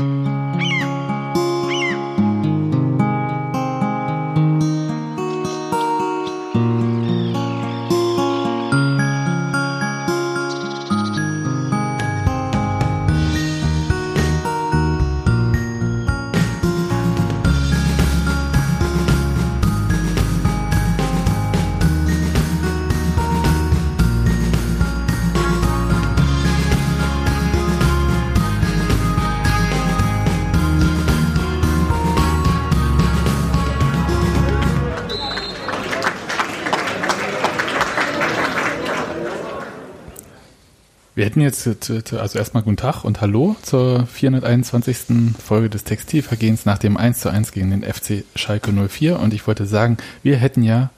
[0.00, 0.39] Wir
[41.40, 45.34] hätten jetzt, also erstmal guten Tag und Hallo zur 421.
[45.42, 49.18] Folge des Textilvergehens nach dem 1 zu 1 gegen den FC Schalke 04.
[49.18, 50.90] Und ich wollte sagen, wir hätten ja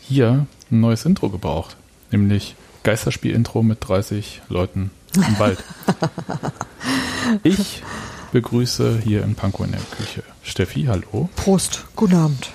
[0.00, 1.76] hier ein neues Intro gebraucht.
[2.10, 5.62] Nämlich Geisterspiel-Intro mit 30 Leuten im Wald.
[7.42, 7.82] Ich
[8.30, 11.28] begrüße hier in Pankow in der Küche Steffi, hallo.
[11.34, 12.50] Prost, guten Abend.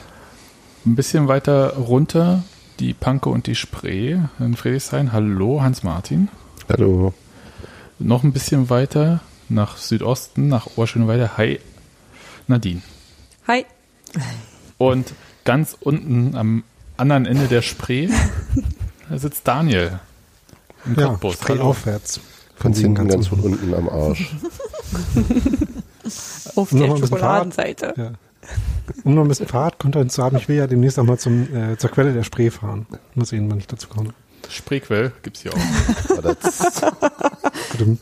[0.86, 2.44] Ein bisschen weiter runter
[2.80, 5.12] die Pankow und die Spree in Friedrichshain.
[5.12, 6.30] Hallo, Hans-Martin.
[6.70, 7.14] Hallo.
[8.00, 11.38] Noch ein bisschen weiter nach Südosten, nach Ohrschönweide.
[11.38, 11.60] Hi,
[12.48, 12.82] Nadine.
[13.48, 13.66] Hi.
[14.78, 16.64] Und ganz unten am
[16.98, 18.10] anderen Ende der Spree
[19.10, 20.00] da sitzt Daniel.
[20.86, 21.34] Im ja, Cottbus.
[21.34, 21.70] Spree Hallo.
[21.70, 22.20] aufwärts.
[22.56, 24.36] Von hinten ganz von unten am Arsch.
[26.56, 27.94] Auf der Schokoladenseite.
[27.98, 28.12] Ja.
[29.04, 31.78] Um noch ein bisschen Fahrradkontent zu haben, ich will ja demnächst auch mal zum, äh,
[31.78, 32.88] zur Quelle der Spree fahren.
[33.16, 34.14] Mal sehen, wann ich dazu komme.
[34.52, 36.36] Spreequell gibt es hier auch.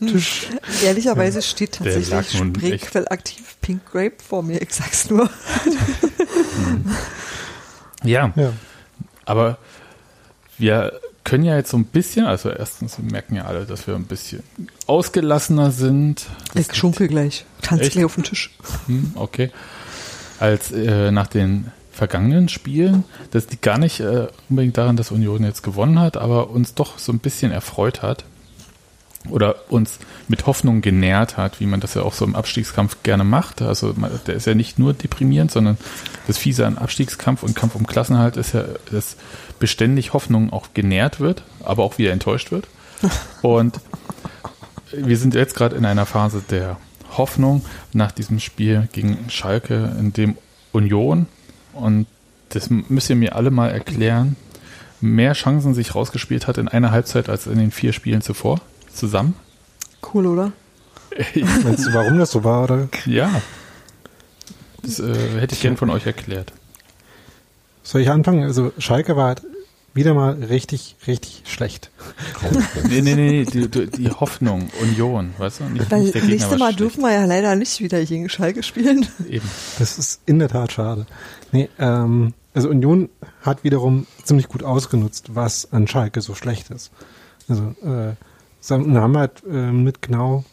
[0.00, 0.48] Tisch.
[0.84, 5.30] Ehrlicherweise steht tatsächlich Spreequell aktiv Pink Grape vor mir, ich sag's nur.
[8.04, 8.32] ja.
[8.34, 8.52] ja.
[9.24, 9.58] Aber
[10.58, 13.94] wir können ja jetzt so ein bisschen, also erstens, wir merken ja alle, dass wir
[13.94, 14.42] ein bisschen
[14.86, 16.26] ausgelassener sind.
[16.54, 18.50] Das ich schunkel gleich, tanze gleich auf den Tisch.
[18.86, 19.50] Hm, okay.
[20.38, 23.04] Als äh, nach den vergangenen Spielen.
[23.30, 26.98] Das liegt gar nicht äh, unbedingt daran, dass Union jetzt gewonnen hat, aber uns doch
[26.98, 28.24] so ein bisschen erfreut hat
[29.28, 33.22] oder uns mit Hoffnung genährt hat, wie man das ja auch so im Abstiegskampf gerne
[33.22, 33.60] macht.
[33.60, 33.92] Also
[34.26, 35.76] der ist ja nicht nur deprimierend, sondern
[36.26, 39.16] das Fiese an Abstiegskampf und Kampf um Klassenhalt ist ja, dass
[39.58, 42.66] beständig Hoffnung auch genährt wird, aber auch wieder enttäuscht wird.
[43.42, 43.78] Und
[44.90, 46.78] wir sind jetzt gerade in einer Phase der
[47.18, 47.62] Hoffnung
[47.92, 50.38] nach diesem Spiel gegen Schalke, in dem
[50.72, 51.26] Union
[51.80, 52.06] und
[52.50, 54.36] das müsst ihr mir alle mal erklären,
[55.00, 58.60] mehr Chancen sich rausgespielt hat in einer Halbzeit als in den vier Spielen zuvor
[58.92, 59.34] zusammen.
[60.12, 60.52] Cool, oder?
[61.64, 62.88] Meinst du, warum das so war, oder?
[63.06, 63.42] Ja.
[64.82, 66.52] Das äh, hätte ich gern von euch erklärt.
[67.82, 68.44] Soll ich anfangen?
[68.44, 69.36] Also Schalke war
[69.94, 71.90] wieder mal richtig, richtig schlecht.
[72.88, 75.64] nee, nee, nee, die, die Hoffnung, Union, weißt du?
[75.64, 79.06] Nicht, Weil nicht der nächste Mal dürfen wir ja leider nicht wieder gegen Schalke spielen.
[79.28, 79.48] Eben.
[79.78, 81.06] Das ist in der Tat schade.
[81.52, 83.08] Nee, ähm, also Union
[83.42, 86.90] hat wiederum ziemlich gut ausgenutzt, was an Schalke so schlecht ist.
[87.48, 88.14] Also äh,
[88.70, 90.44] haben halt äh, mit genau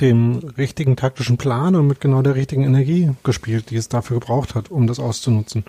[0.00, 4.54] dem richtigen taktischen Plan und mit genau der richtigen Energie gespielt, die es dafür gebraucht
[4.54, 5.64] hat, um das auszunutzen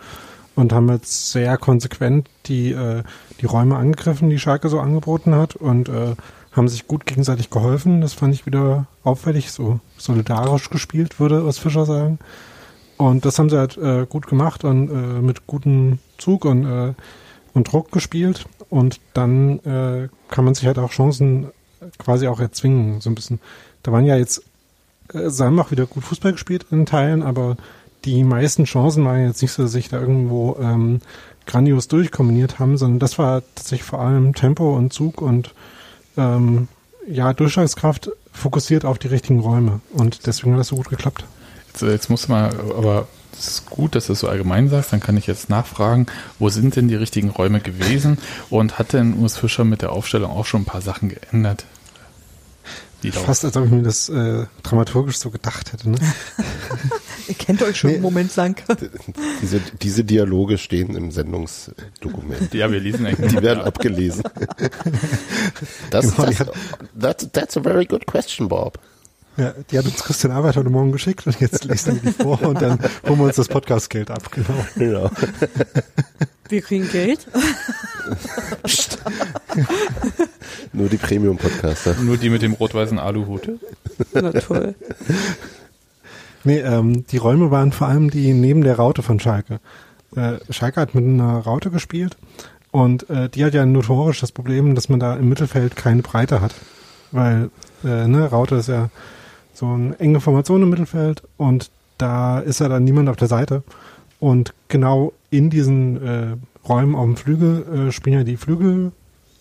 [0.60, 3.04] und haben jetzt sehr konsequent die, äh,
[3.40, 6.16] die Räume angegriffen, die Schalke so angeboten hat und äh,
[6.52, 8.02] haben sich gut gegenseitig geholfen.
[8.02, 12.20] Das fand ich wieder auffällig, so solidarisch gespielt, würde Urs Fischer sagen.
[12.98, 16.94] Und das haben sie halt äh, gut gemacht und äh, mit gutem Zug und, äh,
[17.54, 18.46] und Druck gespielt.
[18.70, 21.48] Und dann äh, kann man sich halt auch Chancen
[21.98, 23.40] quasi auch erzwingen, so ein bisschen.
[23.84, 24.44] Da waren ja jetzt,
[25.14, 27.56] äh, sie haben auch wieder gut Fußball gespielt in Teilen, aber
[28.06, 31.02] die meisten Chancen waren jetzt nicht so, dass sich da irgendwo ähm,
[31.46, 35.54] grandios durchkombiniert haben, sondern das war tatsächlich vor allem Tempo und Zug und
[36.18, 36.68] ähm,
[37.08, 41.26] ja, Durchschlagskraft fokussiert auf die richtigen Räume und deswegen hat das so gut geklappt.
[41.68, 44.92] Jetzt, jetzt muss man aber es ist gut, dass du es so allgemein sagst.
[44.92, 46.08] Dann kann ich jetzt nachfragen,
[46.40, 48.18] wo sind denn die richtigen Räume gewesen?
[48.50, 51.66] Und hat denn Urs Fischer mit der Aufstellung auch schon ein paar Sachen geändert?
[53.12, 55.90] Fast als ob ich mir das äh, dramaturgisch so gedacht hätte.
[55.90, 55.98] Ne?
[57.28, 58.62] Ihr kennt euch schon nee, einen Moment lang.
[59.42, 62.54] Diese, diese Dialoge stehen im Sendungsdokument.
[62.54, 63.32] Ja, wir lesen eigentlich.
[63.32, 64.24] Die werden abgelesen.
[65.90, 66.46] Das, genau, das,
[67.00, 68.80] that's, that's a very good question, Bob.
[69.38, 72.42] Ja, die hat uns Christian Arbeit heute Morgen geschickt und jetzt lesen wir die vor
[72.42, 74.32] und dann holen wir uns das Podcastgeld ab.
[74.32, 74.66] Genau.
[74.76, 75.12] genau.
[76.50, 77.28] Wir kriegen Geld.
[80.74, 81.96] Nur die Premium-Podcaster.
[82.02, 83.50] Nur die mit dem rot-weißen Aluhut.
[84.14, 84.76] Na toll.
[86.44, 89.60] Nee, ähm, die Räume waren vor allem die neben der Raute von Schalke.
[90.16, 92.16] Äh, Schalke hat mit einer Raute gespielt
[92.72, 96.42] und äh, die hat ja notorisch das Problem, dass man da im Mittelfeld keine Breite
[96.42, 96.56] hat.
[97.12, 97.50] Weil,
[97.84, 98.90] äh, ne, Raute ist ja
[99.54, 103.64] so eine enge Formation im Mittelfeld und da ist ja dann niemand auf der Seite.
[104.20, 106.36] Und genau in diesen äh,
[106.68, 108.92] Räumen auf dem Flügel äh, spielen ja die Flügel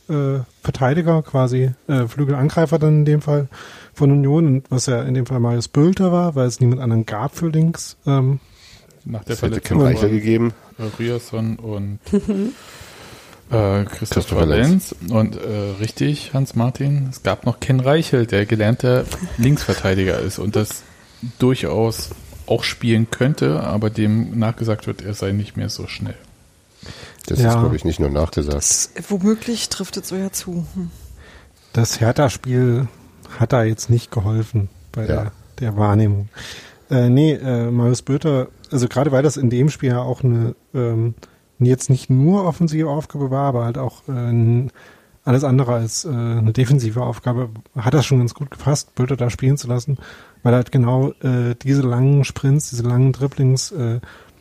[0.08, 3.48] äh, Verteidiger, quasi äh, Flügelangreifer dann in dem Fall
[3.94, 7.06] von Union, und was ja in dem Fall Marius Bülter war, weil es niemand anderen
[7.06, 7.96] gab für links.
[8.06, 8.40] Ähm,
[9.04, 10.52] Nach der Verletzung Reicher gegeben.
[10.98, 11.98] Riasson und
[13.50, 14.94] äh, Christopher Lenz.
[15.08, 19.04] Und äh, richtig, Hans-Martin, es gab noch Ken Reichel, der gelernter
[19.36, 20.82] Linksverteidiger ist und das
[21.38, 22.10] durchaus
[22.46, 26.16] auch spielen könnte, aber dem nachgesagt wird, er sei nicht mehr so schnell.
[27.26, 27.48] Das ja.
[27.48, 28.56] ist, glaube ich, nicht nur nachgesagt.
[28.56, 30.66] Das, womöglich trifft es so ja zu.
[30.74, 30.90] Hm.
[31.72, 32.88] Das Hertha-Spiel
[33.38, 35.06] hat da jetzt nicht geholfen bei ja.
[35.06, 36.28] der, der Wahrnehmung.
[36.90, 40.54] Äh, nee, äh, Marius Böter, also gerade weil das in dem Spiel ja auch eine
[40.74, 41.14] ähm,
[41.58, 44.68] jetzt nicht nur offensive Aufgabe war, aber halt auch äh,
[45.24, 49.28] alles andere als äh, eine defensive Aufgabe, hat das schon ganz gut gefasst, Böter da
[49.28, 49.98] spielen zu lassen,
[50.42, 54.00] weil er halt genau äh, diese langen Sprints, diese langen Dribblings äh,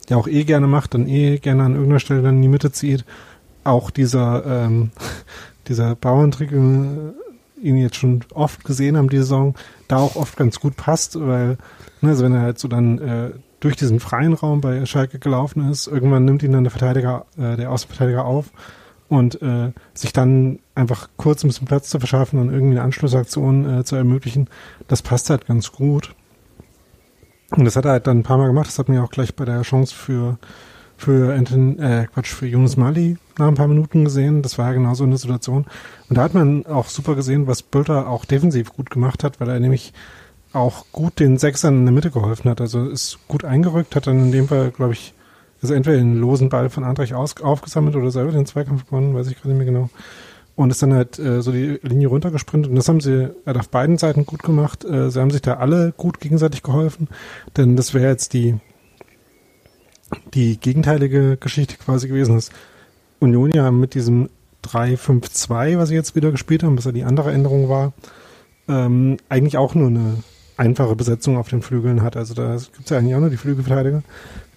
[0.09, 2.71] ja auch eh gerne macht, dann eh gerne an irgendeiner Stelle dann in die Mitte
[2.71, 3.05] zieht.
[3.63, 4.91] Auch dieser, ähm,
[5.67, 9.55] dieser Bauerntrick, ihn jetzt schon oft gesehen haben, die Saison,
[9.87, 11.57] da auch oft ganz gut passt, weil,
[12.01, 15.69] ne, also wenn er halt so dann äh, durch diesen freien Raum bei Schalke gelaufen
[15.69, 18.51] ist, irgendwann nimmt ihn dann der Verteidiger, äh, der Außenverteidiger auf
[19.09, 23.79] und äh, sich dann einfach kurz ein bisschen Platz zu verschaffen und irgendwie eine Anschlussaktion
[23.79, 24.49] äh, zu ermöglichen,
[24.87, 26.13] das passt halt ganz gut.
[27.51, 28.67] Und das hat er halt dann ein paar Mal gemacht.
[28.67, 30.37] Das hat mir auch gleich bei der Chance für
[30.97, 34.41] für Anton, äh, Quatsch, für Yunus Mali nach ein paar Minuten gesehen.
[34.41, 35.65] Das war ja genau so eine Situation.
[36.09, 39.49] Und da hat man auch super gesehen, was Bülter auch defensiv gut gemacht hat, weil
[39.49, 39.93] er nämlich
[40.53, 42.61] auch gut den Sechsern in der Mitte geholfen hat.
[42.61, 45.13] Also ist gut eingerückt, hat dann in dem Fall, glaube ich,
[45.61, 49.27] also entweder den losen Ball von Andrich aus, aufgesammelt oder selber den Zweikampf gewonnen, weiß
[49.27, 49.89] ich gerade nicht mehr genau
[50.57, 52.71] und ist dann halt äh, so die Linie runtergesprintet.
[52.71, 54.83] Und das haben sie halt auf beiden Seiten gut gemacht.
[54.83, 57.07] Äh, sie haben sich da alle gut gegenseitig geholfen,
[57.55, 58.55] denn das wäre jetzt die,
[60.33, 62.49] die gegenteilige Geschichte quasi gewesen, dass
[63.19, 64.29] Union ja mit diesem
[64.65, 67.93] 3-5-2, was sie jetzt wieder gespielt haben, was ja die andere Änderung war,
[68.67, 70.23] ähm, eigentlich auch nur eine
[70.57, 72.17] einfache Besetzung auf den Flügeln hat.
[72.17, 74.01] Also da gibt es ja eigentlich auch nur die Flügelverteidiger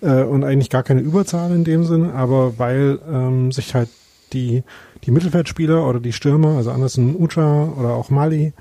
[0.01, 3.91] äh, und eigentlich gar keine Überzahl in dem Sinne, aber weil ähm, sich halt
[4.33, 4.63] die
[5.05, 8.53] die Mittelfeldspieler oder die Stürmer, also Anderson Ucha oder auch Mali,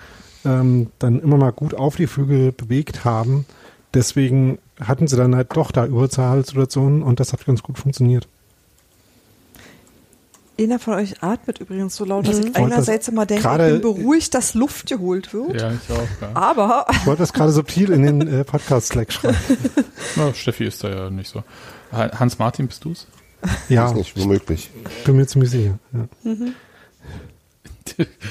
[0.45, 3.45] ähm, dann immer mal gut auf die Flügel bewegt haben.
[3.93, 8.27] Deswegen hatten sie dann halt doch da Überzahlsituationen und das hat ganz gut funktioniert.
[10.59, 12.47] Einer von euch atmet übrigens so laut, dass mhm.
[12.47, 15.59] ich einerseits immer denke, ich bin beruhigt, dass Luft geholt wird.
[15.59, 16.07] Ja, ich auch.
[16.21, 16.31] Ja.
[16.33, 16.85] Aber.
[16.91, 19.37] Ich wollte das gerade subtil in den äh, Podcast-Slack schreiben.
[20.17, 21.43] Na, Steffi ist da ja nicht so.
[21.91, 23.07] Hans-Martin, bist du's?
[23.69, 23.87] Ja.
[23.87, 24.69] Ist nicht womöglich.
[25.05, 25.79] Bin mir ziemlich sicher.
[25.93, 26.07] Ja.
[26.23, 26.53] Mhm.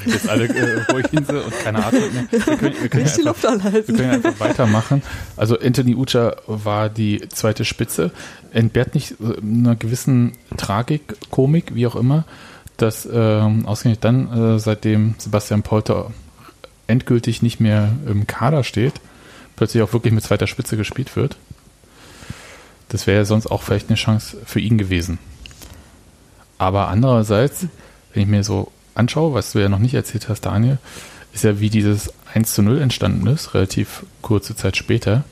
[0.06, 2.26] Jetzt alle äh, ruhig hinse und keine Atmung mehr.
[2.30, 5.02] Wir können, wir können, ja einfach, wir können einfach weitermachen.
[5.36, 8.10] Also Anthony Ucha war die zweite Spitze.
[8.52, 12.24] Entbehrt nicht einer gewissen Tragik, Komik, wie auch immer,
[12.76, 16.12] dass ähm, ausgerechnet dann, äh, seitdem Sebastian Polter
[16.86, 18.94] endgültig nicht mehr im Kader steht,
[19.56, 21.36] plötzlich auch wirklich mit zweiter Spitze gespielt wird.
[22.88, 25.18] Das wäre ja sonst auch vielleicht eine Chance für ihn gewesen.
[26.56, 27.66] Aber andererseits,
[28.12, 30.78] wenn ich mir so anschaue, was du ja noch nicht erzählt hast, Daniel,
[31.32, 35.24] ist ja, wie dieses 1 zu 0 entstanden ist, relativ kurze Zeit später.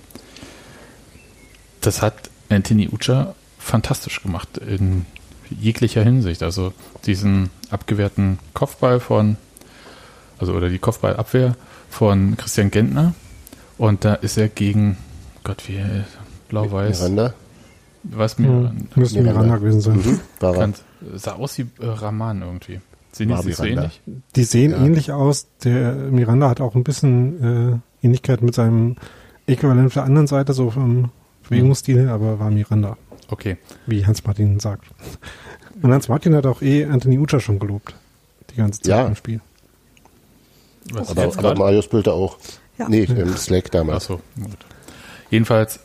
[1.81, 5.07] Das hat Anthony Ucha fantastisch gemacht in
[5.51, 6.43] jeglicher Hinsicht.
[6.43, 6.73] Also
[7.07, 9.37] diesen abgewehrten Kopfball von,
[10.39, 11.57] also oder die Kopfballabwehr
[11.91, 13.15] von Christian Gentner.
[13.79, 14.97] Und da ist er gegen,
[15.45, 15.83] Gott, wie,
[16.49, 17.01] blau-weiß.
[17.01, 17.35] Miranda?
[18.11, 18.49] Was mir.
[18.49, 19.97] Hm, müsste Miranda gewesen sein.
[19.97, 20.75] Mhm, kann,
[21.15, 22.81] sah aus wie äh, Rahman irgendwie.
[23.13, 24.03] Sehen die sich so ähnlich?
[24.35, 24.85] Die sehen ja.
[24.85, 25.47] ähnlich aus.
[25.65, 28.97] Der Miranda hat auch ein bisschen äh, Ähnlichkeit mit seinem
[29.47, 31.11] Äquivalent auf der anderen Seite, so vom
[31.49, 32.09] Bewegungsstil, mhm.
[32.11, 32.97] aber war Miranda.
[33.29, 33.57] Okay.
[33.87, 34.85] Wie Hans-Martin sagt.
[35.83, 37.95] Und Hans-Martin hat auch eh Anthony Ucha schon gelobt.
[38.51, 39.07] Die ganze Zeit ja.
[39.07, 39.41] im Spiel.
[40.93, 42.39] Was aber, aber Marius Bilder auch.
[42.79, 42.89] Ja.
[42.89, 44.05] Nee, im Slack damals.
[44.05, 44.59] Ach so, gut.
[45.31, 45.81] Jedenfalls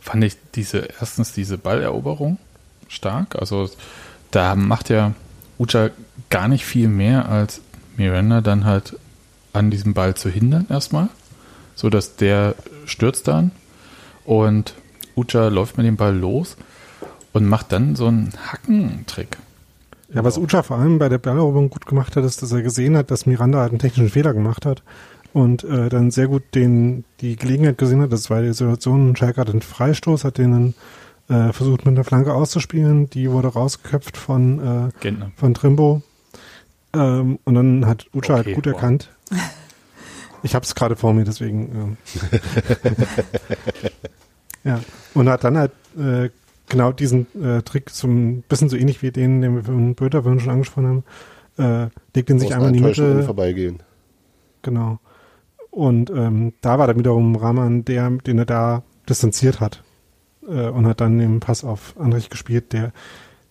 [0.00, 2.38] fand ich diese, erstens diese Balleroberung
[2.88, 3.36] stark.
[3.36, 3.68] Also
[4.30, 5.12] da macht ja
[5.58, 5.90] Ucha
[6.30, 7.60] gar nicht viel mehr als
[7.96, 8.96] Miranda dann halt
[9.52, 11.08] an diesem Ball zu hindern erstmal,
[11.74, 12.54] so dass der
[12.86, 13.50] stürzt dann
[14.24, 14.74] und
[15.16, 16.56] Ucha läuft mit dem Ball los
[17.32, 19.36] und macht dann so einen Hackentrick.
[20.12, 22.96] Ja, was Ucha vor allem bei der Balleroberung gut gemacht hat, ist, dass er gesehen
[22.96, 24.82] hat, dass Miranda halt einen technischen Fehler gemacht hat
[25.32, 29.40] und äh, dann sehr gut den die Gelegenheit gesehen hat, das war die Situation, Schalke
[29.40, 30.74] hat einen Freistoß, hat den
[31.28, 36.02] äh, versucht mit einer Flanke auszuspielen, die wurde rausgeköpft von, äh, von Trimbo
[36.92, 38.74] ähm, und dann hat Ucha halt okay, halt gut wow.
[38.74, 39.10] erkannt.
[40.42, 41.70] Ich habe es gerade vor mir, deswegen.
[41.74, 41.96] Ähm.
[44.64, 44.80] ja.
[45.14, 46.30] Und hat dann halt äh,
[46.68, 50.50] genau diesen äh, Trick zum bisschen so ähnlich wie den, den wir von Böter schon
[50.50, 51.04] angesprochen
[51.58, 53.22] haben, äh, legt den sich einmal in die Mitte.
[53.22, 53.82] vorbeigehen.
[54.62, 54.98] Genau.
[55.70, 59.82] Und ähm, da war dann wiederum Rahman der, den er da distanziert hat
[60.48, 62.92] äh, und hat dann den Pass auf Andrich gespielt, der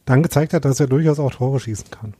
[0.05, 2.13] dann gezeigt hat, dass er durchaus auch Tore schießen kann.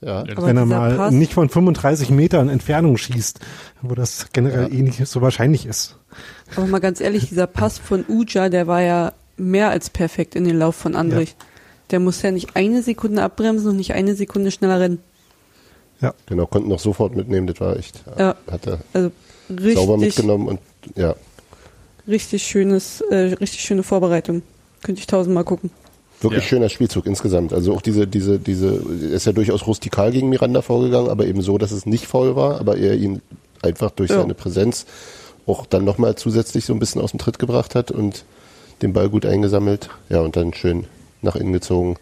[0.00, 0.24] Ja.
[0.36, 3.40] Wenn er mal Pass nicht von 35 Metern Entfernung schießt,
[3.82, 4.78] wo das generell ja.
[4.78, 5.96] eh nicht so wahrscheinlich ist.
[6.54, 10.44] Aber mal ganz ehrlich, dieser Pass von Uja, der war ja mehr als perfekt in
[10.44, 11.30] den Lauf von Andrich.
[11.38, 11.46] Ja.
[11.90, 14.98] Der muss ja nicht eine Sekunde abbremsen und nicht eine Sekunde schneller rennen.
[16.00, 16.14] Ja.
[16.26, 18.04] Genau, konnten noch sofort mitnehmen, das war echt.
[18.18, 18.36] Ja.
[18.48, 19.10] Hat er also
[19.50, 20.60] richtig, sauber mitgenommen und
[20.96, 21.14] ja.
[22.06, 24.42] Richtig schönes, äh, richtig schöne Vorbereitung.
[24.82, 25.70] Könnte ich tausendmal gucken.
[26.20, 26.48] Wirklich ja.
[26.48, 27.52] schöner Spielzug insgesamt.
[27.52, 28.74] Also auch diese, diese, diese,
[29.12, 32.58] ist ja durchaus rustikal gegen Miranda vorgegangen, aber eben so, dass es nicht faul war,
[32.60, 33.22] aber er ihn
[33.62, 34.20] einfach durch ja.
[34.20, 34.86] seine Präsenz
[35.46, 38.24] auch dann nochmal zusätzlich so ein bisschen aus dem Tritt gebracht hat und
[38.82, 39.90] den Ball gut eingesammelt.
[40.08, 40.84] Ja, und dann schön
[41.22, 41.96] nach innen gezogen.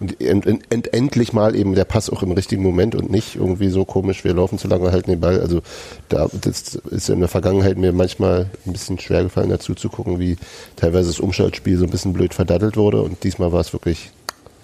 [0.00, 3.68] Und end, end, endlich mal eben der Pass auch im richtigen Moment und nicht irgendwie
[3.68, 5.40] so komisch, wir laufen zu lange, halten den Ball.
[5.40, 5.60] Also
[6.08, 10.18] da das ist in der Vergangenheit mir manchmal ein bisschen schwer gefallen, dazu zu gucken,
[10.18, 10.36] wie
[10.76, 13.02] teilweise das Umschaltspiel so ein bisschen blöd verdattelt wurde.
[13.02, 14.10] Und diesmal war es wirklich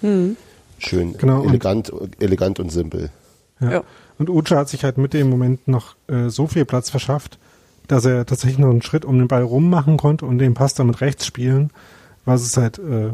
[0.01, 0.37] hm.
[0.77, 3.09] schön, genau, elegant, und, elegant und simpel.
[3.59, 3.71] Ja.
[3.71, 3.83] ja.
[4.17, 7.37] Und Ucha hat sich halt mit dem Moment noch äh, so viel Platz verschafft,
[7.87, 10.73] dass er tatsächlich noch einen Schritt um den Ball rum machen konnte und den Pass
[10.73, 11.71] dann mit rechts spielen,
[12.23, 13.11] was es halt äh,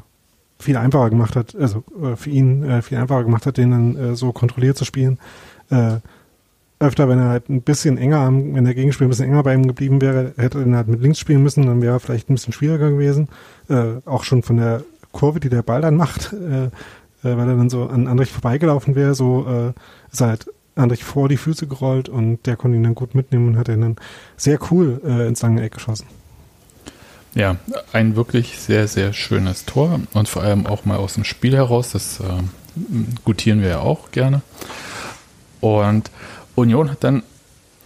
[0.61, 3.95] viel einfacher gemacht hat, also äh, für ihn äh, viel einfacher gemacht hat, den dann
[3.95, 5.19] äh, so kontrolliert zu spielen.
[5.69, 5.97] Äh,
[6.81, 9.67] öfter, wenn er halt ein bisschen enger, wenn der Gegenspieler ein bisschen enger bei ihm
[9.67, 12.33] geblieben wäre, hätte er ihn halt mit links spielen müssen, dann wäre er vielleicht ein
[12.33, 13.29] bisschen schwieriger gewesen.
[13.69, 16.69] Äh, auch schon von der Kurve, die der Ball dann macht, äh, äh,
[17.21, 19.73] weil er dann so an Andrich vorbeigelaufen wäre, so äh,
[20.11, 23.49] ist er halt Andrich vor die Füße gerollt und der konnte ihn dann gut mitnehmen
[23.49, 23.95] und hat ihn dann
[24.37, 26.07] sehr cool äh, ins lange Eck geschossen.
[27.33, 27.55] Ja,
[27.93, 31.91] ein wirklich sehr, sehr schönes Tor und vor allem auch mal aus dem Spiel heraus.
[31.91, 32.23] Das äh,
[33.23, 34.41] gutieren wir ja auch gerne.
[35.61, 36.11] Und
[36.55, 37.23] Union hat dann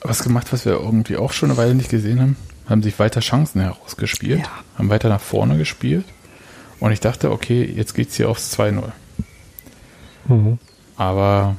[0.01, 2.37] was gemacht, was wir irgendwie auch schon eine Weile nicht gesehen haben.
[2.67, 4.49] Haben sich weiter Chancen herausgespielt, ja.
[4.79, 6.05] haben weiter nach vorne gespielt.
[6.79, 8.83] Und ich dachte, okay, jetzt geht es hier aufs 2-0.
[10.27, 10.57] Mhm.
[10.97, 11.55] Aber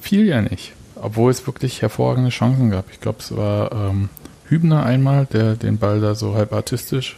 [0.00, 0.72] fiel ja nicht.
[0.96, 2.90] Obwohl es wirklich hervorragende Chancen gab.
[2.90, 4.08] Ich glaube, es war ähm,
[4.46, 7.16] Hübner einmal, der den Ball da so halb artistisch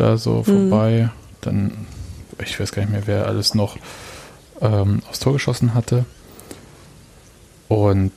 [0.00, 0.44] da so mhm.
[0.44, 1.10] vorbei.
[1.40, 1.86] Dann,
[2.42, 3.76] ich weiß gar nicht mehr, wer alles noch
[4.60, 6.04] ähm, aufs Tor geschossen hatte.
[7.68, 8.12] Und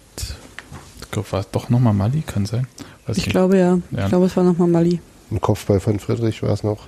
[1.02, 2.68] ich glaube, war es doch nochmal Mali, kann sein.
[3.06, 3.32] Weiß ich nicht.
[3.34, 3.80] glaube ja.
[3.92, 4.04] ja.
[4.04, 5.00] Ich glaube, es war nochmal Mali.
[5.32, 6.88] Ein Kopfball von Friedrich war es noch.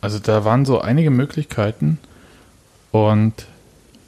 [0.00, 1.98] Also da waren so einige Möglichkeiten
[2.90, 3.46] und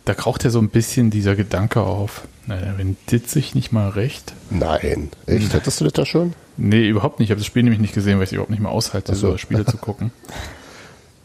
[0.05, 2.23] da kraucht ja so ein bisschen dieser Gedanke auf.
[2.47, 4.33] Naja, wenn dit sich nicht mal recht.
[4.51, 5.53] Nein, echt?
[5.53, 6.35] Hättest du das da schon?
[6.57, 7.29] Nee, überhaupt nicht.
[7.29, 9.33] Ich habe das Spiel nämlich nicht gesehen, weil ich überhaupt nicht mehr aushalte, so.
[9.33, 10.13] so Spiele zu gucken.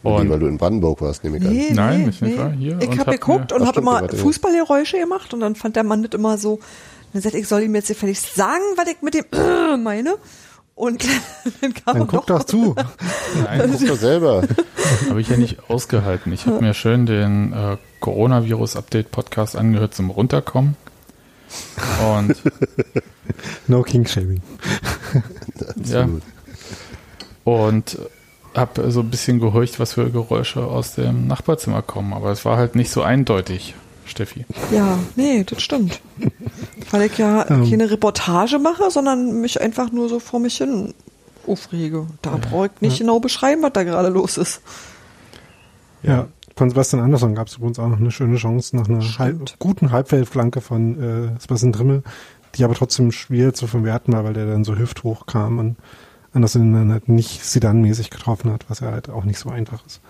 [0.02, 1.74] Und nee, weil du in Brandenburg warst, nehme ich nee, an.
[1.74, 2.38] Nein, nee, ich nee.
[2.38, 2.78] war hier.
[2.80, 6.38] Ich habe geguckt und habe immer Fußballgeräusche gemacht und dann fand der Mann das immer
[6.38, 6.60] so,
[7.12, 10.16] dann sagt, ich soll ihm jetzt gefälligst sagen, was ich mit dem äh, meine.
[10.74, 11.04] Und
[11.60, 12.76] dann kam dann guck doch zu.
[13.42, 14.42] Nein, guck doch selber.
[15.08, 16.32] Habe ich ja nicht ausgehalten.
[16.32, 20.76] Ich habe mir schön den äh, Coronavirus-Update-Podcast angehört zum Runterkommen.
[22.16, 22.36] Und
[23.66, 24.42] no King Shaming.
[25.84, 26.08] ja.
[27.44, 27.98] Und
[28.54, 32.12] habe so ein bisschen gehorcht, was für Geräusche aus dem Nachbarzimmer kommen.
[32.12, 33.74] Aber es war halt nicht so eindeutig,
[34.04, 34.44] Steffi.
[34.72, 36.00] Ja, nee, das stimmt.
[36.90, 37.68] Weil ich ja ähm.
[37.68, 40.94] keine Reportage mache, sondern mich einfach nur so vor mich hin
[41.46, 42.06] aufrege.
[42.22, 42.36] Da ja.
[42.36, 43.04] brauche ich nicht ja.
[43.06, 44.60] genau beschreiben, was da gerade los ist.
[46.02, 46.28] Ja,
[46.58, 49.92] von Sebastian Andersson gab es übrigens auch noch eine schöne Chance nach einer halb, guten
[49.92, 52.02] Halbfeldflanke von äh, Sebastian Drimmel,
[52.56, 55.76] die aber trotzdem schwer zu verwerten war, weil der dann so hüfthoch kam und
[56.32, 60.00] Anderson dann halt nicht Sidan-mäßig getroffen hat, was ja halt auch nicht so einfach ist.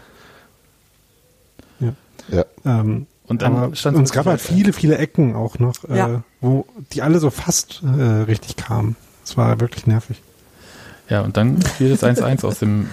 [1.81, 1.93] Ja.
[2.29, 2.45] ja.
[2.65, 5.99] Ähm, und dann aber, stand und es gab halt viele, viele Ecken auch noch, äh,
[5.99, 6.23] ja.
[6.41, 8.97] wo die alle so fast äh, richtig kamen.
[9.23, 10.23] Es war wirklich nervig.
[11.11, 12.89] Ja, und dann fiel das 1-1 aus dem,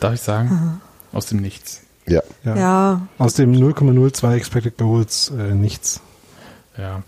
[0.00, 1.80] darf ich sagen, aus dem Nichts.
[2.06, 2.22] Ja.
[2.44, 2.56] ja.
[2.56, 3.08] ja.
[3.18, 6.00] Aus dem 0,02 Expected Goals äh, nichts.
[6.76, 7.02] Ja.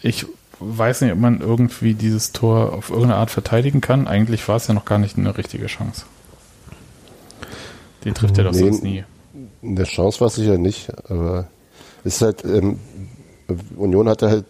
[0.00, 0.26] Ich
[0.58, 4.06] weiß nicht, ob man irgendwie dieses Tor auf irgendeine Art verteidigen kann.
[4.06, 6.04] Eigentlich war es ja noch gar nicht eine richtige Chance.
[8.04, 9.04] Den trifft er doch nee, sonst nie.
[9.62, 11.48] Eine Chance war es sicher nicht, aber
[12.04, 12.78] es ist halt, ähm,
[13.76, 14.46] Union hatte halt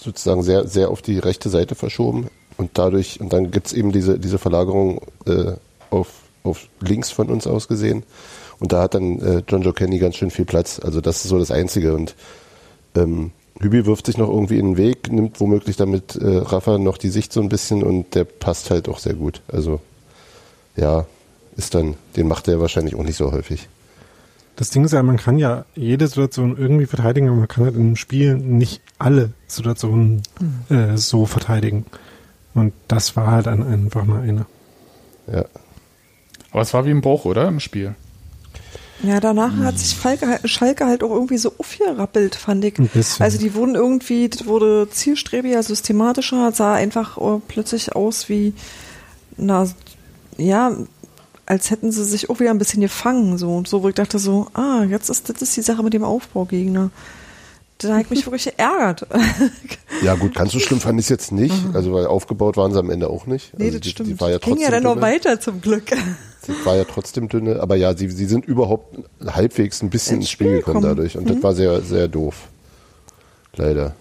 [0.00, 3.92] sozusagen sehr, sehr auf die rechte Seite verschoben und dadurch, und dann gibt es eben
[3.92, 5.52] diese, diese Verlagerung äh,
[5.90, 6.08] auf,
[6.44, 8.04] auf links von uns aus gesehen.
[8.60, 10.80] Und da hat dann äh, John Joe Kenny ganz schön viel Platz.
[10.82, 11.94] Also das ist so das Einzige.
[11.94, 12.14] Und
[12.94, 16.98] ähm, Hübi wirft sich noch irgendwie in den Weg, nimmt womöglich damit äh, Rafa noch
[16.98, 19.42] die Sicht so ein bisschen und der passt halt auch sehr gut.
[19.48, 19.80] Also
[20.76, 21.06] ja,
[21.56, 23.68] ist dann, den macht er wahrscheinlich auch nicht so häufig.
[24.56, 27.74] Das Ding ist ja, man kann ja jede Situation irgendwie verteidigen, aber man kann halt
[27.74, 30.22] in einem Spiel nicht alle Situationen
[30.68, 31.86] äh, so verteidigen.
[32.54, 34.46] Und das war halt ein, einfach mal eine.
[35.32, 35.44] Ja.
[36.52, 37.48] Aber es war wie ein Bruch, oder?
[37.48, 37.96] Im Spiel.
[39.02, 42.74] Ja, danach hat sich Falke, halt- Schalke halt auch irgendwie so aufgerappelt, fand ich.
[43.18, 48.54] Also die wurden irgendwie, das wurde zielstrebiger, systematischer, sah einfach äh, plötzlich aus wie,
[49.36, 49.68] na,
[50.38, 50.72] ja,
[51.44, 54.18] als hätten sie sich auch wieder ein bisschen gefangen, so und so, wo ich dachte
[54.18, 56.90] so, ah, jetzt ist das ist die Sache mit dem Aufbaugegner.
[57.78, 59.06] Da habe ich mich wirklich geärgert.
[60.02, 61.54] Ja gut, ganz so schlimm fand ich es jetzt nicht.
[61.72, 63.56] Also weil aufgebaut waren sie am Ende auch nicht.
[63.56, 64.08] nee, also das die, stimmt.
[64.08, 65.84] Die war ja Ging ja trotzdem dann noch weiter zum Glück.
[66.46, 70.30] Sie war ja trotzdem dünne, aber ja, sie, sie sind überhaupt halbwegs ein bisschen Ins
[70.30, 70.96] Spiel gekommen kommen.
[70.96, 71.16] dadurch.
[71.16, 72.48] Und das war sehr, sehr doof.
[73.56, 73.94] Leider.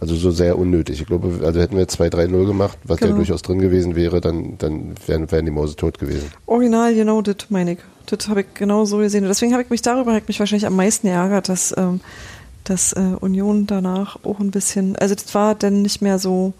[0.00, 1.00] Also so sehr unnötig.
[1.00, 3.18] Ich glaube, also hätten wir 2-3-0 gemacht, was ja Genau.
[3.18, 6.28] durchaus drin gewesen wäre, dann, dann wären, wären die Mause tot gewesen.
[6.46, 7.78] Original, genau das meine ich.
[8.06, 9.22] Das habe ich genau so gesehen.
[9.22, 12.00] Und deswegen habe ich mich darüber ich mich wahrscheinlich am meisten geärgert, dass, ähm,
[12.64, 16.52] dass äh, Union danach auch ein bisschen, also das war dann nicht mehr so,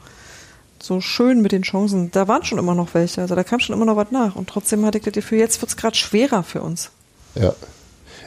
[0.84, 2.10] so schön mit den Chancen.
[2.10, 4.36] Da waren schon immer noch welche, also da kam schon immer noch was nach.
[4.36, 6.90] Und trotzdem hatte ich das Gefühl, jetzt wird es gerade schwerer für uns.
[7.34, 7.52] Ja.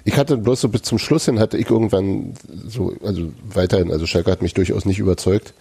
[0.03, 2.33] Ich hatte bloß so bis zum Schluss hin hatte ich irgendwann
[2.67, 5.53] so, also weiterhin, also Schalke hat mich durchaus nicht überzeugt,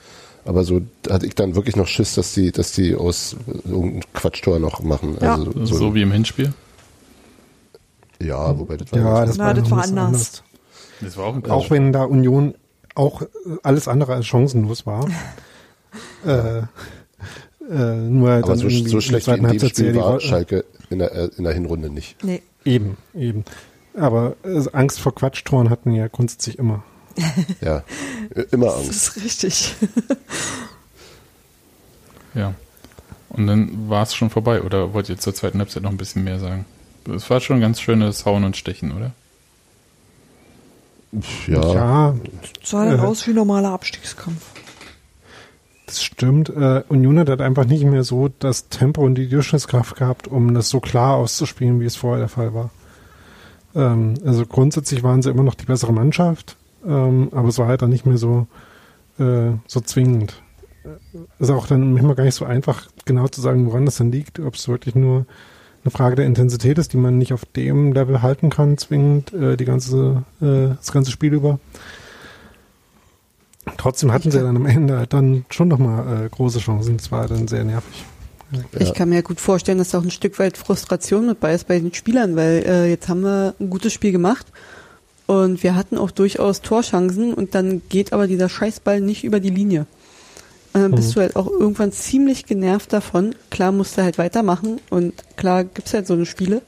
[0.45, 4.59] aber so hatte ich dann wirklich noch Schiss, dass die, dass die aus irgendeinem Quatschtor
[4.59, 5.17] noch machen.
[5.21, 5.37] Ja.
[5.37, 6.53] Also So, so, wie im Hinspiel.
[8.21, 10.43] ja, wobei das war Ja, das Na, war, das noch war bisschen anders.
[11.01, 12.55] Das war auch ein Auch wenn da Union
[12.95, 13.23] auch
[13.63, 15.07] alles andere als chancenlos war.
[16.27, 16.59] äh,
[17.71, 21.13] äh, nur aber dann so, so schlecht wie in dem Spiel war Schalke in der,
[21.13, 22.23] äh, in der Hinrunde nicht.
[22.25, 22.43] Nee.
[22.65, 23.45] Eben, eben.
[23.97, 26.83] Aber äh, Angst vor Quatschtoren hatten ja grundsätzlich immer.
[27.61, 27.85] Ja,
[28.51, 28.91] immer Das Angst.
[29.17, 29.75] ist richtig.
[32.35, 32.55] Ja.
[33.29, 36.25] Und dann war es schon vorbei, oder wollt ihr zur zweiten Halbzeit noch ein bisschen
[36.25, 36.65] mehr sagen?
[37.15, 39.13] Es war schon ein ganz schönes Hauen und Stechen, oder?
[41.47, 42.15] Ja, ja
[42.63, 43.03] Es sah dann Äh.
[43.03, 44.43] aus wie ein normaler Abstiegskampf.
[45.95, 46.49] Das stimmt.
[46.49, 50.69] Äh, Union hat einfach nicht mehr so das Tempo und die Durchschnittskraft gehabt, um das
[50.69, 52.71] so klar auszuspielen, wie es vorher der Fall war.
[53.77, 57.83] Ähm, also grundsätzlich waren sie immer noch die bessere Mannschaft, ähm, aber es war halt
[57.83, 58.49] dann nicht mehr so,
[59.21, 60.43] äh, so zwingend.
[61.39, 64.41] Ist auch dann manchmal gar nicht so einfach, genau zu sagen, woran das dann liegt,
[64.41, 65.27] ob es wirklich nur
[65.85, 69.57] eine Frage der Intensität ist, die man nicht auf dem Level halten kann, zwingend äh,
[69.57, 71.61] die ganze, äh, das ganze Spiel über.
[73.77, 76.97] Trotzdem hatten sie dann am Ende halt dann schon nochmal äh, große Chancen.
[76.97, 78.05] Das war dann sehr nervig.
[78.79, 81.55] Ich kann mir ja gut vorstellen, dass da auch ein Stück weit Frustration mit bei
[81.55, 84.47] ist bei den Spielern, weil äh, jetzt haben wir ein gutes Spiel gemacht
[85.27, 89.51] und wir hatten auch durchaus Torchancen und dann geht aber dieser Scheißball nicht über die
[89.51, 89.87] Linie.
[90.73, 93.35] Und dann bist du halt auch irgendwann ziemlich genervt davon.
[93.51, 96.63] Klar musst du halt weitermachen und klar gibt's halt so eine Spiele,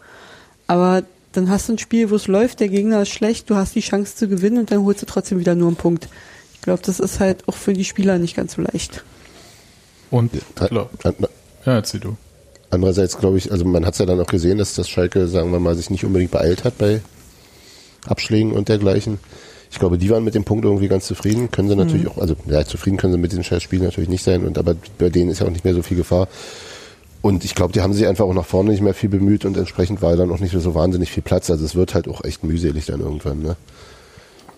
[0.66, 3.74] aber dann hast du ein Spiel, wo es läuft, der Gegner ist schlecht, du hast
[3.74, 6.09] die Chance zu gewinnen und dann holst du trotzdem wieder nur einen Punkt.
[6.66, 9.05] Ich glaube, das ist halt auch für die Spieler nicht ganz so leicht.
[10.11, 10.90] Und, klar.
[11.64, 12.16] ja, erzähl du.
[12.70, 15.52] Andererseits glaube ich, also man hat es ja dann auch gesehen, dass das Schalke, sagen
[15.52, 17.02] wir mal, sich nicht unbedingt beeilt hat bei
[18.05, 19.20] Abschlägen und dergleichen.
[19.70, 21.52] Ich glaube, die waren mit dem Punkt irgendwie ganz zufrieden.
[21.52, 24.44] Können sie natürlich auch, also ja, zufrieden können sie mit diesem Scheißspiel natürlich nicht sein,
[24.44, 26.26] und aber bei denen ist ja auch nicht mehr so viel Gefahr.
[27.22, 29.57] Und ich glaube, die haben sich einfach auch nach vorne nicht mehr viel bemüht und
[29.57, 31.48] entsprechend war dann auch nicht mehr so wahnsinnig viel Platz.
[31.48, 33.57] Also es wird halt auch echt mühselig dann irgendwann, ne?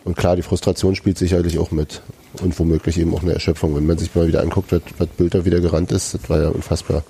[0.09, 2.01] Und klar, die Frustration spielt sicherlich auch mit.
[2.43, 3.77] Und womöglich eben auch eine Erschöpfung.
[3.77, 6.49] Wenn man sich mal wieder anguckt, was, was Bülter wieder gerannt ist, das war ja
[6.49, 7.05] unfassbar.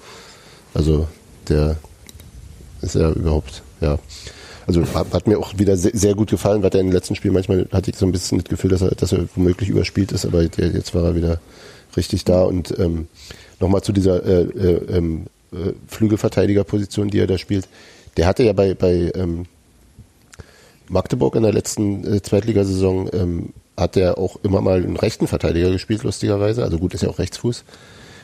[0.74, 1.06] Also
[1.48, 1.76] der
[2.82, 4.00] ist ja überhaupt, ja.
[4.66, 7.34] Also hat, mir auch wieder sehr, sehr gut gefallen, was er in den letzten Spielen
[7.34, 10.26] manchmal hatte ich so ein bisschen das Gefühl, dass er, dass er womöglich überspielt ist,
[10.26, 11.40] aber jetzt war er wieder
[11.96, 12.42] richtig da.
[12.42, 13.06] Und ähm,
[13.60, 17.68] nochmal zu dieser äh, äh, ähm, äh, Flügelverteidigerposition, die er da spielt.
[18.16, 19.46] Der hatte ja bei, bei ähm,
[20.88, 25.70] Magdeburg in der letzten äh, Zweitligasaison ähm, hat er auch immer mal einen rechten Verteidiger
[25.70, 26.64] gespielt, lustigerweise.
[26.64, 27.64] Also gut, ist ja auch Rechtsfuß.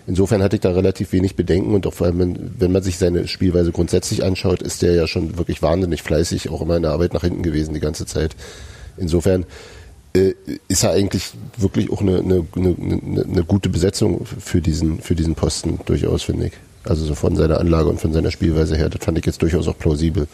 [0.07, 2.99] Insofern hatte ich da relativ wenig Bedenken und auch vor allem, wenn, wenn man sich
[2.99, 6.93] seine Spielweise grundsätzlich anschaut, ist der ja schon wirklich wahnsinnig fleißig, auch immer in der
[6.93, 8.37] Arbeit nach hinten gewesen die ganze Zeit.
[8.99, 9.47] Insofern
[10.15, 10.35] äh,
[10.69, 15.35] ist er eigentlich wirklich auch eine, eine, eine, eine, gute Besetzung für diesen, für diesen
[15.35, 16.53] Posten durchaus, finde ich.
[16.85, 19.67] Also so von seiner Anlage und von seiner Spielweise her, das fand ich jetzt durchaus
[19.69, 20.29] auch plausibel.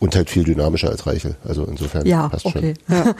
[0.00, 1.36] Und halt viel dynamischer als Reichel.
[1.44, 2.74] Also insofern Ja, passt okay.
[2.88, 2.96] schon.
[2.96, 3.14] Ja.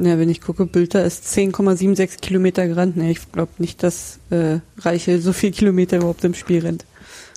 [0.00, 2.96] ja, wenn ich gucke, Bülter ist 10,76 Kilometer gerannt.
[2.96, 6.84] Nee, ich glaube nicht, dass äh, Reiche so viel Kilometer überhaupt im Spiel rennt.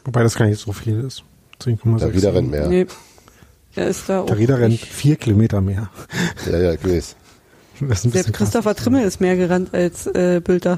[0.05, 1.23] Wobei das gar nicht so viel ist.
[1.61, 1.99] 10,6.
[1.99, 2.67] Da wieder rennt mehr.
[2.67, 2.87] Nee.
[3.75, 5.89] Er ist da Der Rieder rennt vier Kilometer mehr.
[6.49, 7.15] Ja, ja, ich weiß.
[7.81, 8.83] Das ist ein Selbst Christopher krass.
[8.83, 10.77] Trimmel ist mehr gerannt als äh, Bülter.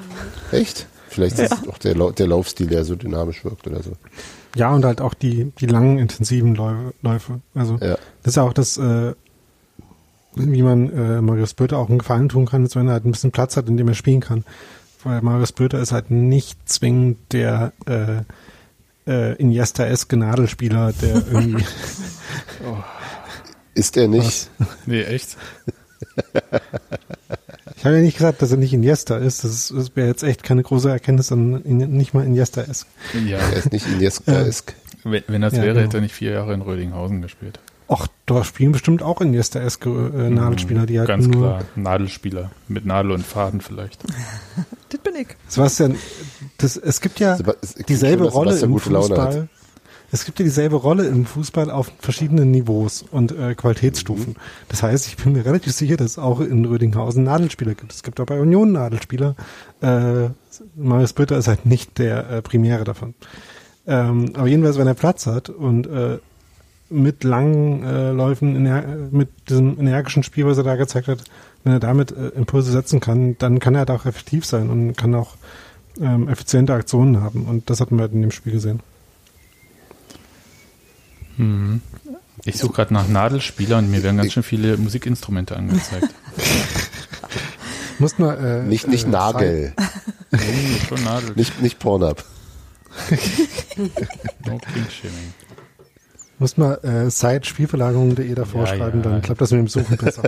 [0.51, 0.87] Echt?
[1.09, 3.91] Vielleicht ist es auch der, Lau der Laufstil, der so dynamisch wirkt oder so.
[4.55, 7.41] Ja, und halt auch die, die langen, intensiven Läufe.
[7.53, 7.97] Also Ja.
[8.23, 9.13] das ist ja auch das, äh,
[10.35, 13.11] wie man äh, Marius Böter auch einen Gefallen tun kann, ist, wenn er halt ein
[13.11, 14.43] bisschen Platz hat, in dem er spielen kann.
[15.03, 18.21] Weil Marius Böter ist halt nicht zwingend der äh,
[19.07, 21.63] äh, Iniesta-eske Nadelspieler, der irgendwie
[23.75, 24.49] Ist er nicht?
[24.85, 25.37] Nee, echt?
[27.85, 29.43] Ich habe ja nicht gesagt, dass er nicht Iniesta ist.
[29.43, 32.87] Das, ist- das wäre jetzt echt keine große Erkenntnis, sondern in, nicht mal Iniesta ist.
[33.27, 33.37] Ja.
[33.37, 34.73] Er ist nicht Iniesta-esk.
[35.03, 35.85] Wenn, wenn das Ja, wäre, genau.
[35.85, 37.59] hätte er nicht vier Jahre in Rödinghausen gespielt.
[37.87, 41.43] Och, da spielen bestimmt auch Iniesta-eske äh, Nadelspieler, die halt Ganz nur.
[41.43, 41.61] klar.
[41.75, 42.49] Nadelspieler.
[42.67, 44.01] Mit Nadel und Faden vielleicht.
[44.89, 45.27] Das bin ich.
[45.47, 45.95] Sebastian,
[46.57, 49.27] das, es gibt ja Seba- es klingt dieselbe dass Rolle Sebastian im gute Laune hat.
[49.33, 49.49] Fußball.
[50.15, 54.29] Es gibt ja dieselbe Rolle im Fußball auf verschiedenen Niveaus und äh, Qualitätsstufen.
[54.29, 54.35] Mhm.
[54.69, 57.91] Das heißt, ich bin mir relativ sicher, dass es auch in Rödinghausen Nadelspieler gibt.
[57.91, 59.35] Es gibt auch bei Union Nadelspieler.
[59.81, 60.29] Äh,
[60.77, 63.13] Marius Bötter ist halt nicht der äh, Primäre davon.
[63.85, 66.19] Ähm, aber jedenfalls, wenn er Platz hat und äh,
[66.89, 71.25] mit langen äh, Läufen, ener mit diesem energischen Spiel, was er da gezeigt hat,
[71.65, 74.95] wenn er damit äh, Impulse setzen kann, dann kann er halt auch effektiv sein und
[74.95, 75.35] kann auch
[75.99, 77.43] ähm, effiziente Aktionen haben.
[77.43, 78.79] Und das hat man halt in dem Spiel gesehen.
[81.37, 81.81] Mhm.
[82.43, 86.09] Ich suche gerade nach Nadelspieler und mir werden ganz schön viele Musikinstrumente angezeigt.
[87.99, 89.73] Muss mal, äh, Nicht, nicht äh, Nagel.
[90.31, 91.31] Nee, schon Nadel.
[91.35, 92.23] Nicht, nicht Pornhub.
[93.77, 95.33] No King-Shaming.
[96.39, 99.09] Muss mal äh, Site-Spielverlagerung.de davor Ja, schreiben, ja.
[99.09, 100.23] dann klappt das mit dem Suchen besser.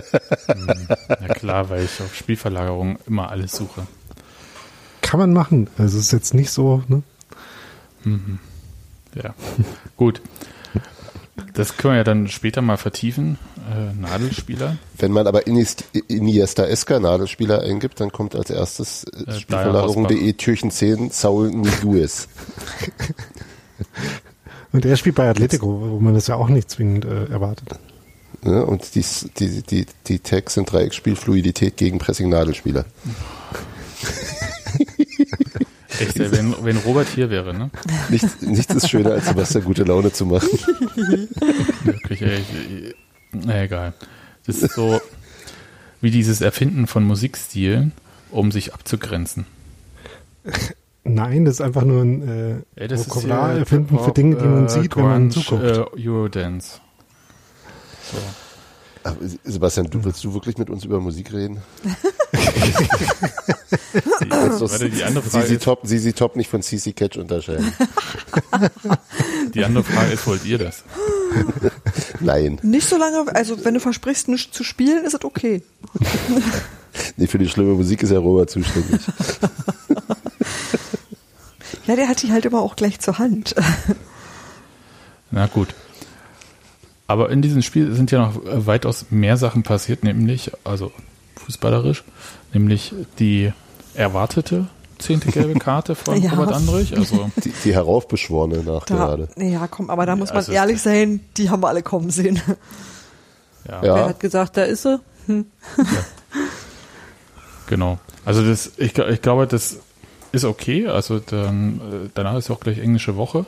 [1.08, 3.86] Na klar, weil ich auf Spielverlagerung immer alles suche.
[5.02, 5.68] Kann man machen.
[5.76, 7.02] Also es ist jetzt nicht so, ne?
[9.14, 9.34] Ja,
[9.98, 10.22] gut.
[11.58, 13.36] Das können wir ja dann später mal vertiefen.
[13.68, 14.76] Äh, Nadelspieler.
[14.96, 20.70] Wenn man aber Iniest- Iniesta-esker Nadelspieler eingibt, dann kommt als erstes äh, Äh, Spielverlagerung.de Türchen
[20.70, 22.28] 10 Saul Niguez.
[24.72, 27.70] Und er spielt bei Atletico, wo man das ja auch nicht zwingend äh, erwartet.
[28.44, 29.04] Ja, und die,
[29.40, 31.16] die, die, die Tags sind Dreiecksspiel,
[31.72, 32.84] gegen Pressing-Nadelspieler.
[35.98, 37.70] Echt, ey, wenn, wenn Robert hier wäre, ne?
[38.08, 40.48] Nichts, nichts ist schöner, als Sebastian gute Laune zu machen.
[41.84, 42.94] Wirklich, ey, ich,
[43.32, 43.92] na egal.
[44.46, 45.00] Das ist so
[46.00, 47.92] wie dieses Erfinden von Musikstilen,
[48.30, 49.46] um sich abzugrenzen.
[51.04, 54.44] Nein, das ist einfach nur ein äh, Ey, das ist Vokabular erfinden für Dinge, die
[54.44, 55.98] man äh, sieht, wenn man Grunge, zuguckt.
[55.98, 56.80] Äh, Eurodance.
[58.12, 58.18] So.
[59.04, 61.62] Aber Sebastian, du willst du wirklich mit uns über Musik reden?
[64.20, 67.72] Die, warte, die andere Frage Sisi ist, Top, Sisi Top nicht von CC Catch unterscheiden.
[69.54, 70.82] die andere Frage ist, wollt ihr das?
[72.20, 72.58] Nein.
[72.62, 75.62] Nicht so lange, also wenn du versprichst, nicht zu spielen, ist es okay.
[77.16, 79.00] Nee, für die schlimme Musik ist ja Robert zuständig.
[81.86, 83.54] Ja, der hat die halt immer auch gleich zur Hand.
[85.30, 85.68] Na gut.
[87.08, 90.92] Aber in diesem Spiel sind ja noch äh, weitaus mehr Sachen passiert, nämlich, also
[91.36, 92.04] fußballerisch,
[92.52, 93.52] nämlich die
[93.94, 94.66] erwartete
[94.98, 96.32] zehnte gelbe Karte von Ja.
[96.32, 96.96] Robert Andrich.
[96.96, 99.28] Also Die, die heraufbeschworene Da, Nachgerade.
[99.36, 102.40] ja, komm, aber da muss man Also- ehrlich sein, die haben wir alle kommen sehen.
[103.68, 103.94] ja, Ja.
[103.94, 105.00] Wer hat gesagt, da ist sie?
[107.68, 107.98] genau.
[108.24, 109.78] Also das, ich, ich glaube, das
[110.32, 110.86] ist okay.
[110.88, 113.46] Also dann, äh, danach ist ja auch gleich englische Woche.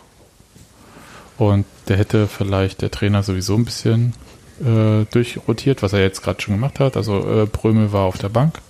[1.36, 4.14] Und der hätte vielleicht der Trainer sowieso ein bisschen
[4.60, 6.96] äh, durchrotiert, was er jetzt gerade schon gemacht hat.
[6.96, 8.60] Also äh, Prömel war auf der Bank.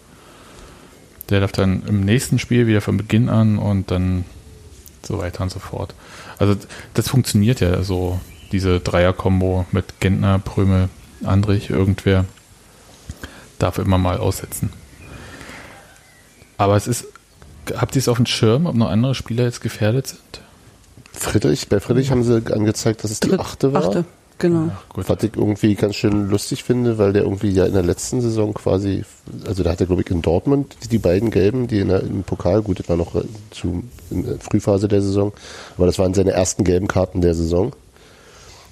[1.28, 4.24] Der darf dann im nächsten Spiel wieder von Beginn an und dann
[5.02, 5.94] so weiter und so fort.
[6.38, 6.56] Also
[6.94, 8.18] das funktioniert ja so,
[8.52, 10.88] diese Dreier-Kombo mit Gentner, Prömel,
[11.22, 12.24] Andrich, irgendwer
[13.58, 14.72] darf immer mal aussetzen.
[16.56, 17.04] Aber es ist,
[17.76, 20.40] habt ihr es auf dem Schirm, ob noch andere Spieler jetzt gefährdet sind?
[21.12, 23.84] Friedrich, bei Friedrich haben sie angezeigt, dass es die Dritt- achte war.
[23.84, 24.04] Achte,
[24.38, 24.70] genau.
[24.74, 25.08] Ach, gut.
[25.08, 28.54] Was ich irgendwie ganz schön lustig finde, weil der irgendwie ja in der letzten Saison
[28.54, 29.04] quasi,
[29.46, 32.02] also da hat er glaube ich in Dortmund die, die beiden gelben, die in der,
[32.02, 35.32] im Pokal, gut, das war noch äh, zu, in der Frühphase der Saison,
[35.76, 37.72] aber das waren seine ersten gelben Karten der Saison.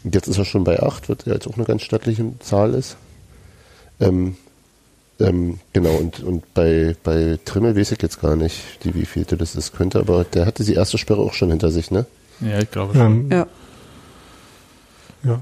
[0.05, 2.73] Und jetzt ist er schon bei acht, was ja jetzt auch eine ganz stattliche Zahl
[2.75, 2.97] ist.
[4.01, 4.37] Ähm,
[5.21, 9.37] ähm, genau, und, und bei, bei Trimmel weiß ich jetzt gar nicht, die wie vielte
[9.37, 12.07] das ist, könnte, aber der hatte die erste Sperre auch schon hinter sich, ne?
[12.41, 13.31] Ja, ich glaube schon.
[13.31, 13.47] Ähm, Ja.
[15.25, 15.41] ja.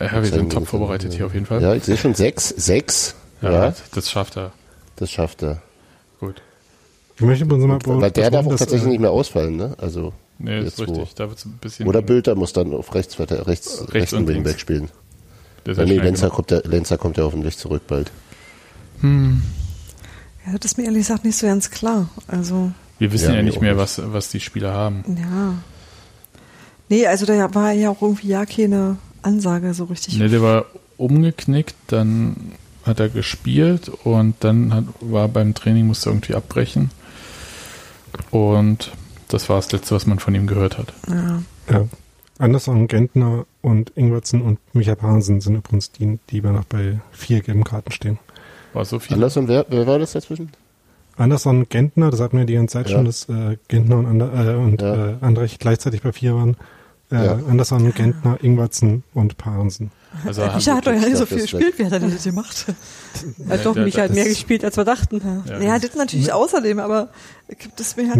[0.00, 1.62] Ja, wir sind top vorbereitet hier auf jeden Fall.
[1.62, 2.48] Ja, ich sehe schon sechs.
[2.50, 3.14] Sechs.
[3.40, 4.52] Ja, Ja, das schafft er.
[4.96, 5.62] das schafft er.
[6.20, 6.42] Gut.
[7.16, 9.74] Ich möchte übrigens mal Weil der darf auch tatsächlich äh, nicht mehr ausfallen, ne?
[9.78, 11.14] Also Nee, das ist wo- richtig.
[11.14, 11.88] Da wird es ein bisschen.
[11.88, 14.88] Oder Bülter muss dann auf rechts weiter, rechts, Rechts rechten und spielen.
[15.66, 18.10] Ja, nee, Lenzer kommt, der, Lenzer kommt ja hoffentlich zurück bald.
[19.00, 19.42] Hm,
[20.46, 22.08] Ja, das ist mir ehrlich gesagt nicht so ganz klar.
[22.26, 23.80] Also, wir wissen Ja, ja, nicht mehr, nicht.
[23.82, 25.04] was, was die Spieler haben.
[25.18, 25.54] ja.
[26.88, 30.18] Nee, also da war ja auch irgendwie ja keine Ansage so richtig.
[30.18, 30.64] Ne, der war
[30.96, 32.52] umgeknickt, dann
[32.84, 36.90] hat er gespielt und dann hat, war beim Training, musste er irgendwie abbrechen.
[38.30, 38.92] Und
[39.28, 40.92] das war das Letzte, was man von ihm gehört hat.
[41.08, 41.42] Ja.
[41.70, 41.84] Ja.
[42.38, 47.40] Anderson, Gentner und Ingwertsen und Michael Pahnsen sind übrigens die, die wir noch bei vier
[47.40, 48.18] gelben Karten stehen.
[48.72, 49.14] War so viel.
[49.14, 50.50] Anderson, wer, wer war das dazwischen?
[51.16, 52.96] Anderson, Gentner, das hatten wir die ganze Zeit Ja.
[52.96, 55.08] schon, dass äh, Gentner und, Ander, äh, und Ja.
[55.10, 56.56] äh, Andrech gleichzeitig bei vier waren.
[57.10, 57.32] Äh, Ja.
[57.48, 59.90] Anderson, Gentner, Ingwertsen und Pahnsen.
[60.26, 62.66] Also Micha hat doch ja nicht so viel gespielt, wie hat er denn das gemacht?
[63.48, 65.20] Er hat doch der- Micha hat mehr gespielt, als wir dachten.
[65.46, 65.58] Ja.
[65.60, 67.08] Ja, das natürlich außerdem, aber
[67.58, 68.16] gibt es mir halt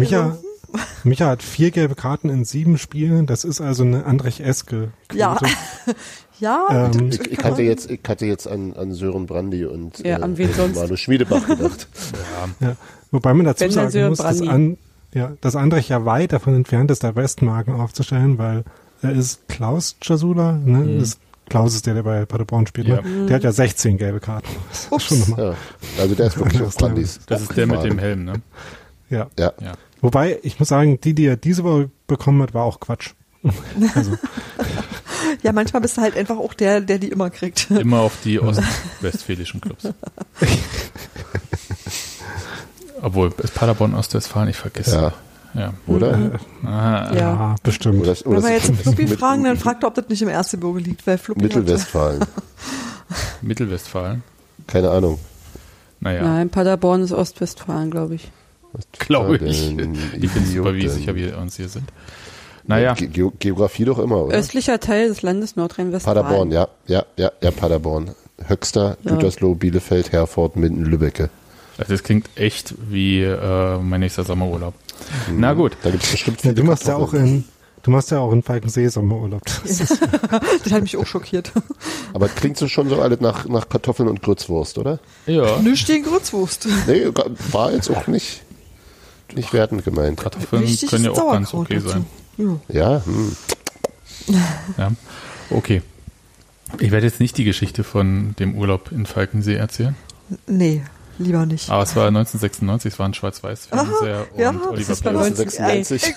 [1.03, 3.25] Micha, hat vier gelbe Karten in sieben Spielen.
[3.25, 5.17] Das ist also eine Andrech-eske Quote.
[5.19, 5.37] Ja.
[6.41, 10.17] Ja, Ähm, Ich, ich hatte jetzt, ich hatte jetzt an, an Sören Brandy und Ja,
[10.19, 10.77] an wen sonst?
[10.77, 11.89] Manu Schmiedebach gedacht.
[12.61, 12.77] Ja.
[13.11, 14.77] Wobei man dazu Wenn, sagen muss, dass, an,
[15.13, 18.63] ja, dass Andrech ja weit davon entfernt ist, da Westmarken aufzustellen, weil
[19.01, 20.79] er ist Klaus Jasula, ne?
[20.79, 20.99] Mhm.
[20.99, 21.19] Ist,
[21.49, 22.87] Klaus ist der, der bei Paderborn spielt.
[22.87, 23.01] Ja.
[23.01, 23.25] Ne?
[23.25, 24.47] Der hat ja 16 gelbe Karten.
[24.69, 25.03] Das ist Ups.
[25.05, 25.55] schon nochmal.
[25.97, 26.03] Ja.
[26.03, 27.19] Also der ist wirklich auf Brandys.
[27.25, 28.33] Das ist der mit dem Helm, ne?
[29.09, 29.27] Ja.
[29.37, 29.53] Ja.
[29.59, 29.73] Ja.
[30.01, 33.11] Wobei, ich muss sagen, die, die er diese Woche bekommen hat, war auch Quatsch.
[33.95, 34.17] Also,
[35.43, 37.71] ja, manchmal bist du halt einfach auch der, der die immer kriegt.
[37.71, 39.87] Immer auf die ostwestfälischen Clubs.
[43.01, 44.95] Obwohl, ist Paderborn Ostwestfalen, ich vergesse.
[44.95, 45.13] Ja.
[45.59, 45.73] Ja.
[45.87, 46.39] Oder?
[46.63, 47.15] Ah, Ja.
[47.15, 48.01] ja, bestimmt.
[48.01, 50.79] Oder, oder Wenn wir jetzt Fluppi fragen, dann fragt er, ob das nicht im Erzgebirge
[50.79, 52.23] liegt, weil Fluppi Mittelwestfalen.
[53.41, 54.23] Mittelwestfalen.
[54.67, 55.19] Keine Ahnung.
[55.99, 58.31] Naja, Nein, Paderborn ist Ostwestfalen, glaube ich.
[58.99, 59.69] glaube ich.
[60.21, 61.89] Ich bin super, wie sicher wir uns hier sind.
[62.65, 64.37] Naja, Ge Ge Geografie doch immer, oder?
[64.37, 66.23] Östlicher Teil des Landes Nordrhein-Westfalen.
[66.23, 68.11] Paderborn, ja, ja, ja, ja, Paderborn.
[68.47, 69.11] Höxter, Ja.
[69.15, 71.29] Gütersloh, Bielefeld, Herford, Minden, Lübbecke.
[71.79, 74.73] Also das klingt echt wie äh, mein nächster Sommerurlaub.
[75.31, 77.45] Na gut, Da gibt es bestimmt Ja, viele du machst ja auch in,
[77.83, 79.41] du machst ja auch in Falkensee Sommerurlaub.
[79.63, 80.01] Das ist,
[80.63, 81.51] Das hat mich auch schockiert.
[82.13, 84.99] Aber klingt so schon so alles nach, nach Kartoffeln und Grützwurst, oder?
[85.25, 86.67] ja, Nicht gegen Grützwurst.
[86.87, 87.07] Nee,
[87.51, 88.41] war jetzt auch nicht,
[89.33, 90.19] nicht wertend gemeint.
[90.19, 91.89] Kartoffeln Wichtig können ja auch ganz okay dazu.
[91.89, 92.05] sein.
[92.37, 92.59] Ja.
[92.67, 93.35] Ja, hm.
[94.77, 94.91] Ja,
[95.49, 95.81] okay.
[96.79, 99.95] Ich werde jetzt nicht die Geschichte von dem Urlaub in Falkensee erzählen,
[100.45, 100.83] Nee,
[101.19, 101.69] lieber nicht.
[101.69, 105.25] aber es war 1996, es war ein Schwarz-Weiß-Fernseher und ja, Oliver das ist bei Platt.
[105.25, 106.15] 1996.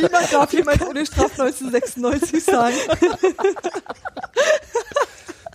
[0.00, 2.74] Niemand darf jemals ohne Straf 1996 sagen.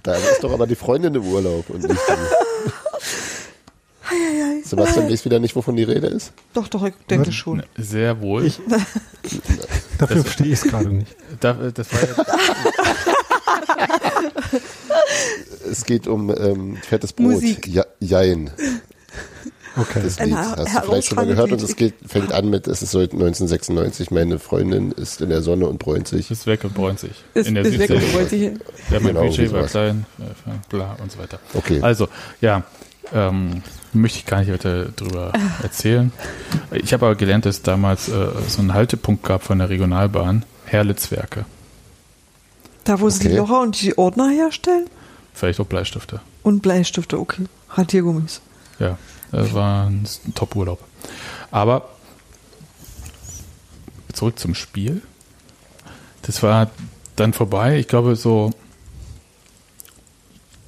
[0.04, 2.14] Da ist doch aber die Freundin im Urlaub und nicht die.
[4.64, 6.32] Sebastian weiß wieder nicht, wovon die Rede ist.
[6.54, 7.62] Doch, doch, ich denke schon.
[7.78, 8.46] Sehr wohl.
[8.46, 8.62] Ich-
[9.98, 11.14] dafür verstehe ich es gerade nicht.
[11.42, 12.08] Da, das war ja,
[15.70, 17.32] Es geht um ähm, fettes Brot.
[17.34, 17.68] Musik.
[17.68, 18.50] Ja, Jein.
[19.76, 20.02] Okay.
[20.04, 20.30] Das Lied.
[20.36, 22.92] her- Hast du vielleicht schon mal gehört und es geht, fängt an mit, es ist
[22.92, 26.32] so 1996, meine Freundin ist in der Sonne und bräunt sich.
[26.32, 27.24] ist weg und bräunt sich.
[27.36, 28.50] Ist, in der ist weg und wollte sich, Ja,
[29.00, 29.72] mein Genau, Budget war sowas.
[29.72, 30.06] klein,
[30.70, 31.40] bla und so weiter.
[31.54, 31.80] Okay.
[31.82, 32.08] Also,
[32.42, 32.64] ja,
[33.14, 33.62] ähm,
[33.94, 35.32] möchte ich gar nicht weiter drüber
[35.64, 36.12] erzählen.
[36.72, 40.44] Ich habe aber gelernt, dass es damals äh, so einen Haltepunkt gab von der Regionalbahn,
[40.66, 41.46] Herlitzwerke.
[42.84, 43.38] Da, wo sie die Okay.
[43.38, 44.88] Locher und die Ordner herstellen?
[45.38, 46.20] Vielleicht auch Bleistifte.
[46.42, 47.46] Und Bleistifte, okay.
[47.70, 48.42] Radiergummis.
[48.80, 48.98] Ja,
[49.32, 50.84] das war ein, Top-Urlaub.
[51.52, 51.90] Aber
[54.14, 55.04] zurück zum Spiel.
[56.24, 56.72] Das war
[57.16, 57.78] dann vorbei.
[57.78, 58.52] Ich glaube, so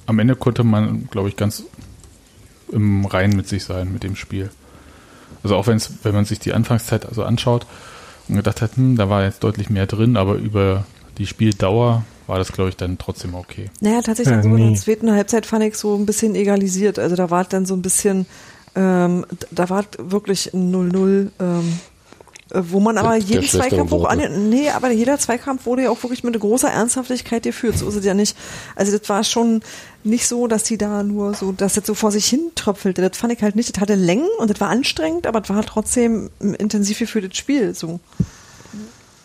[0.06, 1.64] am Ende konnte man, glaube ich, ganz
[2.70, 4.50] im Reinen mit sich sein mit dem Spiel.
[5.42, 7.66] Also auch wenn es, wenn man sich die Anfangszeit also anschaut
[8.28, 10.84] und gedacht hat, hm, da war jetzt deutlich mehr drin, aber über
[11.18, 13.68] die Spieldauer war das, glaube ich, dann trotzdem okay.
[13.80, 14.70] Naja, tatsächlich Äh, so in nee.
[14.70, 16.98] der zweiten Halbzeit fand ich so ein bisschen egalisiert.
[16.98, 18.24] Also da war es dann so ein bisschen,
[18.76, 21.80] ähm, da war es wirklich ein 0-0, ähm,
[22.52, 26.02] äh, wo man aber jeden Zweikampf auch an, nee, aber jeder Zweikampf wurde ja auch
[26.04, 27.76] wirklich mit großer Ernsthaftigkeit geführt.
[27.76, 28.36] So ist es ja nicht.
[28.76, 29.60] Also das war schon
[30.04, 33.02] nicht so, dass die da nur so, dass das so vor sich hin tröpfelte.
[33.02, 33.74] Das fand ich halt nicht.
[33.74, 37.74] Das hatte Längen und das war anstrengend, aber das war trotzdem intensiv geführtes Spiel.
[37.74, 37.98] So.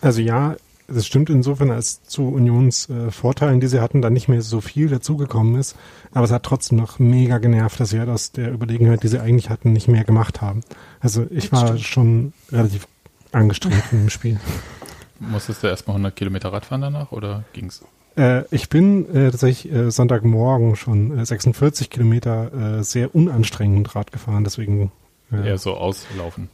[0.00, 0.56] Also ja,
[0.88, 4.60] das stimmt insofern, als zu Unions äh, Vorteilen, die sie hatten, dann nicht mehr so
[4.60, 5.76] viel dazugekommen ist.
[6.12, 9.20] Aber es hat trotzdem noch mega genervt, dass sie halt aus der Überlegenheit, die sie
[9.20, 10.60] eigentlich hatten, nicht mehr gemacht haben.
[11.00, 12.86] Also ich war schon relativ
[13.32, 14.38] angestrengt dem Spiel.
[15.18, 17.82] Musstest du erstmal 100 Kilometer Radfahren danach oder ging's?
[18.16, 24.12] Äh, ich bin äh, tatsächlich äh, Sonntagmorgen schon äh, 46 Kilometer äh, sehr unanstrengend Rad
[24.12, 24.90] gefahren, deswegen
[25.32, 26.48] äh, Eher so auslaufen.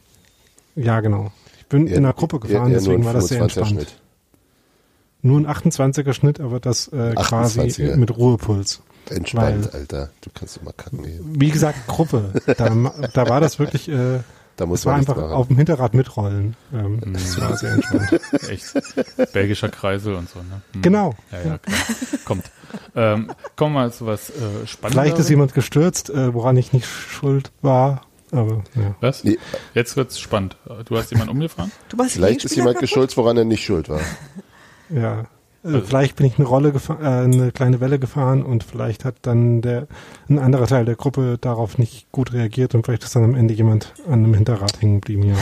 [0.75, 1.31] ja genau.
[1.59, 3.67] Ich bin in einer Gruppe gefahren, Eher- eher nur deswegen war das sehr 25er entspannt.
[3.69, 3.95] Schnitt.
[5.23, 7.95] Nur ein 28er Schnitt, aber das äh, quasi 28er.
[7.95, 8.81] mit Ruhepuls.
[9.09, 10.09] Entspannt, Weil- Alter.
[10.21, 11.19] Du kannst mal kacken gehen.
[11.39, 12.31] Wie gesagt, Gruppe.
[12.45, 12.69] Da,
[13.13, 14.19] da war das wirklich, äh,
[14.55, 15.33] Da muss war man nichts einfach machen.
[15.35, 16.55] auf dem Hinterrad mitrollen.
[16.71, 18.21] Ähm, Das war sehr entspannt.
[18.49, 18.71] Echt.
[19.33, 20.61] Belgischer Kreisel und so, ne?
[20.73, 20.81] Hm.
[20.83, 21.15] Genau.
[21.31, 21.77] Ja, ja, klar.
[22.23, 22.51] Kommt.
[22.95, 24.33] Ähm, kommen wir mal zu was äh,
[24.67, 24.91] Spannendes.
[24.91, 28.03] Vielleicht ist jemand gestürzt, äh, woran ich nicht schuld war.
[28.31, 28.95] Aber ja.
[29.01, 29.23] Was?
[29.23, 29.39] Nee.
[29.73, 30.55] Jetzt wird's spannend.
[30.85, 31.71] Du hast jemanden umgefahren?
[31.89, 32.13] Du Vielleicht
[32.45, 33.17] ist Gegenspieler jemand kaputt?
[33.17, 34.01] woran er nicht schuld war.
[34.89, 35.25] Ja.
[35.65, 39.15] Äh, vielleicht bin ich eine Rolle gefa- äh, eine kleine Welle gefahren und vielleicht hat
[39.21, 39.87] dann der
[40.29, 43.53] ein anderer Teil der Gruppe darauf nicht gut reagiert und vielleicht ist dann am Ende
[43.53, 45.23] jemand an einem Hinterrad hängen geblieben.
[45.29, 45.35] Ja.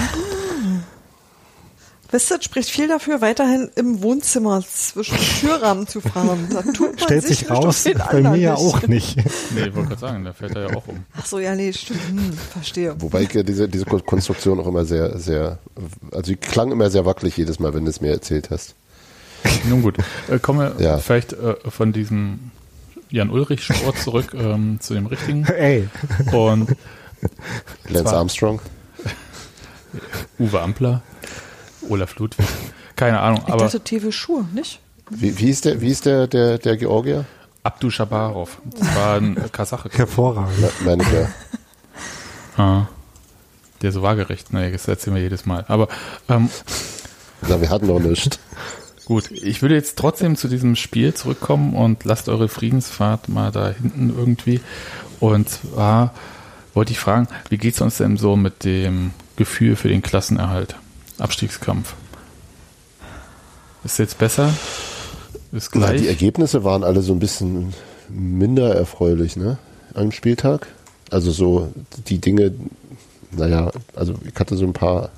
[2.13, 6.45] Wisst ihr, es spricht viel dafür, weiterhin im Wohnzimmer zwischen Türrahmen zu fahren.
[6.51, 9.15] Da tut man Stellt sich nicht raus, bei mir ja auch nicht.
[9.55, 11.05] Nee, ich wollte gerade sagen, da fällt er ja auch um.
[11.17, 12.01] Ach so, ja, nee, stimmt.
[12.09, 12.95] Hm, verstehe.
[12.99, 15.59] Wobei ich ja diese, diese Kon- Konstruktion auch immer sehr, sehr,
[16.11, 18.75] also die klang immer sehr wackelig jedes Mal, wenn du es mir erzählt hast.
[19.65, 19.97] Nun gut,
[20.29, 20.97] äh, kommen wir Ja.
[20.97, 22.51] vielleicht äh, von diesem
[23.09, 25.45] Jan-Ulrich-Sport zurück ähm, zu dem richtigen.
[25.45, 25.87] Ey,
[26.31, 26.69] Und
[27.87, 28.59] Lance Zwar- Armstrong.
[30.39, 31.01] Uwe Ampler,
[31.89, 32.45] Olaf Ludwig,
[32.95, 34.79] keine Ahnung, Ich aber dachte, TV Schuhe, nicht?
[35.09, 37.25] Wie, wie ist der, wie ist der, der, der Georgier?
[37.63, 39.89] Abdu Shabarov, das war ein Kasache.
[39.91, 40.59] hervorragend.
[40.61, 41.27] Me- Meine ich ja.
[42.57, 42.87] Ah,
[43.81, 45.65] der so waagerecht, naja, das erzählen wir jedes Mal.
[45.67, 45.89] Aber
[46.29, 46.49] ähm,
[47.47, 48.39] Na, wir hatten noch nichts.
[49.11, 53.67] Gut, ich würde jetzt trotzdem zu diesem Spiel zurückkommen und lasst eure Friedensfahrt mal da
[53.71, 54.61] hinten irgendwie.
[55.19, 56.13] Und zwar
[56.73, 60.77] wollte ich fragen, wie geht's uns denn so mit dem Gefühl für den Klassenerhalt?
[61.19, 61.93] Abstiegskampf.
[63.83, 64.53] Ist jetzt besser?
[65.51, 66.03] Ist gleich?
[66.03, 67.73] die Ergebnisse waren alle so ein bisschen
[68.07, 69.57] minder erfreulich, ne?
[69.93, 70.69] Am Spieltag.
[71.09, 71.73] Also so
[72.07, 72.53] die Dinge,
[73.31, 75.09] naja, also ich hatte so ein paar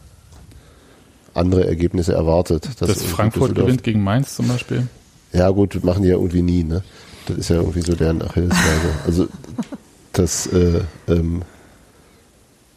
[1.34, 2.70] andere Ergebnisse erwartet.
[2.80, 4.88] dass Dass Frankfurt gewinnt gegen Mainz zum Beispiel?
[5.32, 6.84] Ja gut, machen die ja irgendwie nie, ne?
[7.28, 8.90] Das ist ja irgendwie so deren Achillesferse.
[9.06, 9.28] Also
[10.12, 11.42] das, äh, ähm,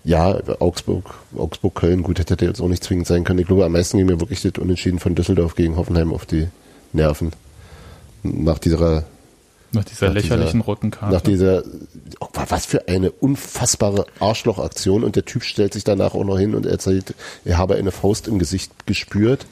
[0.05, 3.41] ja, Augsburg, Augsburg, Köln, gut, hätte jetzt auch nicht zwingend sein können.
[3.41, 6.47] Ich glaube, am meisten ging mir wirklich das Unentschieden von Düsseldorf gegen Hoffenheim auf die
[6.93, 7.33] Nerven.
[8.23, 9.05] Nach dieser,
[9.77, 11.15] Nach dieser Nach lächerlichen dieser- roten Karte.
[11.15, 11.63] nach dieser,
[12.21, 16.55] oh, was für eine unfassbare Arschlochaktion und der Typ stellt sich danach auch noch hin
[16.55, 19.47] und erzählt, er habe eine Faust im Gesicht gespürt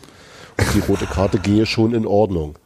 [0.59, 2.57] und die rote Karte gehe schon in Ordnung.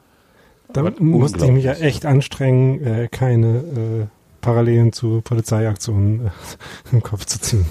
[0.73, 4.07] Da musste ich mich ja echt anstrengen, äh, keine äh,
[4.43, 6.31] Parallelen zu Polizeiaktionen äh,
[6.93, 7.67] im Kopf zu ziehen.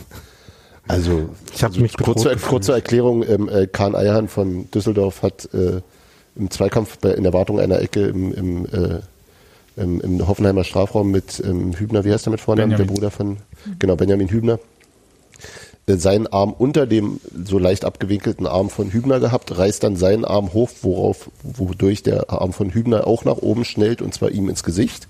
[0.88, 5.48] Also, Ich habe mich bedroht kurze, kurze Erklärung, ähm, äh, Kahn Eierhan von Düsseldorf hat
[5.54, 5.82] äh,
[6.38, 9.00] im Zweikampf bei, in der Wartung einer Ecke im, im, äh,
[9.78, 12.72] im, im Hoffenheimer Strafraum mit ähm, Hübner, wie heißt der mit Vornamen?
[12.72, 12.88] Benjamin.
[12.88, 13.38] Der Bruder von,
[13.80, 14.60] genau, Benjamin Hübner,
[15.86, 20.26] äh, seinen Arm unter dem so leicht abgewinkelten Arm von Hübner gehabt, reißt dann seinen
[20.26, 24.50] Arm hoch, worauf, wodurch der Arm von Hübner auch nach oben schnellt und zwar ihm
[24.50, 25.08] ins Gesicht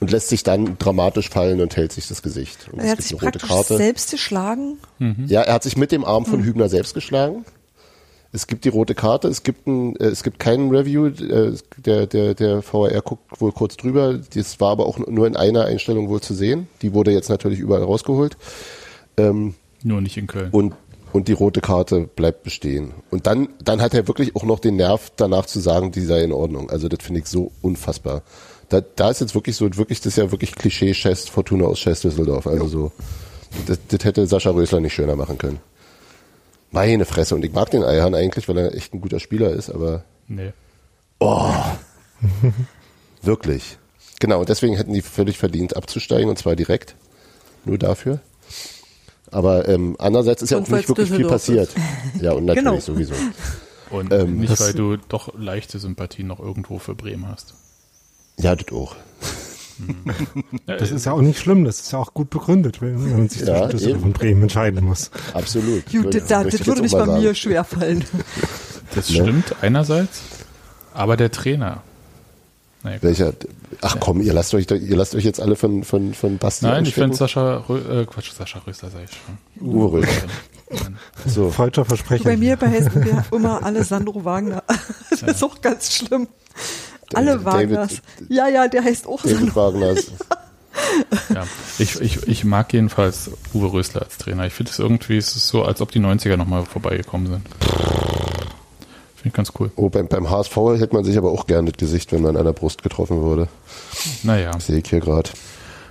[0.00, 2.68] und lässt sich dann dramatisch fallen und hält sich das Gesicht.
[2.72, 3.76] Und Er hat sich eine rote praktisch Karte.
[3.76, 4.78] selbst geschlagen.
[5.28, 7.44] Ja, er hat sich mit dem Arm von Hübner selbst geschlagen.
[8.34, 12.06] Es gibt die rote Karte, es gibt ein, äh, es gibt keinen Review, äh, der,
[12.06, 14.18] der, der VAR guckt wohl kurz drüber.
[14.34, 16.66] Das war aber auch nur in einer Einstellung wohl zu sehen.
[16.80, 18.38] Die wurde jetzt natürlich überall rausgeholt.
[19.18, 20.48] Ähm, Nur nicht in Köln.
[20.50, 20.74] und,
[21.12, 22.92] und die rote Karte bleibt bestehen.
[23.10, 26.22] Und dann, dann hat er wirklich auch noch den Nerv danach zu sagen, die sei
[26.22, 26.70] in Ordnung.
[26.70, 28.22] Also das finde ich so unfassbar.
[28.70, 32.04] Da, da ist jetzt wirklich so, wirklich, das ist ja wirklich Klischee-Chest Fortuna aus Chest
[32.04, 32.46] Düsseldorf.
[32.46, 32.92] Also so,
[33.66, 35.58] das, das hätte Sascha Rösler nicht schöner machen können.
[36.72, 37.34] Meine Fresse.
[37.34, 40.52] Und ich mag den Eihahn eigentlich, weil er echt ein guter Spieler ist, aber Nee.
[43.22, 43.78] wirklich.
[44.20, 46.94] Genau, und deswegen hätten die völlig verdient abzusteigen und zwar direkt.
[47.64, 48.20] Nur dafür.
[49.30, 51.70] Aber ähm, andererseits ist ja Und auch nicht wirklich viel passiert.
[52.20, 52.80] Ja, und natürlich Genau.
[52.80, 53.14] sowieso.
[53.90, 57.52] Und Ähm, nicht, weil du doch leichte Sympathie noch irgendwo für Bremen hast.
[58.38, 58.96] Ja, das auch.
[60.66, 63.42] Das ist ja auch nicht schlimm, das ist ja auch gut begründet, wenn man sich
[63.42, 65.10] Ja, zwischen Düsseldorf und Bremen entscheiden muss.
[65.34, 65.90] Absolut.
[65.90, 68.04] Gut, das, das, das würde nicht bei mir schwerfallen.
[68.94, 69.16] Das Ne?
[69.22, 70.20] stimmt einerseits,
[70.94, 71.82] aber der Trainer.
[72.82, 72.98] Naja.
[73.00, 73.32] Welcher?
[73.80, 76.84] Ach komm, ihr lasst euch, ihr lasst euch jetzt alle von von von Basti Nein,
[76.84, 79.66] ich finde Sascha, Rö äh, Quatsch, Sascha Röster sag ich schon.
[79.66, 80.28] Uwe Rösler.
[81.26, 81.50] So.
[81.50, 82.24] Falscher Versprecher.
[82.24, 84.62] Bei mir beheißen wir immer Alessandro Wagner.
[85.10, 86.26] Das ist auch ganz schlimm.
[87.14, 88.02] Alle David- Wagners.
[88.28, 89.74] Ja, ja, der heißt auch David Sandro.
[89.74, 89.94] Wagner.
[91.28, 91.44] Ja,
[91.78, 94.46] ich, ich, ich mag jedenfalls Uwe Rösler als Trainer.
[94.46, 97.42] Ich finde es irgendwie, es ist so, als ob die 90er nochmal vorbeigekommen sind.
[99.16, 99.70] Finde ich ganz cool.
[99.76, 102.44] Oh, beim, beim HSV hätte man sich aber auch gerne das Gesicht, wenn man an
[102.46, 103.48] der Brust getroffen wurde.
[104.22, 105.28] Naja, Sehe ich hier gerade.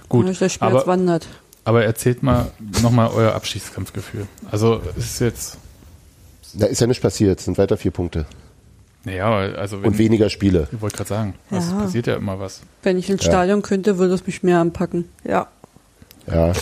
[0.10, 0.28] gut.
[0.28, 1.28] Der Schmerz Aber, wandert.
[1.64, 2.52] aber erzählt mal
[2.82, 4.28] nochmal euer Abschiedskampfgefühl.
[4.50, 5.58] Also es ist jetzt,
[6.54, 8.26] Da ist ja nichts passiert, es sind weiter vier Punkte.
[9.04, 10.68] Naja, also wenn, und weniger Spiele.
[10.72, 11.80] ich wollte gerade sagen, es Ja.
[11.80, 12.62] passiert ja immer was.
[12.84, 13.32] Wenn ich ins Ja.
[13.32, 15.06] Stadion könnte, würde es mich mehr anpacken.
[15.24, 15.48] Ja.
[16.28, 16.54] Ja,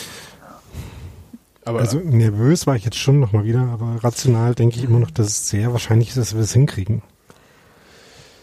[1.65, 5.11] Aber Also nervös war ich jetzt schon nochmal wieder, aber rational denke ich immer noch,
[5.11, 7.01] dass es sehr wahrscheinlich ist, dass wir es hinkriegen.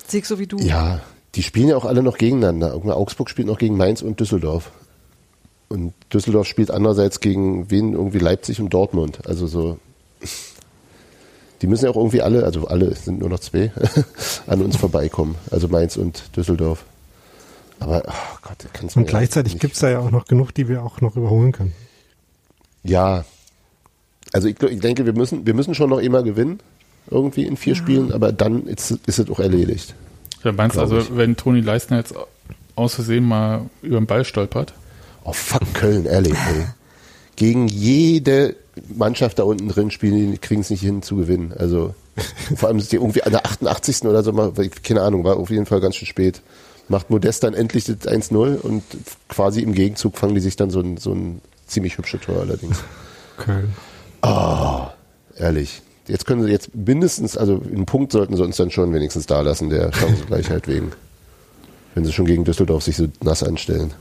[0.07, 0.59] Sieg so wie du.
[0.59, 1.01] ja,
[1.35, 2.69] die spielen ja auch alle noch gegeneinander.
[2.73, 4.71] Irgendwann Augsburg spielt noch gegen Mainz und Düsseldorf.
[5.69, 7.95] Und Düsseldorf spielt andererseits gegen wen?
[7.95, 9.27] Irgendwie Leipzig und Dortmund.
[9.27, 9.79] Also so.
[11.63, 13.73] Die müssen ja auch irgendwie alle, also alle es sind nur noch zwei,
[14.47, 15.37] an uns vorbeikommen.
[15.51, 16.85] Also Mainz und Düsseldorf.
[17.81, 20.83] Aber, ach Gott, kannst du Und gleichzeitig gibt's da ja auch noch genug, die wir
[20.83, 21.73] auch noch überholen können.
[22.83, 23.25] Ja.
[24.33, 26.61] Also ich, ich denke, wir müssen, wir müssen schon noch immer gewinnen.
[27.09, 29.95] Irgendwie in vier Spielen, aber dann ist, ist es auch erledigt.
[30.43, 31.17] ja, meinst du also, ich.
[31.17, 32.15] wenn Toni Leistner jetzt
[32.75, 34.75] aus Versehen mal über den Ball stolpert,
[35.27, 36.67] Oh fuck Köln, ehrlich, ey.
[37.35, 38.55] Gegen jede
[38.95, 41.53] Mannschaft da unten drin spielen, die kriegen es nicht hin zu gewinnen.
[41.59, 41.95] Also
[42.57, 44.05] vor allem sind die irgendwie an der 88.
[44.05, 44.53] oder so, mal,
[44.83, 46.43] keine Ahnung, war auf jeden Fall ganz schön spät.
[46.89, 48.83] Macht Modest dann endlich das 1-0 und
[49.29, 52.79] quasi im Gegenzug fangen die sich dann so ein, so ein ziemlich hübsches Tor allerdings.
[53.37, 53.73] Köln.
[55.39, 55.83] Ehrlich.
[56.09, 59.41] Jetzt können sie jetzt mindestens, also einen Punkt sollten sie uns dann schon wenigstens da
[59.41, 60.93] lassen, der Chancengleichheit wegen.
[61.95, 63.93] Wenn sie schon gegen Düsseldorf sich so nass anstellen.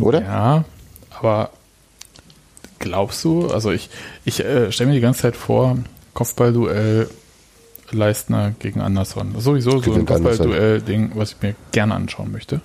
[0.00, 0.22] Oder?
[0.22, 0.64] Ja,
[1.10, 1.50] aber
[2.80, 3.88] glaubst du, also ich,
[4.24, 5.78] ich äh, stelle mir die ganze Zeit vor,
[6.12, 7.08] Kopfballduell
[7.92, 9.30] Leistner gegen Anderson.
[9.32, 10.46] Das ist sowieso so ein Gewinnt Anderson.
[10.46, 12.60] Kopfballduell-Ding, was ich mir gerne anschauen möchte.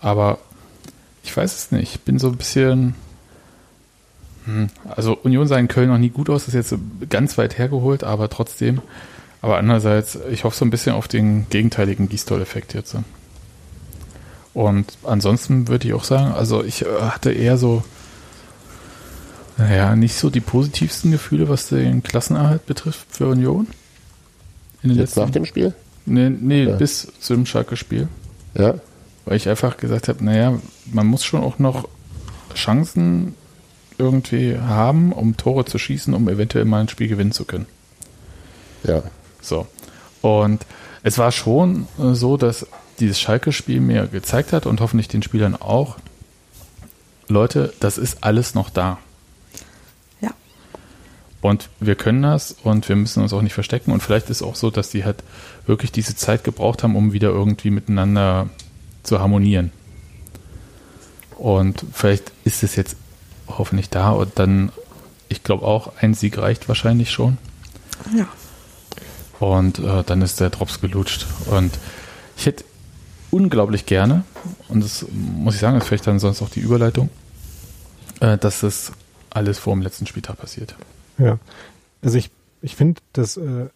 [0.00, 0.38] Aber
[1.22, 1.94] ich weiß es nicht.
[1.94, 2.94] Ich bin so ein bisschen.
[4.44, 7.58] Hm, also Union sah in Köln noch nie gut aus, das ist jetzt ganz weit
[7.58, 8.82] hergeholt, aber trotzdem.
[9.40, 12.96] Aber andererseits, ich hoffe so ein bisschen auf den gegenteiligen Gießdoll-Effekt jetzt.
[14.54, 17.82] Und ansonsten würde ich auch sagen, also ich äh, hatte eher so,
[19.56, 23.68] naja, nicht so die positivsten Gefühle, was den Klassenerhalt betrifft für Union.
[24.82, 25.74] In den Jetzt nach dem Spiel?
[26.06, 26.76] Nee, nee Ja.
[26.76, 28.08] bis zum Schalke-Spiel.
[28.54, 28.74] Ja.
[29.24, 30.58] Weil ich einfach gesagt habe, naja,
[30.92, 31.88] man muss schon auch noch
[32.54, 33.34] Chancen
[33.96, 37.66] irgendwie haben, um Tore zu schießen, um eventuell mal ein Spiel gewinnen zu können.
[38.82, 39.02] Ja.
[39.40, 39.66] So.
[40.20, 40.66] Und
[41.02, 42.66] es war schon äh, so, dass
[43.00, 45.96] dieses Schalke-Spiel mir gezeigt hat und hoffentlich den Spielern auch,
[47.28, 48.98] Leute, das ist alles noch da.
[51.44, 53.92] Und wir können das und wir müssen uns auch nicht verstecken.
[53.92, 55.22] Und vielleicht ist auch so, dass die halt
[55.66, 58.48] wirklich diese Zeit gebraucht haben, um wieder irgendwie miteinander
[59.02, 59.70] zu harmonieren.
[61.36, 62.96] Und vielleicht ist es jetzt
[63.46, 64.72] hoffentlich da und dann,
[65.28, 67.36] ich glaube auch, ein Sieg reicht wahrscheinlich schon.
[68.16, 68.26] Ja.
[69.38, 71.26] Und äh, dann ist der Drops gelutscht.
[71.50, 71.78] Und
[72.38, 72.64] ich hätte
[73.30, 74.24] unglaublich gerne,
[74.70, 77.10] und das muss ich sagen, ist vielleicht dann sonst auch die Überleitung,
[78.20, 78.92] äh, dass das
[79.28, 80.74] alles vor dem letzten Spieltag passiert.
[81.18, 81.38] Ja.
[82.02, 82.30] Also ich,
[82.62, 83.66] ich finde, dass äh,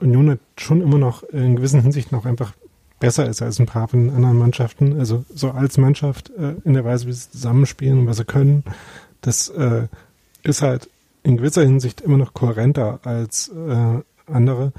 [0.00, 2.52] Union schon immer noch in gewissen Hinsichten auch einfach
[3.00, 4.98] besser ist als ein paar von anderen Mannschaften.
[4.98, 8.64] Also so als Mannschaft äh, in der Weise, wie sie zusammenspielen und was sie können,
[9.20, 9.86] das äh,
[10.42, 10.88] ist halt
[11.22, 14.00] in gewisser Hinsicht immer noch kohärenter als äh,
[14.32, 14.72] andere.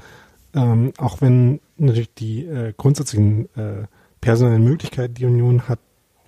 [0.54, 3.86] Ähm, auch wenn natürlich die äh, grundsätzlichen äh,
[4.20, 5.78] personellen Möglichkeiten, die Union hat,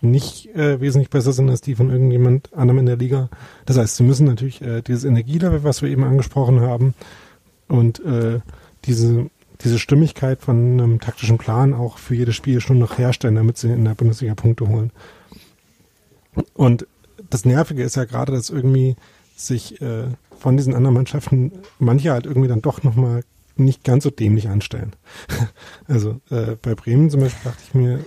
[0.03, 3.29] nicht äh, wesentlich besser sind als die von irgendjemand anderem in der Liga.
[3.67, 6.95] Das heißt, sie müssen natürlich äh, dieses Energielevel, was wir eben angesprochen haben,
[7.69, 8.41] und äh,
[8.85, 9.31] diese,
[9.63, 13.73] diese Stimmigkeit von einem taktischen Plan auch für jedes Spiel schon noch herstellen, damit sie
[13.73, 14.91] in der Bundesliga Punkte holen.
[16.55, 16.87] Und
[17.31, 18.97] das Nervige ist ja gerade, dass irgendwie
[19.37, 23.23] sich äh, von diesen anderen Mannschaften manche halt irgendwie dann doch nochmal
[23.57, 24.93] nicht ganz so dämlich anstellen.
[25.87, 28.05] also äh, bei Bremen zum Beispiel dachte ich mir,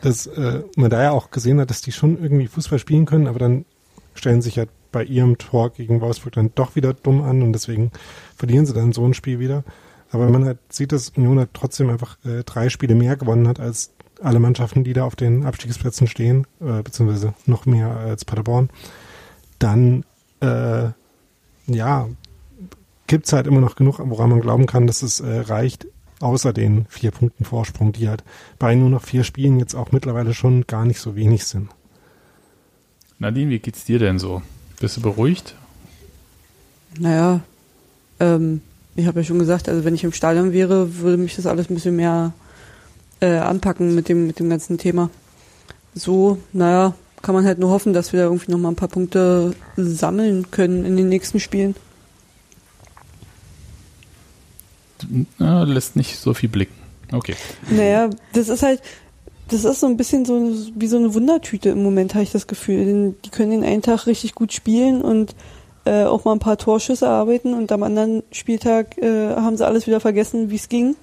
[0.00, 3.26] dass äh, man da ja auch gesehen hat, dass die schon irgendwie Fußball spielen können,
[3.26, 3.64] aber dann
[4.14, 7.92] stellen sich ja bei ihrem Tor gegen Wolfsburg dann doch wieder dumm an und deswegen
[8.36, 9.64] verlieren sie dann so ein Spiel wieder.
[10.10, 13.60] Aber man halt sieht, dass Union halt trotzdem einfach äh, drei Spiele mehr gewonnen hat
[13.60, 18.70] als alle Mannschaften, die da auf den Abstiegsplätzen stehen, äh, beziehungsweise noch mehr als Paderborn.
[19.58, 20.04] Dann
[20.40, 20.88] äh,
[21.66, 22.08] ja,
[23.06, 25.86] gibt's halt immer noch genug, woran man glauben kann, dass es äh, reicht,
[26.20, 28.22] außer den vier Punkten Vorsprung, die halt
[28.58, 31.70] bei nur noch vier Spielen jetzt auch mittlerweile schon gar nicht so wenig sind.
[33.18, 34.42] Nadine, wie geht's dir denn so?
[34.78, 35.54] Bist du beruhigt?
[36.98, 37.40] Naja,
[38.18, 38.62] ähm,
[38.96, 41.70] ich habe ja schon gesagt, also wenn ich im Stadion wäre, würde mich das alles
[41.70, 42.32] ein bisschen mehr
[43.20, 45.10] äh, anpacken mit dem, mit dem ganzen Thema.
[45.94, 49.54] So, naja, kann man halt nur hoffen, dass wir da irgendwie nochmal ein paar Punkte
[49.76, 51.74] sammeln können in den nächsten Spielen.
[55.38, 56.74] Na, lässt nicht so viel blicken.
[57.12, 57.34] Okay.
[57.70, 58.80] Naja, das ist halt,
[59.48, 62.46] das ist so ein bisschen so wie so eine Wundertüte im Moment, habe ich das
[62.46, 63.14] Gefühl.
[63.24, 65.34] Die können den einen Tag richtig gut spielen und
[65.84, 69.86] äh, auch mal ein paar Torschüsse erarbeiten und am anderen Spieltag äh, haben sie alles
[69.86, 70.94] wieder vergessen, wie es ging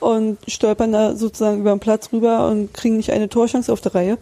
[0.00, 3.94] und stolpern da sozusagen über den Platz rüber und kriegen nicht eine Torchance auf der
[3.94, 4.18] Reihe.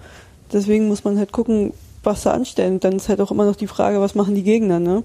[0.52, 1.72] Deswegen muss man halt gucken,
[2.04, 2.74] was sie anstellen.
[2.74, 5.02] Und dann ist halt auch immer noch die Frage, was machen die Gegner, ne?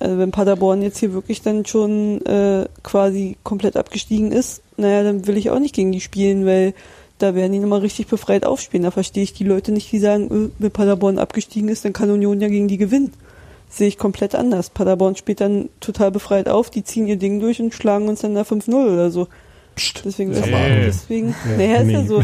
[0.00, 5.26] Also wenn Paderborn jetzt hier wirklich dann schon äh, quasi komplett abgestiegen ist, naja, dann
[5.26, 6.74] will ich auch nicht gegen die spielen, weil
[7.18, 8.82] da werden die nochmal richtig befreit aufspielen.
[8.84, 12.10] Da verstehe ich die Leute nicht, die sagen, äh, wenn Paderborn abgestiegen ist, dann kann
[12.10, 13.12] Union ja gegen die gewinnen.
[13.68, 14.70] Sehe ich komplett anders.
[14.70, 18.34] Paderborn spielt dann total befreit auf, die ziehen ihr Ding durch und schlagen uns dann
[18.34, 19.28] da 5-0 oder so.
[19.76, 20.02] Psst.
[20.04, 22.08] Deswegen, das, aber- deswegen, Ja, naja, ist ja nee.
[22.08, 22.22] so.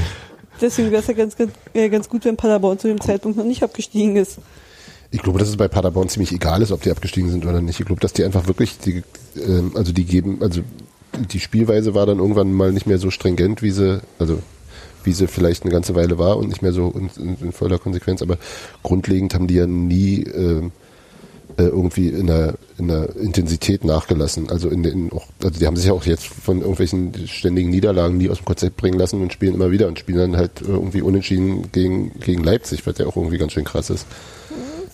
[0.61, 3.45] Deswegen wäre es ja ganz, ganz, äh, ganz gut, wenn Paderborn zu dem Zeitpunkt noch
[3.45, 4.39] nicht abgestiegen ist.
[5.16, 7.80] Ich glaube, dass es bei Paderborn ziemlich egal ist, ob die abgestiegen sind oder nicht.
[7.80, 9.02] Ich glaube, dass die einfach wirklich, die,
[9.36, 10.60] ähm, also die geben, also
[11.32, 14.40] die Spielweise war dann irgendwann mal nicht mehr so stringent, wie sie, also
[15.04, 17.78] wie sie vielleicht eine ganze Weile war und nicht mehr so in, in, in voller
[17.78, 18.36] Konsequenz, aber
[18.82, 20.72] grundlegend haben die ja nie ähm,
[21.56, 24.50] äh, irgendwie in der, in der Intensität nachgelassen.
[24.50, 28.18] Also in den auch, also die haben sich ja auch jetzt von irgendwelchen ständigen Niederlagen
[28.18, 31.00] nie aus dem Konzept bringen lassen und spielen immer wieder und spielen dann halt irgendwie
[31.00, 34.06] unentschieden gegen, gegen Leipzig, was ja auch irgendwie ganz schön krass ist.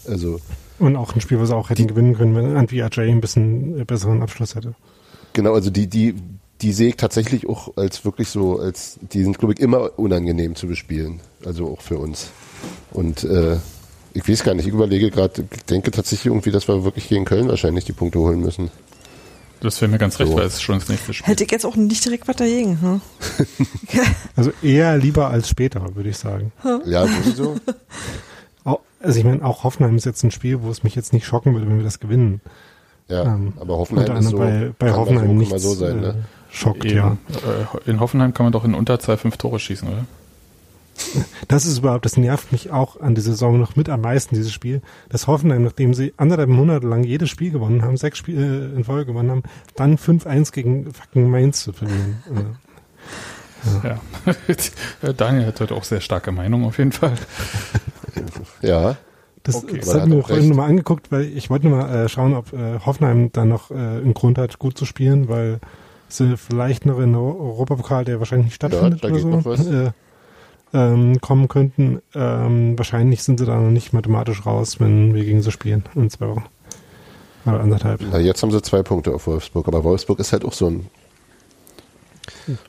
[0.08, 0.40] Also
[0.78, 3.80] Und auch ein Spiel, was sie auch hätten gewinnen können, wenn Antwi Ajay ein bisschen
[3.80, 4.74] äh, besseren Abschluss hätte.
[5.32, 6.14] Genau, also die, die,
[6.60, 10.54] die sehe ich tatsächlich auch als wirklich so, als die sind, glaube ich, immer unangenehm
[10.54, 11.20] zu bespielen.
[11.44, 12.30] Also auch für uns.
[12.92, 13.56] Und äh,
[14.14, 17.24] ich weiß gar nicht, ich überlege gerade, ich denke tatsächlich irgendwie, dass wir wirklich gegen
[17.24, 18.70] Köln wahrscheinlich die Punkte holen müssen.
[19.60, 20.36] Das wäre mir ganz recht, So.
[20.36, 21.26] weil es ist schon das nächste Spiel.
[21.28, 22.78] Hätte ich jetzt auch nicht direkt was dagegen.
[22.80, 23.00] Hm?
[24.34, 26.50] Also eher lieber als später, würde ich sagen.
[26.84, 27.56] Ja, sowieso.
[29.02, 31.54] Also ich meine, auch Hoffenheim ist jetzt ein Spiel, wo es mich jetzt nicht schocken
[31.54, 32.40] würde, wenn wir das gewinnen.
[33.08, 35.74] Ja, Ähm, aber Hoffenheim ist so, bei, bei kann Hoffenheim so, nicht kann mal so
[35.74, 36.24] sein, ne?
[36.50, 37.16] schockt, Eben, ja.
[37.86, 40.04] äh, In Hoffenheim kann man doch in Unterzahl fünf Tore schießen, oder?
[41.48, 44.52] Das ist überhaupt, das nervt mich auch an der Saison noch mit am meisten, dieses
[44.52, 44.82] Spiel.
[45.08, 49.06] Das Hoffenheim, nachdem sie anderthalb Monate lang jedes Spiel gewonnen haben, sechs Spiele in Folge
[49.06, 49.42] gewonnen haben,
[49.74, 52.22] dann 5-1 gegen fucking Mainz zu verlieren.
[52.34, 52.40] Äh,
[53.84, 54.00] Ja.
[55.08, 57.12] Äh, Daniel hat heute auch sehr starke Meinung auf jeden Fall.
[58.62, 58.96] Ja,
[59.44, 59.78] Das, Okay.
[59.80, 62.08] das Aber hat hat mir auch vorhin nochmal angeguckt, weil ich wollte nur mal äh,
[62.08, 65.58] schauen, ob äh, Hoffenheim da noch äh, einen Grund hat, gut zu spielen, weil
[66.08, 69.28] sie vielleicht noch in den Eu- Europapokal, der wahrscheinlich nicht stattfindet da oder geht so,
[69.30, 69.66] noch was.
[69.66, 69.90] Äh,
[70.74, 72.00] ähm, kommen könnten.
[72.14, 76.08] Ähm, wahrscheinlich sind sie da noch nicht mathematisch raus, wenn wir gegen sie spielen in
[76.08, 76.44] zwei Wochen.
[77.44, 78.00] Oder anderthalb.
[78.10, 80.86] na, jetzt haben sie zwei Punkte auf Wolfsburg, aber Wolfsburg ist halt auch so ein,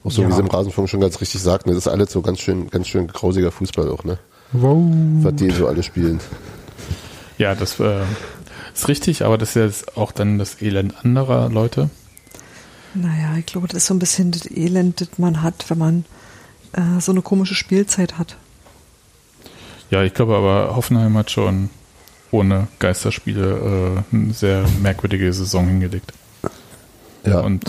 [0.04, 0.28] auch so Ja.
[0.30, 2.88] wie sie im Rasenfunk schon ganz richtig sagten, das ist alles so ganz schön, ganz
[2.88, 4.18] schön grausiger Fußball auch, ne?
[4.54, 4.84] Wow.
[5.24, 6.20] Was die so alle spielen.
[7.38, 8.04] Ja, das äh,
[8.74, 11.90] ist richtig, aber das ist ja jetzt auch dann das Elend anderer Leute.
[12.94, 16.06] Naja, ich glaube, das ist so ein bisschen das Elend, das man hat, wenn man
[16.74, 18.38] äh, so eine komische Spielzeit hat.
[19.90, 21.70] Ja, ich glaube aber, Hoffenheim hat schon
[22.32, 26.14] ohne Geisterspiele äh, eine sehr merkwürdige Saison hingelegt.
[27.26, 27.40] Ja.
[27.42, 27.66] Und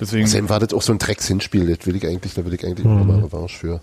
[0.00, 2.64] deswegen, Außerdem war das auch so ein Drecks-Hinspiel, das will ich eigentlich, da will ich
[2.64, 2.98] eigentlich Mhm.
[2.98, 3.80] nochmal Revanche für.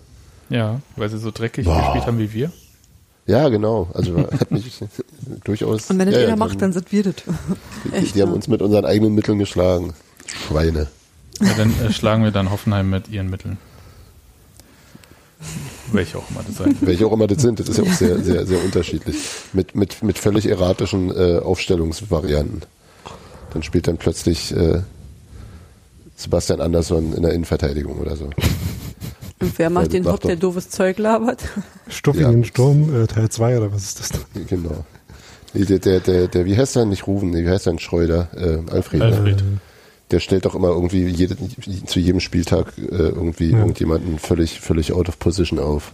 [0.50, 1.80] Ja, weil sie so dreckig Boah.
[1.82, 2.52] gespielt haben wie wir.
[3.26, 3.88] Ja, genau.
[3.92, 4.80] Also hat mich
[5.44, 5.90] durchaus.
[5.90, 7.14] Und wenn das ja, jeder ja, macht, die dann haben- sind wir das.
[7.84, 9.92] die, echt, die haben uns mit unseren eigenen Mitteln geschlagen.
[10.46, 10.86] Schweine.
[11.40, 13.58] Ja, dann äh, schlagen wir dann Hoffenheim mit ihren Mitteln.
[15.92, 16.76] Welche auch immer das sein.
[16.80, 19.16] Welche auch immer das sind, das ist ja auch sehr, sehr, sehr unterschiedlich.
[19.52, 22.62] Mit, mit, mit völlig erratischen äh, Aufstellungsvarianten.
[23.52, 24.82] Dann spielt dann plötzlich äh,
[26.16, 28.30] Sebastian Andersson in der Innenverteidigung oder so.
[29.40, 31.42] Und wer macht den Haupt, der doofes Zeug labert?
[31.88, 32.48] Stuffingen Ja.
[32.48, 34.10] Sturm, äh, Teil 2 oder was ist das?
[34.48, 34.84] Genau.
[35.54, 36.84] Nee, Der, der, der, der, wie heißt er?
[36.84, 37.72] Nicht Ruven, nee, wie heißt er?
[37.72, 37.78] denn?
[37.78, 38.28] Schreuder?
[38.36, 39.00] Äh, Alfred.
[39.02, 39.42] Alfred.
[40.10, 41.36] Der stellt doch immer irgendwie jede,
[41.86, 43.58] zu jedem Spieltag äh, irgendwie Ja.
[43.58, 45.92] irgendjemanden völlig, völlig out of position auf.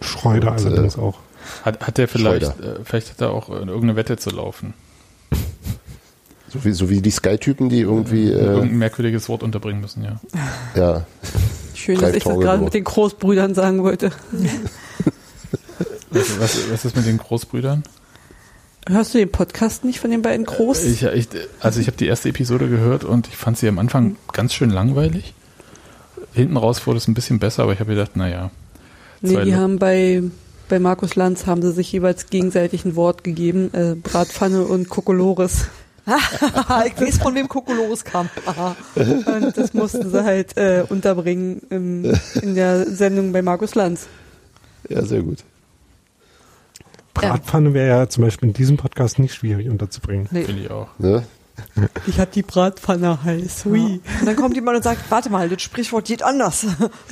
[0.00, 1.18] Schreuder Und, allerdings äh, auch.
[1.64, 4.74] Hat, hat der vielleicht, äh, vielleicht hat er auch äh, irgendeine Wette zu laufen.
[6.52, 10.20] So wie, so wie die Sky-Typen, die irgendwie, äh, Irgendein merkwürdiges Wort unterbringen müssen, ja.
[10.74, 11.06] ja,
[11.80, 14.12] Schön, dass ich das gerade mit den Großbrüdern sagen wollte.
[16.10, 17.84] Was, was, was ist mit den Großbrüdern?
[18.88, 20.84] Hörst du den Podcast nicht von den beiden Groß?
[20.84, 21.28] Ich, ich,
[21.60, 24.70] also ich habe die erste Episode gehört und ich fand sie am Anfang ganz schön
[24.70, 25.34] langweilig.
[26.34, 28.50] Hinten raus wurde es ein bisschen besser, aber ich habe gedacht, naja.
[29.20, 30.22] nee, die haben bei,
[30.68, 33.72] bei Markus Lanz haben sie sich jeweils gegenseitig ein Wort gegeben.
[33.72, 35.68] Äh, Bratpfanne und Kokolores.
[36.86, 38.28] ich weiß, von wem Kokolores kam.
[38.94, 44.06] Und das mussten sie halt äh, unterbringen im, in der Sendung bei Markus Lanz.
[44.88, 45.38] ja, sehr gut.
[47.14, 50.28] Bratpfanne wäre ja zum Beispiel in diesem Podcast nicht schwierig unterzubringen.
[50.30, 50.44] Nee.
[50.44, 50.88] Finde ich auch.
[50.98, 51.24] Ne?
[52.06, 53.66] Ich hab die Bratpfanne heiß.
[53.66, 54.00] Hui.
[54.20, 56.66] Und dann kommt jemand und sagt, warte mal, das Sprichwort geht anders.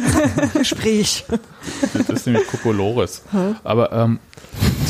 [0.54, 1.26] Gespräch.
[1.92, 3.22] Das ist nämlich Kokolores.
[3.64, 4.18] Aber ähm,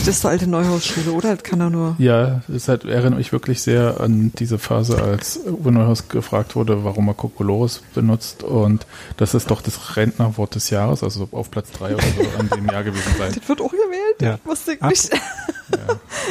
[0.06, 1.34] Das ist alte Neuhaus-Schule, oder?
[1.34, 1.94] Das kann er nur.
[1.98, 6.82] Ja, es halt, erinnert mich wirklich sehr an diese Phase, als Uwe Neuhaus gefragt wurde,
[6.84, 8.42] warum er Kokolores benutzt.
[8.42, 8.86] Und
[9.18, 12.66] das ist doch das Rentnerwort des Jahres, also auf Platz drei oder so an dem
[12.66, 13.32] Jahr gewesen sein.
[13.34, 14.22] Das wird auch gewählt?
[14.22, 14.38] Ja.
[14.44, 15.10] Wusste ich nicht.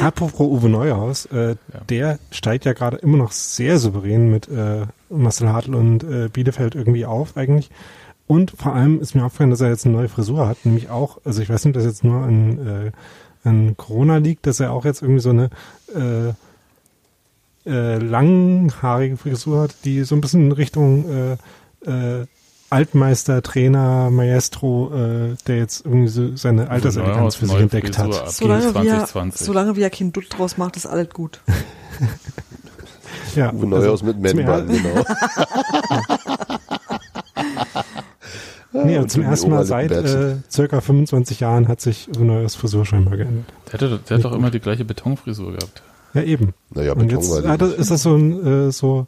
[0.02, 1.54] Apropos Uwe Neuhaus, äh,
[1.88, 6.74] der steigt ja gerade immer noch sehr souverän mit äh, Marcel Hartl und äh, Bielefeld
[6.74, 7.70] irgendwie auf eigentlich.
[8.26, 11.18] Und vor allem ist mir aufgefallen, dass er jetzt eine neue Frisur hat, nämlich auch,
[11.24, 12.92] also ich weiß nicht, ob das jetzt nur an, äh,
[13.48, 15.50] an Corona liegt, dass er auch jetzt irgendwie so eine
[15.94, 16.32] äh,
[17.68, 21.36] äh, langhaarige Frisur hat, die so ein bisschen in Richtung
[21.84, 22.26] äh, äh,
[22.70, 28.30] Altmeister, Trainer, Maestro, äh, der jetzt irgendwie so seine Alterseleganz für sich entdeckt Frisur hat.
[28.30, 29.46] Solange wie, er, 2020.
[29.46, 31.40] solange wie er keinen Dutt draus macht, ist alles gut.
[33.34, 35.04] Ja, Uwe Neuhaus also mit Man-Bun, genau.
[38.72, 42.84] Nee, aber Und zum ersten Mal seit äh, circa 25 Jahren hat sich Neuhaus Frisur
[42.84, 43.46] scheinbar geändert.
[43.66, 45.82] Der, hatte, der hat doch immer die gleiche Betonfrisur gehabt.
[46.14, 46.52] Ja, eben.
[46.70, 49.06] Naja, Und Beton jetzt war die hat, ist das so ein, äh, so,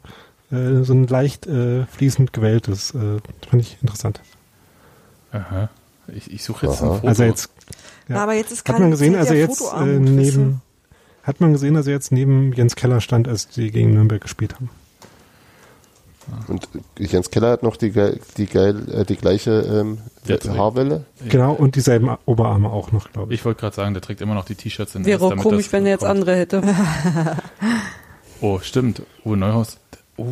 [0.51, 2.95] äh, so ein leicht äh, fließend gewähltes.
[2.95, 4.19] Äh, fand ich interessant.
[5.31, 5.69] Aha.
[6.07, 6.87] Ich, ich suche jetzt Aha.
[6.87, 7.07] ein Foto.
[7.07, 7.51] Also jetzt
[8.07, 8.15] Ja.
[8.15, 10.61] Na, aber jetzt ist hat kein man gesehen, sehr als er jetzt äh, neben
[11.23, 14.55] hat man gesehen, als er jetzt neben Jens Keller stand, als die gegen Nürnberg gespielt
[14.55, 14.69] haben.
[16.47, 16.67] Und
[16.97, 17.91] Jens Keller hat noch die,
[18.37, 21.05] die, geil, äh, die gleiche ähm, Der Haarwelle.
[21.29, 23.39] Genau, und dieselben Oberarme auch noch, glaube ich.
[23.41, 25.43] Ich wollte gerade sagen, der trägt immer noch die T-Shirts in Wäre S, auch damit
[25.43, 26.11] komisch, das wenn er jetzt kommt.
[26.11, 26.61] andere hätte.
[28.43, 29.03] Oh, stimmt.
[29.23, 29.77] Uwe Neuhaus.
[30.17, 30.25] Oh,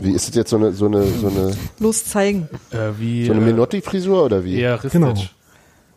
[0.00, 1.56] Wie ist es jetzt so eine, so eine, so eine?
[1.78, 2.46] Los zeigen.
[2.70, 3.24] äh, wie.
[3.24, 4.56] so eine äh, Menotti-Frisur oder wie?
[4.58, 5.00] Eher Ristic.
[5.00, 5.14] Genau.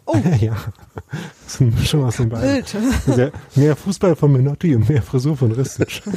[0.40, 0.56] ja.
[1.44, 2.64] Das ist eine Mischung aus den beiden.
[3.06, 6.02] Sehr, mehr Fußball von Menotti und mehr Frisur von Ristic.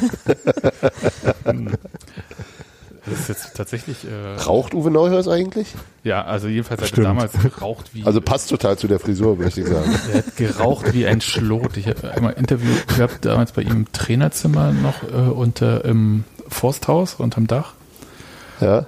[3.11, 4.04] Das ist jetzt tatsächlich.
[4.04, 5.68] Äh, Raucht Uwe Neuhaus eigentlich?
[6.04, 8.04] ja, also jedenfalls hat er damals geraucht wie.
[8.04, 9.92] Also passt total zu der Frisur, möchte ich sagen.
[10.12, 11.76] er hat geraucht wie ein Schlot.
[11.76, 16.24] Ich habe einmal ein Interview gehabt, damals bei ihm im Trainerzimmer noch äh, unter im
[16.48, 17.74] Forsthaus unterm Dach.
[18.61, 18.86] Ja?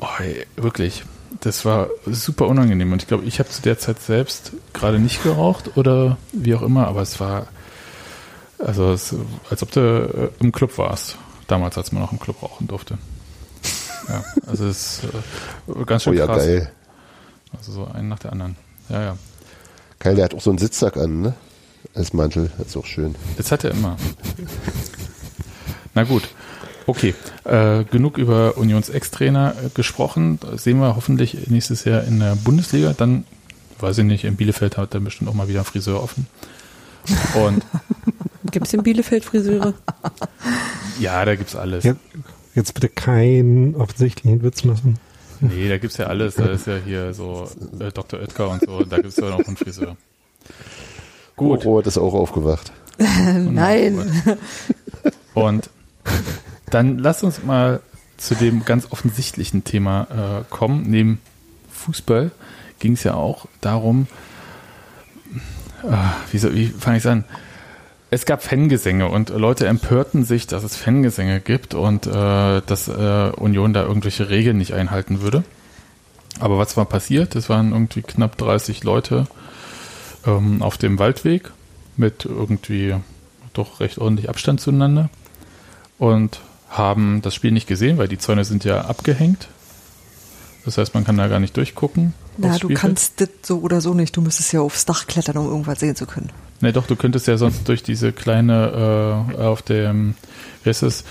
[0.00, 1.04] Oh, ey, wirklich.
[1.40, 2.92] Das war super unangenehm.
[2.92, 6.62] Und ich glaube, ich habe zu der Zeit selbst gerade nicht geraucht oder wie auch
[6.62, 7.46] immer, aber es war,
[8.58, 9.14] also es,
[9.50, 11.18] als ob du äh, im Club warst.
[11.46, 12.96] Damals, als man noch im Club rauchen durfte.
[14.08, 16.38] Ja, also es ist äh, ganz Oh schön ja, krass.
[16.44, 16.70] geil.
[17.56, 18.56] Also so einen nach der anderen.
[18.88, 19.16] Ja, ja.
[19.98, 21.34] Geil, der hat auch so einen Sitzsack an, ne?
[21.94, 22.50] Als Mantel.
[22.58, 23.14] Das ist auch schön.
[23.36, 23.96] Das hat er immer.
[25.94, 26.28] Na gut.
[26.86, 30.38] Okay, äh, genug über Unions Ex-Trainer äh, gesprochen.
[30.40, 32.92] Das sehen wir hoffentlich nächstes Jahr in der Bundesliga.
[32.96, 33.24] Dann,
[33.80, 36.26] weiß ich nicht, in Bielefeld hat dann bestimmt auch mal wieder ein Friseur offen.
[37.34, 37.64] Und
[38.50, 39.72] Gibt es in Bielefeld Friseure?
[41.00, 41.84] ja, da gibt's alles.
[41.84, 42.00] Jetzt,
[42.54, 44.98] jetzt bitte keinen offensichtlichen Witz machen.
[45.40, 46.36] Nee, da gibt's ja alles.
[46.36, 47.48] Da ist ja hier so
[47.78, 48.20] äh, Dr.
[48.20, 48.84] Oetker und so.
[48.84, 49.96] Da gibt's ja noch einen Friseur.
[51.36, 51.64] Gut.
[51.64, 52.72] Robert ist auch aufgewacht.
[52.98, 54.38] Nein.
[55.34, 55.70] Und
[56.70, 57.80] dann lass uns mal
[58.16, 60.06] zu dem ganz offensichtlichen Thema
[60.40, 60.84] äh, kommen.
[60.88, 61.20] Neben
[61.70, 62.30] Fußball
[62.78, 64.06] ging es ja auch darum,
[65.82, 65.96] äh,
[66.32, 67.24] wie, so, wie fange ich an?
[68.14, 73.32] Es gab Fangesänge und Leute empörten sich, dass es Fangesänge gibt und äh, dass äh,
[73.36, 75.42] Union da irgendwelche Regeln nicht einhalten würde.
[76.38, 77.34] Aber was war passiert?
[77.34, 79.26] Es waren irgendwie knapp 30 Leute
[80.24, 81.50] ähm, auf dem Waldweg
[81.96, 82.94] mit irgendwie
[83.52, 85.10] doch recht ordentlich Abstand zueinander
[85.98, 86.38] und
[86.68, 89.48] haben das Spiel nicht gesehen, weil die Zäune sind ja abgehängt.
[90.64, 92.14] Das heißt, man kann da gar nicht durchgucken.
[92.36, 94.16] Na, du kannst das so oder so nicht.
[94.16, 96.30] Du müsstest ja aufs Dach klettern, um irgendwas sehen zu können.
[96.60, 100.14] Ne, doch, du könntest ja sonst durch diese kleine äh, auf dem,
[100.62, 101.04] wie heißt es,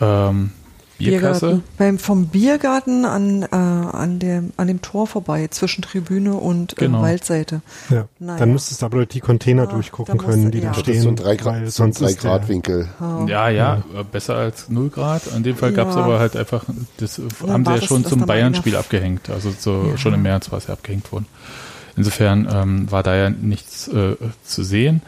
[0.00, 0.50] ähm,
[0.98, 1.60] Bierkasse.
[1.76, 6.76] Beim, vom Biergarten an, äh, an, dem, an dem Tor vorbei, zwischen Tribüne und äh,
[6.86, 7.02] Genau.
[7.02, 7.60] Waldseite.
[7.90, 8.06] Ja.
[8.18, 8.38] Naja.
[8.38, 10.64] Dann müsstest du aber durch die Container Ja, durchgucken können, die ja.
[10.64, 11.02] da Das Das ist stehen.
[11.02, 12.88] so ein 3 weil Grad, so ein sonst drei ist der- Grad Winkel.
[13.26, 15.26] Ja, ja, äh, besser als 0 Grad.
[15.36, 16.02] In dem Fall gab es Ja.
[16.02, 16.64] aber halt einfach,
[16.96, 19.28] das haben sie ja schon zum Bayern-Spiel abgehängt.
[19.28, 19.98] Also so Ja.
[19.98, 21.26] schon im März war es ja abgehängt worden.
[21.96, 25.02] Insofern ähm, war da ja nichts äh, zu sehen.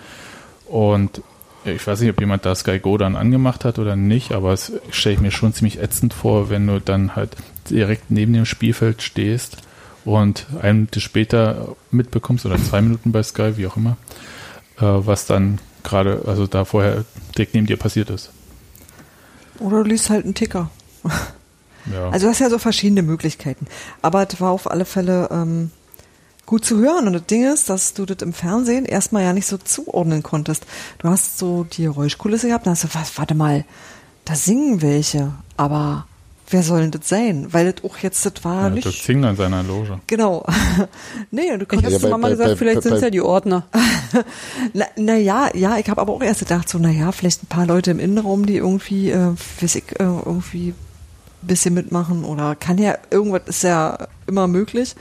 [0.66, 1.22] Und
[1.64, 4.72] ich weiß nicht, ob jemand da Sky Go dann angemacht hat oder nicht, aber es
[4.90, 7.36] stelle ich mir schon ziemlich ätzend vor, wenn du dann halt
[7.68, 9.58] direkt neben dem Spielfeld stehst
[10.04, 13.96] und eine Minute später mitbekommst oder zwei Minuten bei Sky, wie auch immer,
[14.78, 17.04] äh, was dann gerade, also da vorher
[17.36, 18.30] direkt neben dir passiert ist.
[19.58, 20.70] Oder du liest halt einen Ticker.
[21.92, 22.10] Ja.
[22.10, 23.66] Also du hast ja so verschiedene Möglichkeiten.
[24.02, 25.70] Aber es war auf alle Fälle ähm,
[26.48, 27.06] gut zu hören.
[27.06, 30.64] Und das Ding ist, dass du das im Fernsehen erstmal ja nicht so zuordnen konntest.
[30.98, 33.64] Du hast so die Geräuschkulisse gehabt, dann hast du, was, warte mal,
[34.24, 35.32] da singen welche.
[35.56, 36.06] Aber
[36.50, 37.46] wer soll denn das sein?
[37.52, 38.84] Weil das auch jetzt, das war Ja, nicht.
[38.84, 40.00] Dirk Zingler in seiner Loge.
[40.06, 40.44] Genau.
[41.30, 43.10] nee, du konntest habe Ja, zu bei- Mama bei- gesagt, bei- vielleicht sind es ja
[43.10, 43.64] die Ordner.
[44.72, 47.46] Na, na ja, ja, ich habe aber auch erst gedacht, so, na ja, vielleicht ein
[47.48, 52.56] paar Leute im Innenraum, die irgendwie, äh, weiß ich, äh, irgendwie ein bisschen mitmachen oder
[52.56, 54.94] kann ja, irgendwas ist ja immer möglich.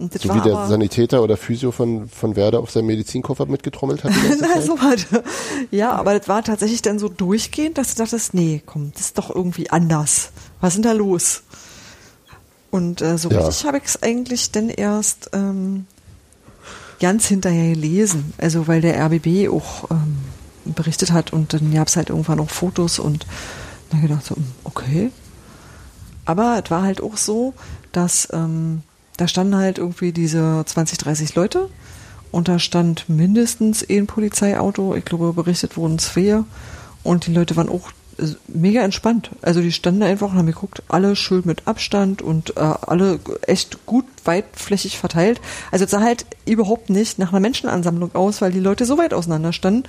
[0.00, 4.12] So wie der Sanitäter oder Physio von, von Werder auf seinem Medizinkoffer mitgetrommelt hat.
[4.64, 5.06] so was.
[5.70, 9.18] Ja, aber das war tatsächlich dann so durchgehend, dass du dachtest, nee, komm, das ist
[9.18, 10.30] doch irgendwie anders.
[10.60, 11.42] Was ist denn da los?
[12.70, 13.40] Und äh, so Ja.
[13.40, 15.86] richtig habe ich es eigentlich dann erst ähm,
[17.00, 18.32] ganz hinterher gelesen.
[18.38, 20.18] Also weil der RBB auch ähm,
[20.64, 23.26] berichtet hat und dann gab es halt irgendwann noch Fotos und
[23.90, 25.10] dann gedacht so, hm, okay.
[26.24, 27.54] Aber es war halt auch so,
[27.92, 28.82] dass ähm,
[29.20, 31.68] da standen halt irgendwie diese 20, 30 Leute
[32.30, 34.94] und da stand mindestens ein Polizeiauto.
[34.94, 36.42] Ich glaube, berichtet wurden zwei
[37.02, 39.30] und die Leute waren auch äh, mega entspannt.
[39.42, 43.84] Also die standen einfach und haben geguckt, alle schön mit Abstand und äh, alle echt
[43.84, 45.42] gut weitflächig verteilt.
[45.70, 49.12] Also es sah halt überhaupt nicht nach einer Menschenansammlung aus, weil die Leute so weit
[49.12, 49.82] auseinander standen,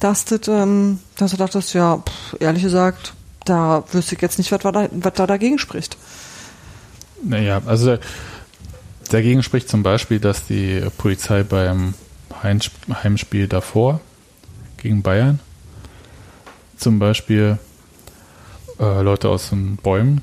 [0.00, 3.12] dass, das, ähm, dass du dachtest, ja, pff, ehrlich gesagt,
[3.44, 5.98] da wüsste ich jetzt nicht, was da, was da dagegen spricht.
[7.22, 7.98] Naja, also
[9.12, 11.94] dagegen spricht zum Beispiel, dass die Polizei beim
[12.42, 12.70] Heimsp-
[13.02, 14.00] Heimspiel davor
[14.78, 15.38] gegen Bayern
[16.76, 17.58] zum Beispiel
[18.80, 20.22] äh, Leute aus den Bäumen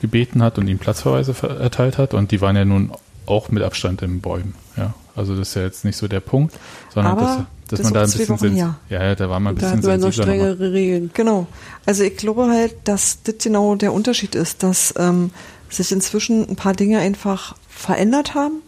[0.00, 2.92] gebeten hat und ihnen Platzverweise ver- erteilt hat und die waren ja nun
[3.26, 4.54] auch mit Abstand in Bäumen.
[4.76, 6.54] Ja, also das ist ja jetzt nicht so der Punkt,
[6.94, 8.76] sondern Aber dass, dass das man da ein bisschen her.
[8.88, 10.12] ja, ja, da war man ein Da bisschen hatten wir noch nochmal.
[10.12, 11.10] strengere Regeln.
[11.12, 11.46] Genau.
[11.84, 15.30] Also ich glaube halt, dass das genau der Unterschied ist, dass ähm,
[15.68, 18.62] sich inzwischen ein paar Dinge einfach verändert haben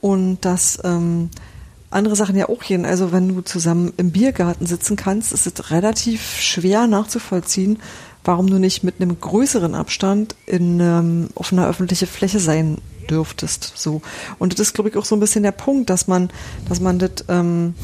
[0.00, 1.30] und dass ähm,
[1.90, 2.84] andere Sachen ja auch gehen.
[2.84, 7.78] Also wenn du zusammen im Biergarten sitzen kannst, ist es relativ schwer nachzuvollziehen,
[8.24, 12.78] warum du nicht mit einem größeren Abstand in, ähm, auf einer öffentlichen Fläche sein
[13.08, 13.72] dürftest.
[13.76, 14.02] So.
[14.38, 16.30] Und das ist, glaube ich, auch so ein bisschen der Punkt, dass man,
[16.68, 17.74] dass man das ähm,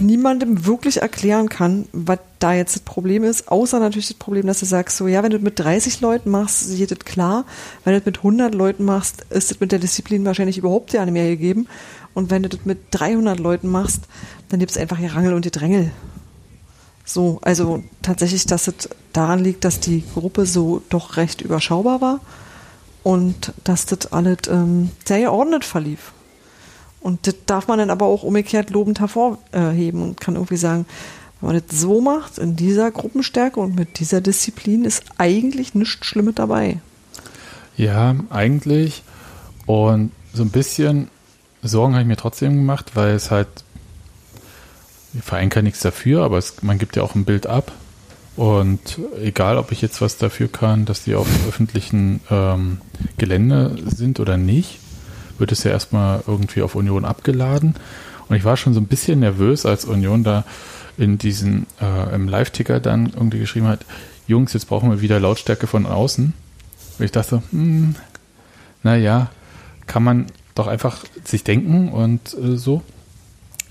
[0.00, 4.60] niemandem wirklich erklären kann, was da jetzt das Problem ist, außer natürlich das Problem, dass
[4.60, 7.44] du sagst, so, ja, wenn du das mit 30 Leuten machst, geht das klar.
[7.84, 11.04] Wenn du das mit 100 Leuten machst, ist das mit der Disziplin wahrscheinlich überhaupt ja
[11.04, 11.68] nicht mehr gegeben.
[12.14, 14.02] Und wenn du das mit 300 Leuten machst,
[14.48, 15.92] dann gibt es einfach Gerangel und Gedrängel.
[17.04, 22.20] So, also tatsächlich, dass es daran liegt, dass die Gruppe so doch recht überschaubar war
[23.02, 26.12] und dass das alles ähm, sehr geordnet verlief.
[27.00, 30.86] Und das darf man dann aber auch umgekehrt lobend hervorheben und kann irgendwie sagen,
[31.40, 36.06] wenn man das so macht, in dieser Gruppenstärke und mit dieser Disziplin, ist eigentlich nichts
[36.06, 36.78] Schlimmes dabei.
[37.76, 39.02] Ja, eigentlich.
[39.66, 41.08] Und so ein bisschen
[41.62, 43.48] Sorgen habe ich mir trotzdem gemacht, weil es halt,
[45.12, 47.72] der Verein kann nichts dafür, aber es, man gibt ja auch ein Bild ab.
[48.36, 52.80] Und egal, ob ich jetzt was dafür kann, dass die auf öffentlichen ähm,
[53.18, 54.78] Gelände sind oder nicht,
[55.38, 57.74] wird es ja erstmal irgendwie auf Union abgeladen.
[58.28, 60.44] Und ich war schon so ein bisschen nervös, als Union da
[60.96, 63.84] in diesen, äh, im Live-Ticker dann irgendwie geschrieben hat,
[64.26, 66.32] Jungs, jetzt brauchen wir wieder Lautstärke von außen.
[66.98, 67.96] Und ich dachte, hm,
[68.82, 69.30] naja,
[69.86, 72.82] kann man doch einfach sich denken und äh, so.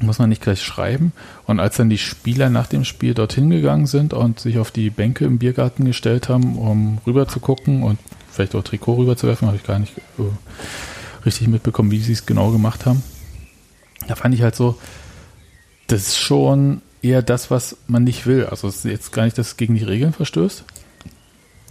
[0.02, 1.14] Muss man nicht gleich schreiben.
[1.46, 4.90] Und als dann die Spieler nach dem Spiel dorthin gegangen sind und sich auf die
[4.90, 8.00] Bänke im Biergarten gestellt haben, um rüber zu gucken und
[8.32, 10.24] vielleicht auch Trikot rüberzuwerfen, habe ich gar nicht äh,
[11.26, 13.04] richtig mitbekommen, wie sie es genau gemacht haben.
[14.08, 14.78] Da fand ich halt so,
[15.88, 18.46] das ist schon eher das, was man nicht will.
[18.46, 20.64] Also es ist jetzt gar nicht, dass es gegen die Regeln verstößt,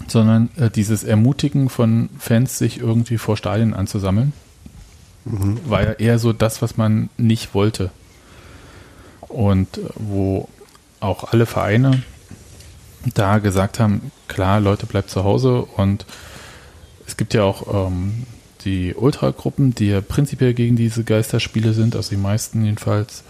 [0.06, 4.32] sondern äh, dieses Ermutigen von Fans, sich irgendwie vor Stadien anzusammeln,
[5.24, 7.90] war ja eher so das, was man nicht wollte.
[9.30, 10.48] Und wo
[11.00, 12.02] auch alle Vereine
[13.14, 16.04] da gesagt haben, klar, Leute, bleibt zu Hause und
[17.06, 18.26] es gibt ja auch ähm,
[18.64, 23.24] die Ultragruppen, die ja prinzipiell gegen diese Geisterspiele sind, also die meisten jedenfalls,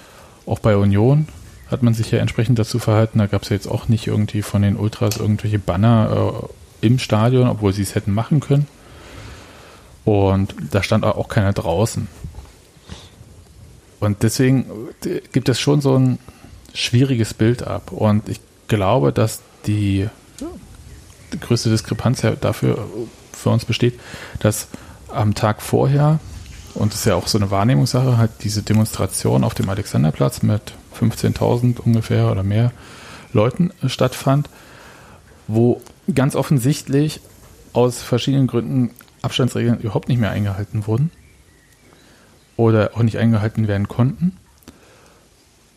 [0.47, 1.29] auch bei Union
[1.71, 3.21] hat man sich ja entsprechend dazu verhalten.
[3.21, 6.43] Da gab es ja jetzt auch nicht irgendwie von den Ultras irgendwelche Banner
[6.83, 8.67] äh, im Stadion, obwohl sie es hätten machen können.
[10.05, 12.09] Und da stand auch keiner draußen.
[14.01, 14.67] Und deswegen
[15.05, 16.19] äh, gibt es schon so ein
[16.75, 17.93] schwieriges Bild ab.
[17.93, 20.09] Und ich glaube, dass die,
[21.33, 22.89] die größte Diskrepanz dafür
[23.33, 23.99] für uns besteht,
[24.41, 24.69] dass
[25.09, 26.19] am Tag vorher,
[26.75, 30.73] und das ist ja auch so eine Wahrnehmungssache, halt diese Demonstration auf dem Alexanderplatz mit
[30.99, 32.73] 15.000 ungefähr oder mehr
[33.33, 34.49] Leuten äh, stattfand,
[35.47, 35.81] wo
[36.13, 37.21] ganz offensichtlich
[37.73, 38.91] aus verschiedenen Gründen
[39.23, 41.11] Abstandsregeln überhaupt nicht mehr eingehalten wurden
[42.61, 44.37] oder auch nicht eingehalten werden konnten.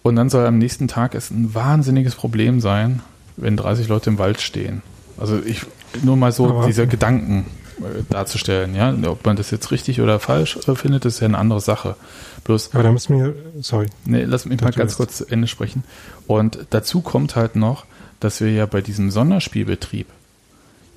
[0.04, 3.02] Und dann soll am nächsten Tag es ein wahnsinniges Problem sein,
[3.38, 4.82] wenn 30 Leute im Wald stehen
[5.18, 5.62] Also ich
[6.04, 7.46] nur mal so Aber- diese Gedanken
[7.80, 8.94] äh, darzustellen, ja.
[9.10, 11.96] Ob man das jetzt richtig oder falsch äh, findet, ist ja eine andere Sache.
[12.44, 13.88] Bloß, Aber da müssen wir, sorry.
[14.06, 15.84] nee, lass mich mal ganz kurz zu Ende sprechen.
[16.28, 17.86] Und dazu kommt halt noch,
[18.20, 20.08] dass wir ja bei diesem Sonderspielbetrieb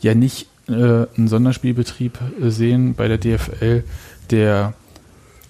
[0.00, 0.72] ja nicht äh,
[1.16, 3.84] einen Sonderspielbetrieb äh, sehen bei der DFL,
[4.30, 4.74] der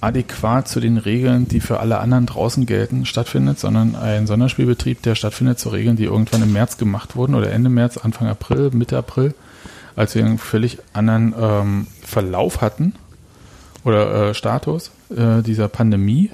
[0.00, 5.14] adäquat zu den Regeln, die für alle anderen draußen gelten, stattfindet, sondern ein Sonderspielbetrieb, der
[5.14, 8.98] stattfindet zu Regeln, die irgendwann im März gemacht wurden oder Ende März, Anfang April, Mitte
[8.98, 9.34] April,
[9.94, 12.94] als wir einen völlig anderen ähm, Verlauf hatten
[13.84, 16.30] oder äh, Status äh, dieser Pandemie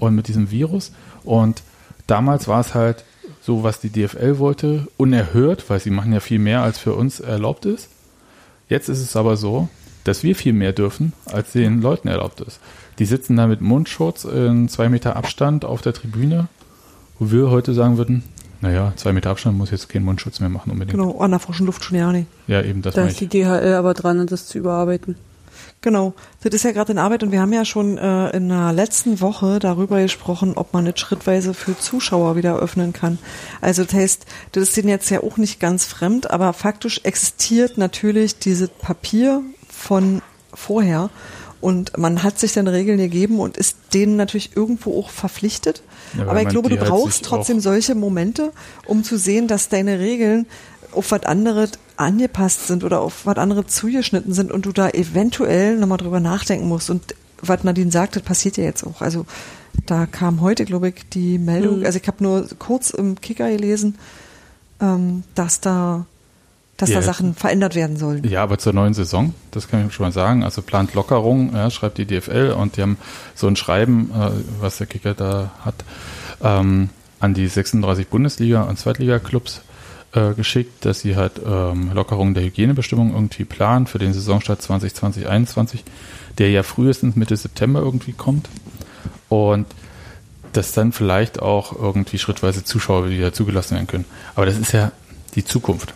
[0.00, 0.92] und mit diesem Virus.
[1.24, 1.62] Und
[2.06, 3.04] damals war es halt
[3.40, 7.20] so, was die DFL wollte, unerhört, weil sie machen ja viel mehr, als für uns
[7.20, 7.88] erlaubt ist.
[8.68, 9.68] Jetzt ist es aber so,
[10.04, 12.60] dass wir viel mehr dürfen, als den Leuten erlaubt ist.
[12.98, 16.48] Die sitzen da mit Mundschutz in zwei Meter Abstand auf der Tribüne,
[17.18, 18.24] wo wir heute sagen würden,
[18.60, 20.98] naja, zwei Meter Abstand muss jetzt keinen Mundschutz mehr machen unbedingt.
[20.98, 22.26] Genau, an der frischen Luft schon ja nicht.
[22.48, 23.28] Ja, eben, das Da ist die.
[23.28, 25.16] DHL aber dran, das zu überarbeiten.
[25.80, 28.72] Genau, das ist ja gerade in Arbeit und wir haben ja schon äh, in der
[28.72, 33.18] letzten Woche darüber gesprochen, ob man nicht schrittweise für Zuschauer wieder öffnen kann.
[33.60, 37.78] Also das heißt, das ist denen jetzt ja auch nicht ganz fremd, aber faktisch existiert
[37.78, 40.20] natürlich dieses Papier von
[40.52, 41.10] vorher
[41.60, 45.82] und man hat sich dann Regeln gegeben und ist denen natürlich irgendwo auch verpflichtet.
[46.16, 48.52] Ja, aber ich glaube, du halt brauchst trotzdem solche Momente,
[48.86, 50.46] um zu sehen, dass deine Regeln
[50.92, 55.76] auf was anderes angepasst sind oder auf was anderes zugeschnitten sind und du da eventuell
[55.76, 56.88] nochmal drüber nachdenken musst.
[56.90, 59.00] Und was Nadine sagt, das passiert ja jetzt auch.
[59.02, 59.26] Also
[59.86, 61.86] da kam heute, glaube ich, die Meldung, Mhm.
[61.86, 63.96] also ich habe nur kurz im Kicker gelesen,
[64.80, 66.06] ähm, dass da
[66.78, 66.96] dass Ja.
[66.96, 68.24] da Sachen verändert werden sollen.
[68.24, 70.42] Ja, aber zur neuen Saison, das kann ich schon mal sagen.
[70.44, 72.96] Also plant Lockerung, ja, schreibt die DFL und die haben
[73.34, 75.74] so ein Schreiben, äh, was der Kicker da hat,
[76.42, 76.88] ähm,
[77.20, 79.62] an die 36 Bundesliga- und Zweitliga-Clubs
[80.12, 85.80] äh, geschickt, dass sie halt ähm, Lockerung der Hygienebestimmungen irgendwie planen für den Saisonstart 2020-21,
[86.38, 88.48] der ja frühestens Mitte September irgendwie kommt.
[89.28, 89.66] Und
[90.52, 94.04] dass dann vielleicht auch irgendwie schrittweise Zuschauer wieder zugelassen werden können.
[94.34, 94.92] Aber das ist ja
[95.34, 95.92] die Zukunft.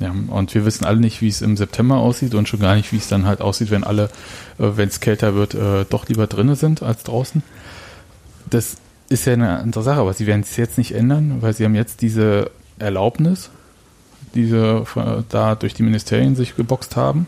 [0.00, 2.92] Ja, und wir wissen alle nicht, wie es im September aussieht und schon gar nicht,
[2.92, 4.04] wie es dann halt aussieht, wenn alle,
[4.58, 7.42] äh, wenn es kälter wird, äh, doch lieber drinnen sind als draußen.
[8.50, 8.76] Das
[9.08, 11.74] ist ja eine andere Sache, aber sie werden es jetzt nicht ändern, weil sie haben
[11.74, 13.50] jetzt diese Erlaubnis,
[14.34, 17.26] diese äh, da durch die Ministerien sich geboxt haben.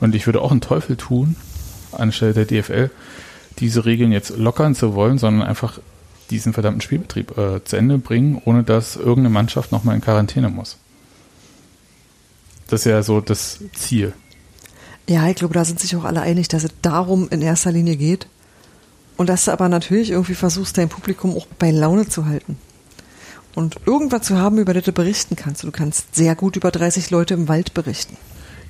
[0.00, 1.36] Und ich würde auch einen Teufel tun,
[1.92, 2.90] anstelle der DFL,
[3.58, 5.78] diese Regeln jetzt lockern zu wollen, sondern einfach
[6.30, 10.78] diesen verdammten Spielbetrieb äh, zu Ende bringen, ohne dass irgendeine Mannschaft nochmal in Quarantäne muss.
[12.68, 14.12] Das ist ja so das Ziel.
[15.08, 17.96] Ja, ich glaube, da sind sich auch alle einig, dass es darum in erster Linie
[17.96, 18.26] geht.
[19.16, 22.58] Und dass du aber natürlich irgendwie versuchst, dein Publikum auch bei Laune zu halten.
[23.54, 25.62] Und irgendwas zu haben, über das du berichten kannst.
[25.62, 28.16] Du kannst sehr gut über 30 Leute im Wald berichten.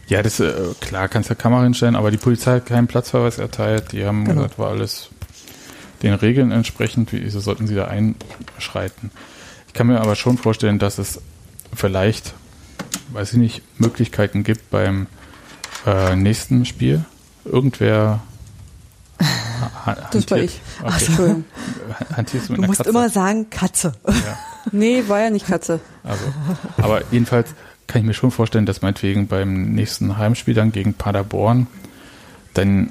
[0.07, 3.93] Ja, das äh, klar, kannst du Kamera hinstellen, aber die Polizei hat keinen Platzverweis erteilt.
[3.93, 4.43] Die haben Genau.
[4.43, 5.09] gesagt, war alles
[6.03, 9.11] den Regeln entsprechend, wie so sollten sie da einschreiten.
[9.69, 11.21] Ich kann mir aber schon vorstellen, dass es
[11.75, 12.35] vielleicht,
[13.15, 15.07] weiß ich nicht, Möglichkeiten gibt beim
[15.87, 17.05] äh, nächsten Spiel.
[17.45, 18.21] Irgendwer
[20.11, 20.61] Das war ich.
[20.83, 20.93] Okay.
[20.93, 21.45] Entschuldigung.
[22.17, 22.91] Hantierst du mit Du musst Katze?
[22.91, 23.93] immer sagen, Katze.
[24.73, 25.81] Nee, war ja nicht Katze.
[26.03, 26.25] Also,
[26.79, 27.51] aber jedenfalls
[27.87, 31.67] kann ich mir schon vorstellen, dass meinetwegen beim nächsten Heimspiel dann gegen Paderborn
[32.55, 32.91] dann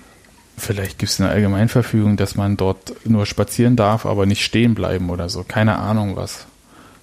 [0.55, 5.09] vielleicht gibt es eine Allgemeinverfügung, dass man dort nur spazieren darf, aber nicht stehen bleiben
[5.09, 5.43] oder so.
[5.43, 6.45] Keine Ahnung was.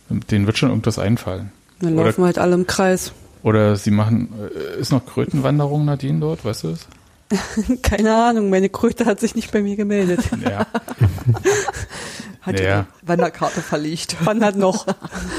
[0.08, 1.50] Denen wird schon irgendwas einfallen.
[1.80, 3.12] Dann Oder- laufen halt alle im Kreis.
[3.42, 6.86] Oder sie machen, äh, ist noch Krötenwanderung, Nadine, dort, weißt du es?
[7.82, 10.20] Keine Ahnung, meine Kröte hat sich nicht bei mir gemeldet.
[10.42, 10.66] Ja,
[12.42, 12.86] Hat Ja.
[13.02, 14.16] die Wanderkarte verlegt.
[14.24, 14.86] Wann hat noch?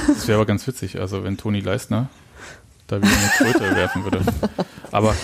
[0.07, 2.09] das wäre aber ganz witzig, also wenn Toni Leistner
[2.87, 4.21] da wieder eine Kröte werfen würde.
[4.91, 5.15] Aber,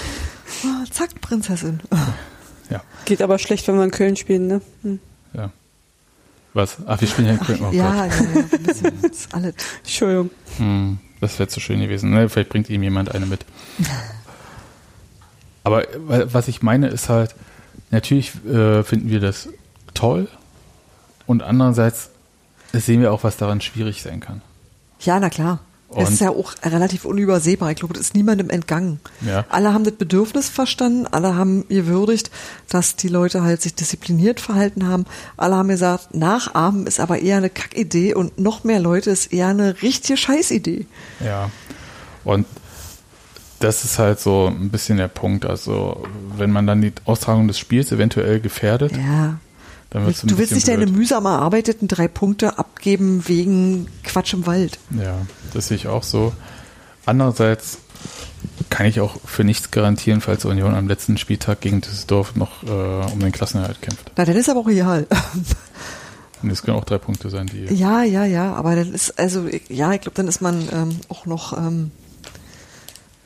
[0.65, 1.81] Ah, zack, Prinzessin.
[2.71, 4.61] ja, Geht aber schlecht, wenn wir in Köln spielen, ne?
[4.81, 4.99] Hm.
[5.33, 5.51] ja.
[6.53, 6.77] Was?
[6.87, 7.59] Ach, wir spielen ja in Köln.
[7.61, 8.13] Oh ja, Gott.
[8.19, 9.53] ja, ja, ein bisschen, das ist alles.
[9.83, 10.31] Entschuldigung.
[10.57, 12.09] Hm, das wäre zu schön gewesen.
[12.11, 13.45] Ne, vielleicht bringt ihm jemand eine mit.
[15.63, 17.35] Aber wa- was ich meine ist halt,
[17.91, 19.49] natürlich äh, finden wir das
[19.93, 20.27] toll
[21.25, 22.09] und andererseits
[22.73, 24.41] sehen wir auch, was daran schwierig sein kann.
[25.01, 25.59] Ja, na klar.
[25.89, 27.71] Es Und- ist ja auch relativ unübersehbar.
[27.71, 28.99] Ich glaube, das ist niemandem entgangen.
[29.21, 29.45] Ja.
[29.49, 32.29] Alle haben das Bedürfnis verstanden, alle haben gewürdigt,
[32.69, 35.05] dass die Leute halt sich diszipliniert verhalten haben.
[35.37, 39.47] Alle haben gesagt, nachahmen ist aber eher eine Kackidee und noch mehr Leute ist eher
[39.47, 40.85] eine richtige Scheißidee.
[41.23, 41.49] Ja.
[42.25, 42.45] Und
[43.59, 45.45] das ist halt so ein bisschen der Punkt.
[45.45, 46.03] Also,
[46.35, 49.39] wenn man dann die Austragung des Spiels eventuell gefährdet, Ja.
[49.89, 50.97] Dann wird es ein Du willst nicht deine blöd.
[50.97, 54.79] mühsam erarbeiteten drei Punkte abgeben wegen Quatsch im Wald.
[54.91, 55.15] Ja,
[55.53, 56.33] das sehe ich auch so.
[57.05, 57.79] andererseits
[58.69, 63.11] kann ich auch für nichts garantieren, falls Union am letzten Spieltag gegen Düsseldorf noch äh,
[63.11, 64.11] um den Klassenerhalt kämpft.
[64.17, 65.07] Na, dann ist aber auch real.
[66.43, 67.73] Und es können auch drei Punkte sein, die.
[67.73, 71.25] Ja, ja, ja, aber dann ist, also, ja, ich glaube, dann ist man ähm, auch
[71.25, 71.89] noch ähm,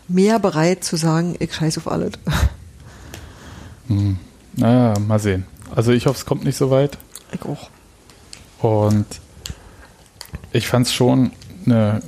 [0.08, 2.14] mehr bereit zu sagen, ich scheiß auf alles.
[3.88, 4.18] Hm.
[4.56, 5.46] Naja, mal sehen.
[5.76, 6.98] Also ich hoffe, es kommt nicht so weit.
[7.34, 7.70] Ich auch.
[8.62, 9.06] Und
[10.52, 11.32] ich fand es schon
[11.66, 12.02] eine,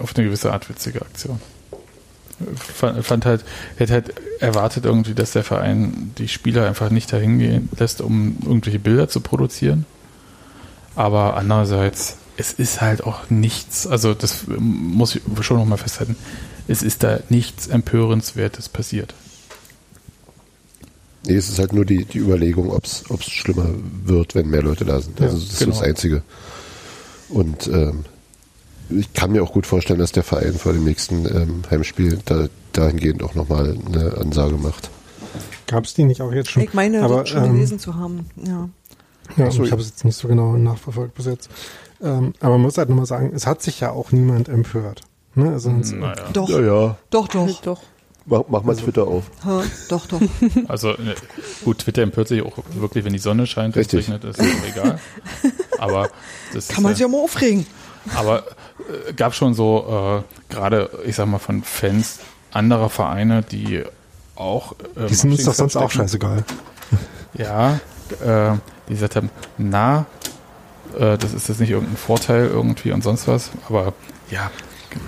[0.00, 1.40] auf eine gewisse Art witzige Aktion.
[2.56, 3.44] Fand, fand halt,
[3.76, 8.36] hätte halt erwartet irgendwie, dass der Verein die Spieler einfach nicht dahin gehen lässt, um
[8.42, 9.86] irgendwelche Bilder zu produzieren.
[10.94, 16.16] Aber andererseits, es ist halt auch nichts, also das muss ich schon nochmal festhalten,
[16.68, 19.14] es ist da nichts Empörenswertes passiert.
[21.26, 23.66] Nee, es ist halt nur die, die Überlegung, ob es schlimmer
[24.04, 25.20] wird, wenn mehr Leute da sind.
[25.20, 25.72] Also Ja, das ist genau.
[25.72, 26.22] das Einzige.
[27.28, 28.04] Und ähm,
[28.90, 32.46] ich kann mir auch gut vorstellen, dass der Verein vor dem nächsten ähm, Heimspiel da,
[32.72, 34.88] dahingehend auch nochmal eine Ansage macht.
[35.66, 36.62] Gab es die nicht auch jetzt schon?
[36.62, 38.26] Ich meine, Aber, das schon ähm, gelesen zu haben.
[38.42, 38.68] Ja.
[39.36, 41.50] Ja, Ach so, ich habe es jetzt nicht so genau nachverfolgt bis jetzt.
[42.00, 45.02] Ähm, aber man muss halt nochmal sagen, es hat sich ja auch niemand empört.
[45.34, 45.50] Ne?
[45.52, 46.24] Also, sonst- Naja.
[46.32, 46.96] Doch, Ja, ja.
[47.10, 47.82] doch, doch, Doch.
[48.30, 49.24] Mach, mach mal Twitter auf.
[49.44, 50.20] Ha, doch, doch.
[50.68, 51.14] Also ne,
[51.64, 54.12] gut, Twitter empört sich auch wirklich, wenn die Sonne scheint und es Richtig.
[54.12, 55.00] regnet, ist es egal.
[55.78, 56.10] Aber
[56.52, 57.66] das Kann man sich ja mal aufregen.
[58.14, 58.44] Aber
[59.08, 62.18] äh, gab schon so, äh, gerade, ich sag mal, von Fans
[62.52, 63.82] anderer Vereine, die
[64.36, 64.74] auch.
[64.96, 66.44] ähm, die sind uns doch sonst auch scheißegal.
[67.34, 67.80] Ja,
[68.24, 68.56] äh,
[68.88, 70.06] die gesagt haben, na,
[70.98, 73.50] äh, das ist jetzt nicht irgendein Vorteil irgendwie und sonst was.
[73.68, 73.92] Aber
[74.30, 74.50] ja,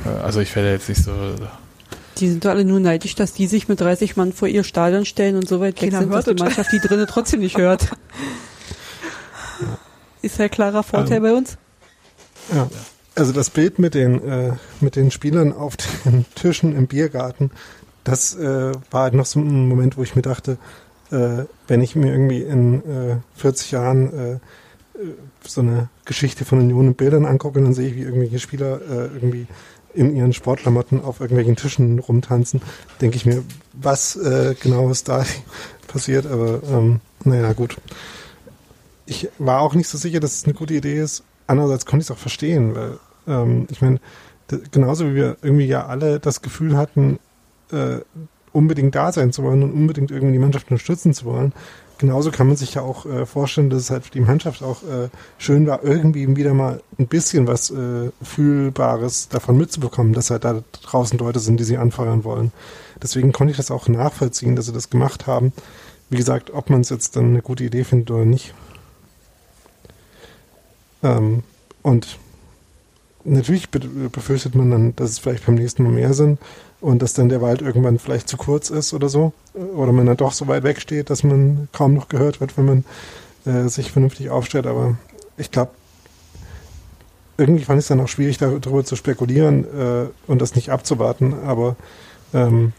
[0.05, 1.12] äh, also ich werde jetzt nicht so.
[2.18, 5.04] Die sind doch alle nur neidisch, dass die sich mit 30 Mann vor ihr Stadion
[5.04, 6.34] stellen und so weit weg Keiner sind, dass die.
[6.34, 7.88] Mannschaft die drinnen trotzdem nicht hört.
[10.22, 11.56] Ist ja klarer Vorteil Ähm, bei uns.
[12.52, 12.68] Ja.
[13.14, 17.50] Also das Bild mit den, äh, mit den Spielern auf den Tischen im Biergarten,
[18.04, 20.58] das äh, war halt noch so ein Moment, wo ich mir dachte,
[21.11, 24.38] äh, wenn ich mir irgendwie in äh, 40 Jahren äh, äh,
[25.44, 29.06] so eine Geschichte von Union in Bildern angucke, dann sehe ich, wie irgendwelche Spieler äh,
[29.14, 29.46] irgendwie
[29.95, 32.62] in ihren Sportklamotten auf irgendwelchen Tischen rumtanzen,
[33.01, 35.24] denke ich mir, was äh, genau ist da
[35.88, 37.76] passiert, aber ähm, naja, gut.
[39.07, 41.24] Ich war auch nicht so sicher, dass es eine gute Idee ist.
[41.47, 43.99] Andererseits konnte ich es auch verstehen, weil ähm, ich meine,
[44.70, 47.18] genauso wie wir irgendwie ja alle das Gefühl hatten,
[47.72, 47.99] äh,
[48.53, 51.53] unbedingt da sein zu wollen und unbedingt irgendwie die Mannschaft unterstützen zu wollen,
[52.01, 54.82] genauso kann man sich ja auch äh, vorstellen, dass es halt für die Mannschaft auch
[54.82, 60.44] äh, schön war, irgendwie wieder mal ein bisschen was äh, Fühlbares davon mitzubekommen, dass halt
[60.44, 62.53] da draußen Leute sind, die sie anfeuern wollen.
[63.03, 65.53] Deswegen konnte ich das auch nachvollziehen, dass sie das gemacht haben.
[66.09, 68.55] Wie gesagt, ob man es jetzt dann eine gute Idee findet oder nicht.
[71.03, 71.42] Ähm,
[71.82, 72.18] und
[73.24, 73.78] natürlich be
[74.09, 76.38] befürchtet man dann, dass es vielleicht beim nächsten Mal mehr sind
[76.81, 79.33] und dass dann der Wald irgendwann vielleicht zu kurz ist oder so.
[79.55, 82.64] Oder man dann doch so weit weg steht, dass man kaum noch gehört wird, wenn
[82.64, 82.85] man
[83.45, 84.66] äh, sich vernünftig aufstellt.
[84.66, 84.97] Aber
[85.37, 85.72] ich glaube,
[87.37, 91.35] irgendwie fand ich es dann auch schwierig, darüber zu spekulieren äh, und das nicht abzuwarten.
[91.45, 91.76] Aber
[92.33, 92.72] ähm,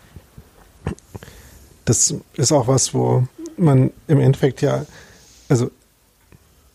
[1.85, 3.27] das ist auch was, wo
[3.57, 4.85] man im Endeffekt ja,
[5.49, 5.69] also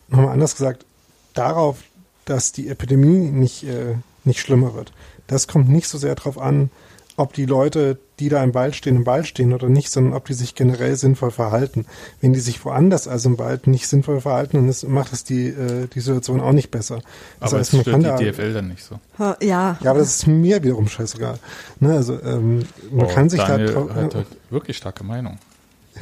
[0.09, 0.85] nochmal anders gesagt,
[1.33, 1.77] darauf,
[2.25, 4.93] dass die Epidemie nicht, äh, nicht schlimmer wird.
[5.27, 6.69] Das kommt nicht so sehr darauf an,
[7.17, 10.25] ob die Leute, die da im Wald stehen, im Wald stehen oder nicht, sondern ob
[10.25, 11.85] die sich generell sinnvoll verhalten.
[12.21, 15.47] Wenn die sich woanders als im Wald nicht sinnvoll verhalten, dann ist, macht das die,
[15.47, 17.01] äh, die Situation auch nicht besser.
[17.39, 18.99] Das aber heißt, es man stört kann die da, DFL dann nicht so.
[19.17, 21.39] Ja, ja, aber das ist mir wiederum scheißegal.
[21.79, 22.59] Ne, also ähm,
[22.91, 25.39] man Oh, kann sich Daniel da drauf, hat halt wirklich starke Meinung.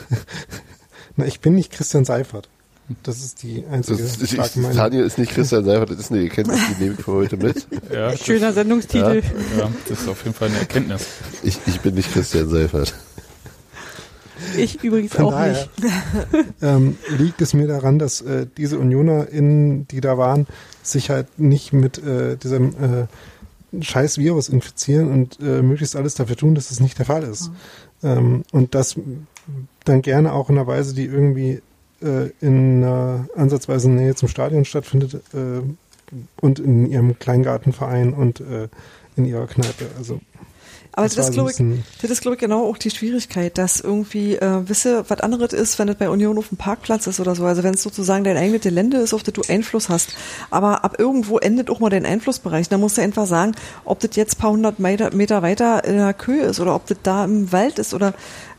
[1.15, 2.49] na, ich bin nicht Christian Seifert.
[3.01, 4.77] Das ist die Das einzige ist, starke Meinung.
[4.77, 7.13] Tanja ist nicht Christian Seifert, das ist eine, ihr kennt das, die nehme ich für
[7.13, 7.67] heute mit.
[7.91, 9.23] Ja, das, Schöner Sendungstitel.
[9.57, 11.07] ja, das ist auf jeden Fall eine Erkenntnis.
[11.41, 12.93] Ich, ich bin nicht Christian Seifert.
[14.57, 16.45] Ich übrigens Von auch daher nicht.
[16.61, 20.45] ähm, liegt es mir daran, dass äh, diese UnionerInnen, die da waren,
[20.83, 26.35] sich halt nicht mit äh, diesem äh, scheiß Virus infizieren und äh, möglichst alles dafür
[26.35, 27.51] tun, dass es nicht der Fall ist.
[28.03, 28.95] Ähm, und das
[29.85, 31.61] dann gerne auch in einer Weise, die irgendwie
[32.05, 35.61] äh, in einer ansatzweise Nähe zum Stadion stattfindet äh,
[36.39, 38.67] und in ihrem Kleingartenverein und äh,
[39.15, 39.87] in ihrer Kneipe.
[39.97, 40.19] Also
[40.91, 41.57] Aber Das das, ist, glaube ich,
[42.01, 45.79] das ist, glaube ich, genau auch die Schwierigkeit, dass irgendwie, äh, wisse, was anderes ist,
[45.79, 47.43] wenn das bei Union auf dem Parkplatz ist oder so.
[47.45, 50.15] Also wenn es sozusagen dein eigenes Gelände ist, auf das du Einfluss hast.
[50.51, 52.69] Aber ab irgendwo endet auch mal dein Einflussbereich.
[52.69, 53.53] Da musst du einfach sagen,
[53.83, 56.85] ob das jetzt ein paar hundert Meter, Meter weiter in der Kühe ist oder ob
[56.85, 58.13] das da im Wald ist oder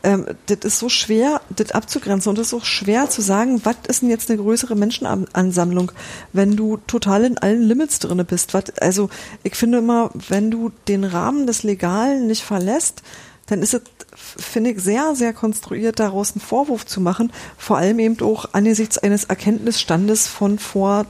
[0.07, 3.75] ähm, das ist so schwer, das abzugrenzen und das ist auch schwer zu sagen, was
[3.89, 5.91] ist denn jetzt eine größere Menschenansammlung,
[6.31, 8.53] wenn du total in allen Limits drinne bist.
[8.53, 9.09] Was, also
[9.43, 13.03] ich finde immer, wenn du den Rahmen des Legalen nicht verlässt,
[13.47, 13.81] dann ist es,
[14.15, 17.33] finde ich, sehr, sehr konstruiert, daraus einen Vorwurf zu machen.
[17.57, 21.05] Vor allem eben auch angesichts eines Erkenntnisstandes von vor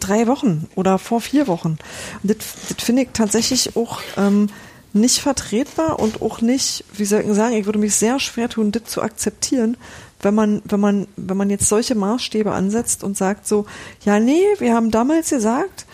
[0.00, 1.78] drei Wochen oder vor vier Wochen.
[2.22, 2.36] Und das,
[2.68, 4.48] das finde ich tatsächlich auch ähm,
[4.94, 8.72] nicht vertretbar und auch nicht, wie soll ich sagen, ich würde mich sehr schwer tun,
[8.72, 9.76] das zu akzeptieren,
[10.20, 13.66] wenn man, wenn man, wenn man jetzt solche Maßstäbe ansetzt und sagt so,
[14.04, 15.84] ja, nee, wir haben damals gesagt,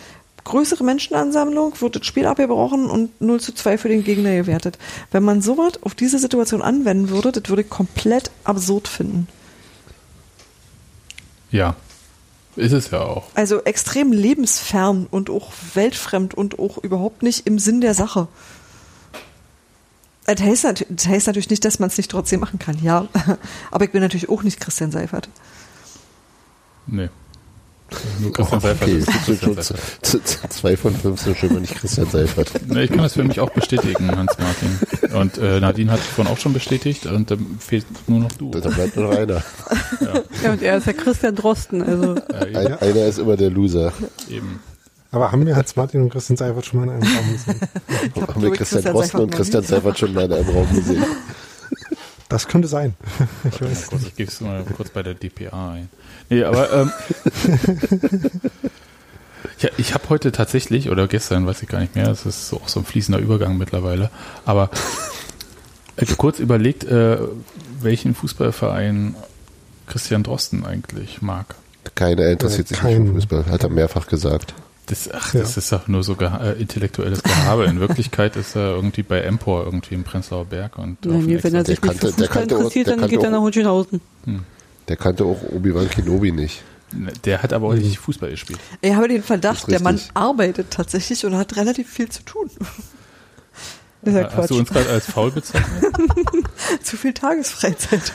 [0.44, 4.78] größere Menschenansammlung wird das Spiel abgebrochen und 0 zu 2 für den Gegner gewertet.
[5.10, 9.26] Wenn man sowas auf diese Situation anwenden würde, das würde ich komplett absurd finden.
[11.50, 11.74] Ja,
[12.56, 13.24] ist es ja auch.
[13.34, 18.28] Also extrem lebensfern und auch weltfremd und auch überhaupt nicht im Sinn der Sache.
[20.34, 23.08] Das heißt, das heißt natürlich nicht, dass man es nicht trotzdem machen kann, ja.
[23.70, 25.28] Aber ich bin natürlich auch nicht Christian Seifert.
[26.86, 27.08] Nee.
[28.20, 30.52] Nur Christian Seifert Okay, Christian Seifert.
[30.52, 32.52] zwei von fünf sind schon mal nicht Christian Seifert.
[32.68, 34.78] Nee, ich kann das für mich auch bestätigen, Hans-Martin.
[35.12, 38.50] Und äh, Nadine hat es vorhin auch schon bestätigt und dann fehlt nur noch du.
[38.52, 39.42] Da bleibt nur noch einer.
[40.44, 43.92] Ja, und er ist ja Christian Drosten, also Äh, Ein, Einer ist immer der Loser.
[44.28, 44.60] eben.
[45.12, 47.60] Aber haben wir Hans Martin und Christian Seifert schon mal in einem Raum gesehen?
[48.14, 49.62] Ich hab, Haben wir ich, Christian Christian Drosten und Christian.
[49.64, 51.04] Seifert schon mal in einem Raum gesehen?
[52.28, 52.94] Das könnte sein.
[53.50, 53.86] Ich weiß.
[53.88, 55.88] Kurz, ich gebe es mal kurz bei der DPA ein.
[56.28, 56.92] Nee, aber ähm,
[59.58, 62.58] ja, ich habe heute tatsächlich, oder gestern, weiß ich gar nicht mehr, es ist so,
[62.58, 64.10] auch so ein fließender Übergang mittlerweile,
[64.46, 64.70] aber
[65.96, 67.18] äh, kurz überlegt, äh,
[67.80, 69.16] welchen Fußballverein
[69.88, 71.56] Christian Drosten eigentlich mag.
[71.96, 74.54] Keiner interessiert sich nicht Kein- für Fußball, hat er mehrfach gesagt.
[74.90, 75.40] Das, ach, Ja.
[75.40, 77.64] das ist doch nur so geha äh, intellektuelles Gehabe.
[77.66, 81.54] In Wirklichkeit ist er irgendwie bei Empor irgendwie im Prenzlauer Berg und dem nee, wenn
[81.54, 84.00] er sich Der nicht für kannte- Fußball auch- interessiert, dann geht er nach Hohenschönhausen.
[84.88, 86.62] Der kannte auch Obi-Wan Kenobi nicht.
[87.24, 88.58] Der hat aber auch nicht Fußball gespielt.
[88.80, 92.50] Ich habe den Verdacht, der Mann arbeitet tatsächlich und hat relativ viel zu tun.
[94.02, 94.50] Das ist ja Hast Quatsch.
[94.50, 95.84] du uns gerade als faul bezeichnet?
[96.82, 98.12] Zu viel Tagesfreizeit.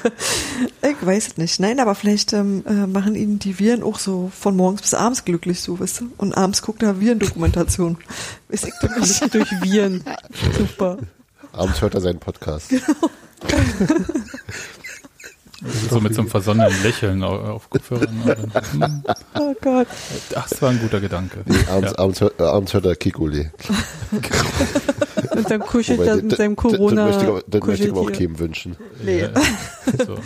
[0.82, 1.60] Ich weiß es nicht.
[1.60, 5.26] Nein, aber vielleicht ähm, äh, machen ihn die Viren auch so von morgens bis abends
[5.26, 6.12] glücklich, so weißt du.
[6.18, 7.98] Und abends guckt er Virendokumentation.
[8.50, 9.34] Weiß ich doch nicht.
[9.34, 10.04] Durch Viren.
[10.58, 10.98] Super.
[11.54, 12.72] Abends hört er seinen Podcast.
[15.90, 18.36] so mit so einem versonnenen Lächeln auf, Kopfhörern.
[18.72, 19.04] Hm,
[19.40, 19.88] Oh Gott.
[20.36, 21.44] Ach, das war ein guter Gedanke.
[21.70, 22.00] Abends, Ja.
[22.00, 23.50] abends, hört, äh, abends hört er Kikuli.
[25.38, 28.02] Und dann kuschelt er den- mit seinem corona möchte ich aber- Den möchte ich aber
[28.02, 28.76] auch keinem wünschen.
[29.04, 29.20] Nee.
[29.22, 29.30] Ja,
[30.06, 30.18] so.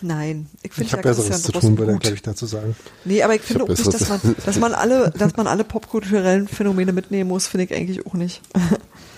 [0.00, 0.46] Nein.
[0.62, 2.76] Ich finde Ich habe ja Besseres Christian zu tun, würde ich, dazu sagen.
[3.04, 6.46] Nee, aber ich finde auch nicht, dass man, dass man alle, dass man alle popkulturellen
[6.46, 8.40] Phänomene mitnehmen muss, finde ich eigentlich auch nicht.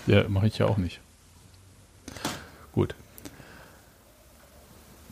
[0.06, 0.98] Ja, mache ich ja auch nicht.
[2.72, 2.94] Gut.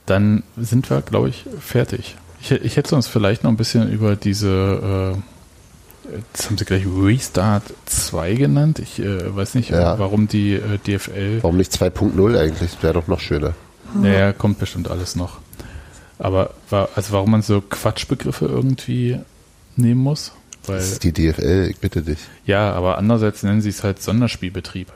[0.06, 2.16] Dann sind wir, glaube ich, fertig.
[2.40, 5.20] Ich, ich hätte uns vielleicht noch ein bisschen über diese, äh,
[6.16, 8.78] jetzt haben sie gleich Restart 2 genannt.
[8.78, 9.98] Ich äh, weiß nicht, Ja.
[9.98, 12.70] warum die äh, DFL, Warum nicht 2.0 eigentlich?
[12.82, 13.54] Wäre doch noch schöner.
[13.94, 15.38] naja, kommt bestimmt alles noch.
[16.18, 19.18] Aber war, also warum man so Quatschbegriffe irgendwie
[19.76, 20.32] nehmen muss?
[20.66, 22.18] Weil, Das ist die DFL, ich bitte dich.
[22.44, 24.88] ja, aber andererseits nennen sie es halt Sonderspielbetrieb.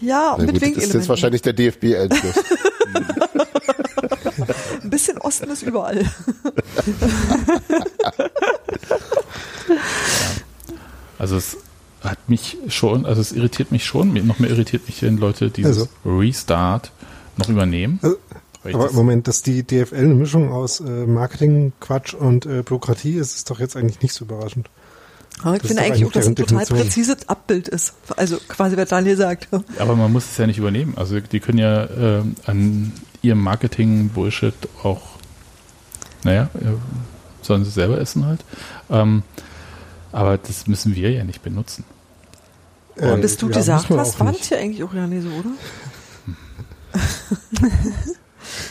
[0.00, 2.34] Ja, Na mit gut, das ist jetzt wahrscheinlich der DFB-Einfluss.
[4.82, 6.04] Ein bisschen Osten ist überall.
[11.18, 11.56] Also es
[12.02, 15.76] hat mich schon, also es irritiert mich schon, noch mehr irritiert mich, wenn Leute dieses
[15.78, 15.88] Also.
[16.06, 16.92] Restart
[17.36, 17.98] noch übernehmen.
[18.02, 18.16] Also,
[18.64, 23.14] aber das- Moment, dass die DFL eine Mischung aus äh, Marketing, Quatsch und äh, Bürokratie
[23.16, 24.68] ist, ist doch jetzt eigentlich nicht so überraschend.
[25.42, 27.94] Aber ich Das finde eigentlich auch, dass ein eigentlich total präzises Abbild ist.
[28.16, 29.48] Also quasi, was Daniel sagt.
[29.78, 30.94] aber man muss es ja nicht übernehmen.
[30.96, 32.92] Also die können ja ähm, an
[33.22, 35.02] ihrem Marketing-Bullshit auch,
[36.24, 36.66] naja, äh,
[37.42, 38.40] sollen sie selber essen halt.
[38.90, 39.22] Ähm,
[40.12, 41.84] aber das müssen wir ja nicht benutzen.
[42.96, 44.40] Äh, Bis du ja, gesagt hast, war nicht.
[44.40, 45.50] das hier eigentlich auch ja nicht so, oder?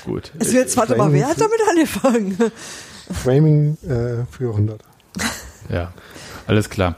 [0.05, 0.31] Gut.
[0.39, 2.37] Also jetzt, warte mal, wer hat damit angefangen?
[3.11, 4.81] Framing äh, für 100.
[5.69, 5.93] Ja,
[6.47, 6.95] alles klar.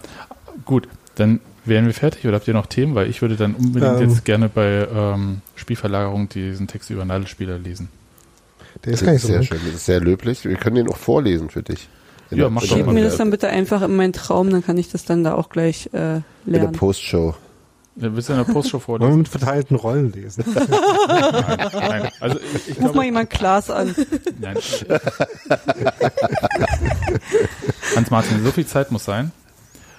[0.64, 2.96] Gut, dann wären wir fertig oder habt ihr noch Themen?
[2.96, 4.10] Weil ich würde dann unbedingt Ähm.
[4.10, 7.90] jetzt gerne bei ähm, Spielverlagerung diesen Text über Nadelspieler lesen.
[8.86, 10.46] Der ist Das gar nicht ist so sehr schön, das ist sehr löblich.
[10.46, 11.90] Wir können den auch vorlesen für dich.
[12.32, 12.68] Ja, mach mal.
[12.68, 15.34] Schieb mir das dann bitte einfach in meinen Traum, dann kann ich das dann da
[15.36, 16.72] auch gleich äh, In der lernen.
[16.74, 17.36] Postshow.
[17.98, 19.18] Ja, willst du in der Postshow Wollen wir vorlesen?
[19.20, 20.46] mit verteilten Rollen lesen?
[20.56, 21.30] Nein,
[21.74, 22.10] nein.
[22.22, 23.94] Also ich, ich Ruf mal glaube, jemand Klaas an.
[24.40, 24.56] nein.
[27.96, 29.32] Hans-Martin, so viel Zeit muss sein.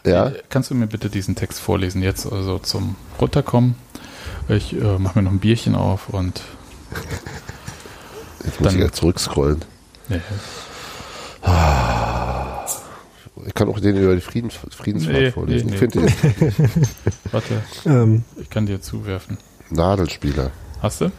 [0.04, 3.76] Ja, Kannst du mir bitte diesen Text vorlesen jetzt, also zum Runterkommen?
[4.48, 6.40] Ich äh, mache mir noch ein Bierchen auf und
[8.44, 9.62] jetzt muss Dann- ich ja zurückscrollen.
[10.08, 10.20] nee,
[13.46, 15.66] Ich kann auch den über die Friedens Friedensfahrt Nee, vorlesen.
[15.68, 16.54] nee, Ich finde den
[17.32, 19.38] warte, ähm, ich kann dir zuwerfen.
[19.70, 20.50] Nadelspieler.
[20.80, 21.10] Hast du?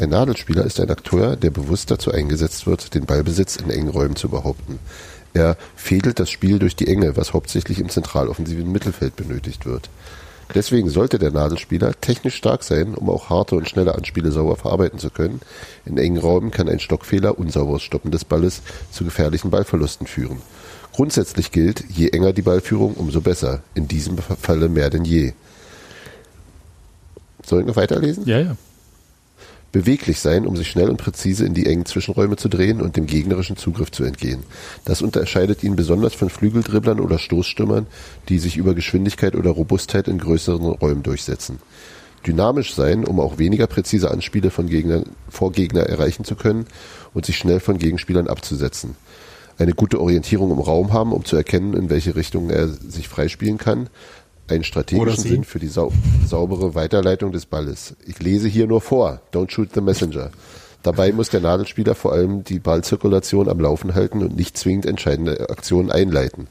[0.00, 4.16] Ein Nadelspieler ist ein Akteur, der bewusst dazu eingesetzt wird, den Ballbesitz in engen Räumen
[4.16, 4.80] zu behaupten.
[5.32, 9.88] Er fädelt das Spiel durch die Enge, was hauptsächlich im zentraloffensiven Mittelfeld benötigt wird.
[10.54, 14.98] Deswegen sollte der Nadelspieler technisch stark sein, um auch harte und schnelle Anspiele sauber verarbeiten
[14.98, 15.40] zu können.
[15.84, 20.42] In engen Räumen kann ein Stockfehler, unsauberes Stoppen des Balles zu gefährlichen Ballverlusten führen.
[20.92, 23.62] Grundsätzlich gilt, je enger die Ballführung, umso besser.
[23.74, 25.32] In diesem Falle mehr denn je.
[27.46, 28.26] Soll ich noch weiterlesen?
[28.26, 28.56] Ja, ja.
[29.72, 33.06] Beweglich sein, um sich schnell und präzise in die engen Zwischenräume zu drehen und dem
[33.06, 34.42] gegnerischen Zugriff zu entgehen.
[34.84, 37.86] Das unterscheidet ihn besonders von Flügeldribblern oder Stoßstürmern,
[38.28, 41.58] die sich über Geschwindigkeit oder Robustheit in größeren Räumen durchsetzen.
[42.26, 46.66] Dynamisch sein, um auch weniger präzise Anspiele von Gegnern, vor Gegner erreichen zu können
[47.14, 48.96] und sich schnell von Gegenspielern abzusetzen.
[49.58, 53.58] Eine gute Orientierung im Raum haben, um zu erkennen, in welche Richtung er sich freispielen
[53.58, 53.88] kann.
[54.50, 55.22] Einen strategischen.
[55.22, 55.92] Sinn für die sau
[56.26, 57.94] saubere Weiterleitung des Balles.
[58.04, 59.20] Ich lese hier nur vor.
[59.32, 60.30] Don't shoot the messenger.
[60.82, 65.50] Dabei muss der Nadelspieler vor allem die Ballzirkulation am Laufen halten und nicht zwingend entscheidende
[65.50, 66.48] Aktionen einleiten.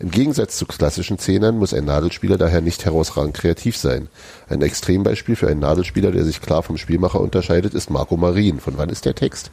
[0.00, 4.08] Im Gegensatz zu klassischen Zehnern muss ein Nadelspieler daher nicht herausragend kreativ sein.
[4.48, 8.58] Ein Extrembeispiel für einen Nadelspieler, der sich klar vom Spielmacher unterscheidet, ist Marco Marin.
[8.58, 9.52] Von wann ist der Text?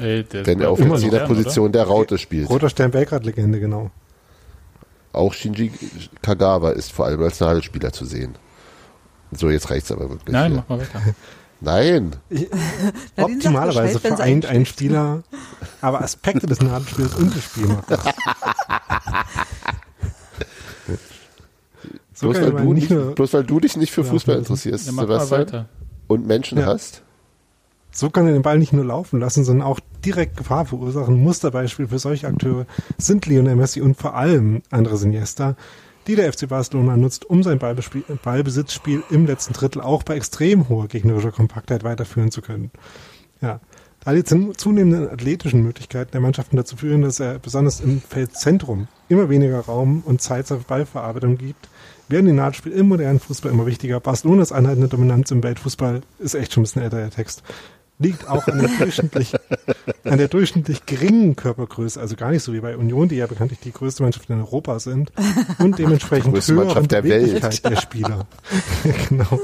[0.00, 2.48] Ey, der Wenn er auf der Zehnerposition der Raute spielt.
[2.48, 3.90] Roter Stern Belgrad-Legende, genau.
[5.14, 5.72] Auch Shinji
[6.22, 8.34] Kagawa ist vor allem als Nadelspieler zu sehen.
[9.32, 10.32] So, jetzt reicht's aber wirklich.
[10.32, 10.64] Nein, hier.
[10.68, 11.02] mach mal weiter.
[11.60, 12.16] Nein.
[13.16, 14.66] Optimalerweise vereint ein.
[14.66, 15.22] Spieler
[15.80, 18.00] aber Aspekte des Nadelspiels und des Spielmachers.
[22.12, 24.38] So bloß, weil du nicht bloß weil du dich nicht für Ja, Fußball ja.
[24.40, 25.66] interessierst, Ja, Sebastian,
[26.06, 26.66] und Menschen Ja.
[26.66, 27.02] hast.
[27.94, 31.22] So kann er den Ball nicht nur laufen lassen, sondern auch direkt Gefahr verursachen.
[31.22, 32.66] Musterbeispiel für solche Akteure
[32.98, 35.56] sind Lionel Messi und vor allem Andres Iniesta,
[36.06, 40.88] die der FC Barcelona nutzt, um sein Ballbesitzspiel im letzten Drittel auch bei extrem hoher
[40.88, 42.70] gegnerischer Kompaktheit weiterführen zu können.
[43.40, 43.60] Ja.
[44.04, 48.86] Da die zun- zunehmenden athletischen Möglichkeiten der Mannschaften dazu führen, dass er besonders im Feldzentrum
[49.08, 51.70] immer weniger Raum und Zeit zur Ballverarbeitung gibt,
[52.10, 54.00] werden die Nahtspiel im modernen Fußball immer wichtiger.
[54.00, 57.42] Barcelonas anhaltende Dominanz im Weltfußball ist echt schon ein bisschen älter, der Text.
[57.98, 59.34] Liegt auch an der durchschnittlich,
[60.04, 63.60] an der durchschnittlich geringen Körpergröße, also gar nicht so wie bei Union, die ja bekanntlich
[63.60, 65.12] die größte Mannschaft in Europa sind,
[65.58, 67.26] und dementsprechend Größte höheren Mannschaft der Welt.
[67.26, 68.26] Beweglichkeit der Spieler.
[69.08, 69.38] genau.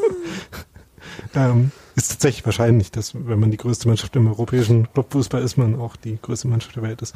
[1.34, 5.78] Ähm, ist tatsächlich wahrscheinlich, dass wenn man die größte Mannschaft im europäischen Clubfußball ist, man
[5.78, 7.14] auch die größte Mannschaft der Welt ist.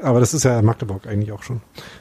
[0.00, 1.60] Aber das ist ja Magdeburg eigentlich auch schon.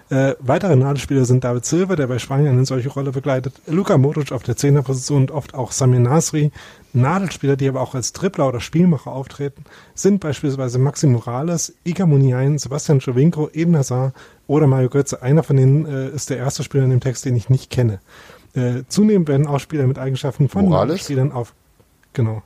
[0.10, 4.32] Äh, weitere Nadelspieler sind David Silva, der bei Spanien eine solche Rolle begleitet, Luka Modric
[4.32, 6.52] auf der Zehnerposition und oft auch Samir Nasri.
[6.98, 9.64] Nadelspieler, die aber auch als Dribbler oder Spielmacher auftreten,
[9.96, 14.14] sind beispielsweise Maxi Morales, Iga Muniain, Sebastian Jovinko, Eden Hazard
[14.48, 15.22] oder Mario Götze.
[15.22, 18.00] Einer von denen äh, ist der erste Spieler in dem Text, den ich nicht kenne.
[18.54, 21.04] Äh, zunehmend werden auch Spieler mit Eigenschaften von Morales?
[21.04, 21.54] Spielern auf,
[22.14, 22.42] genau,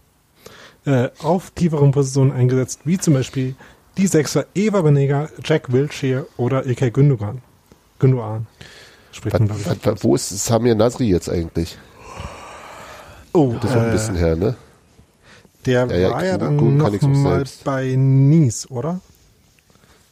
[0.85, 3.55] äh, auf tieferen Positionen eingesetzt, wie zum Beispiel
[3.97, 7.41] die Sechser Eva Benega, Jack Wilshere oder Ilkay Gündogan.
[7.99, 8.47] Gündogan.
[9.11, 11.77] Spricht man, glaube Was, was, wo ist Samir Nasri jetzt eigentlich?
[13.33, 14.55] Oh, Das ist auch ein bisschen her, ne?
[15.65, 17.63] der Ja, ja, war ja dann kann noch mal selbst.
[17.63, 18.99] bei Nice, oder?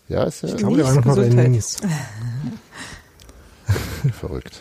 [0.07, 1.29] Ja, ist ja Ich glaube, der war noch mal bei.
[1.47, 1.77] Nice.
[4.19, 4.59] verrückt.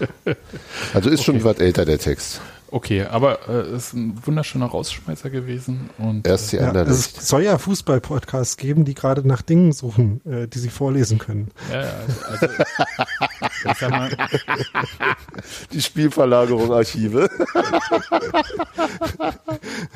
[0.94, 2.40] Also ist schon was älter, der Text.
[2.70, 6.88] Okay, aber äh, ist ein wunderschöner Rausschmeißer gewesen und Erst die Ja, anderen.
[6.88, 11.18] also es soll ja Fußball-Podcasts geben, die gerade nach Dingen suchen, äh, die sie vorlesen
[11.18, 11.50] können.
[11.72, 11.92] ja, ja,
[12.28, 12.46] also,
[13.88, 14.10] mal,
[15.72, 17.30] die Spielverlagerung Archive.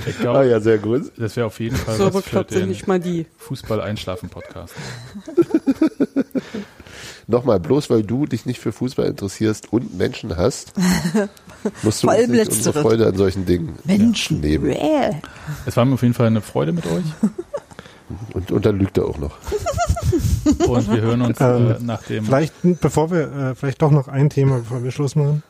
[0.06, 1.12] ich ah glaube, ja, sehr gut.
[1.18, 3.26] das wäre auf jeden Fall So was für den nicht mal die.
[3.36, 4.74] Fußball-Einschlafen-Podcast.
[7.26, 10.72] Nochmal, bloß weil du dich nicht für Fußball interessierst und Menschen hast,
[11.82, 12.82] musst du Vor uns nicht unsere.
[12.82, 14.40] Freude an solchen Dingen Menschen.
[14.40, 14.64] nehmen.
[14.64, 15.12] Bäh.
[15.66, 17.04] Es war mir auf jeden Fall eine Freude mit euch
[18.34, 19.38] Und, und dann lügt er auch noch.
[20.68, 24.08] und wir hören uns Ähm, äh, nach dem Vielleicht, bevor wir, äh, vielleicht doch noch
[24.08, 25.42] ein Thema, bevor wir Schluss machen.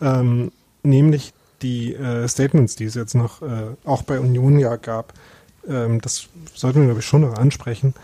[0.00, 0.52] Ähm,
[0.82, 1.32] nämlich
[1.62, 5.12] die äh, Statements, die es jetzt noch äh, auch bei Union ja gab.
[5.68, 7.94] Ähm, das sollten wir, glaube ich, schon noch ansprechen.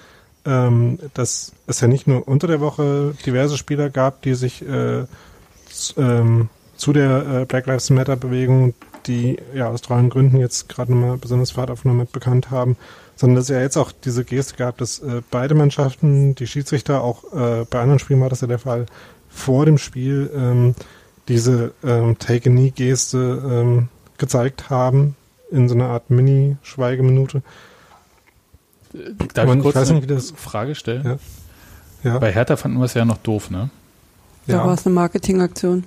[0.46, 5.04] Ähm, dass es ja nicht nur unter der Woche diverse Spieler gab, die sich äh,
[5.96, 8.74] ähm, zu der äh, Black Lives Matter Bewegung,
[9.06, 12.76] die ja aus drei Gründen jetzt gerade nochmal besonders Fahrt aufgenommen mit bekannt haben,
[13.16, 17.02] sondern dass es ja jetzt auch diese Geste gab, dass äh, beide Mannschaften, die Schiedsrichter,
[17.02, 18.86] auch äh, bei anderen Spielen war das ja der Fall,
[19.28, 20.74] vor dem Spiel ähm,
[21.28, 25.16] diese ähm, Take-a-Knee-Geste ähm, gezeigt haben,
[25.50, 27.42] in so einer Art Mini-Schweigeminute.
[29.34, 31.04] Darf Man- ich kurz ich weiß eine nicht, wie das- Frage stellen?
[31.04, 31.18] Ja.
[32.12, 33.70] Ja, Bei Hertha fanden wir es ja noch doof, ne?
[34.46, 34.74] Da war ja.
[34.74, 35.84] es eine Marketingaktion.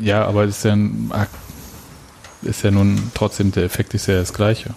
[0.00, 1.10] Ja, aber ist ja, ein,
[2.42, 4.74] ist ja nun trotzdem, der Effekt ist ja das gleiche.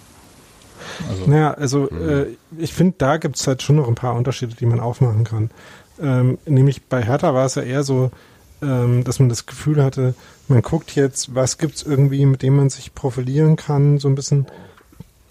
[1.10, 4.56] Also, Naja, also äh, ich finde, da gibt es halt schon noch ein paar Unterschiede,
[4.56, 5.50] die man aufmachen kann.
[6.02, 8.12] Ähm, nämlich bei Hertha war es ja eher so,
[8.62, 10.16] ähm, dass man das Gefühl hatte,
[10.50, 14.46] man guckt jetzt, was gibt's irgendwie, mit dem man sich profilieren kann, so ein bisschen.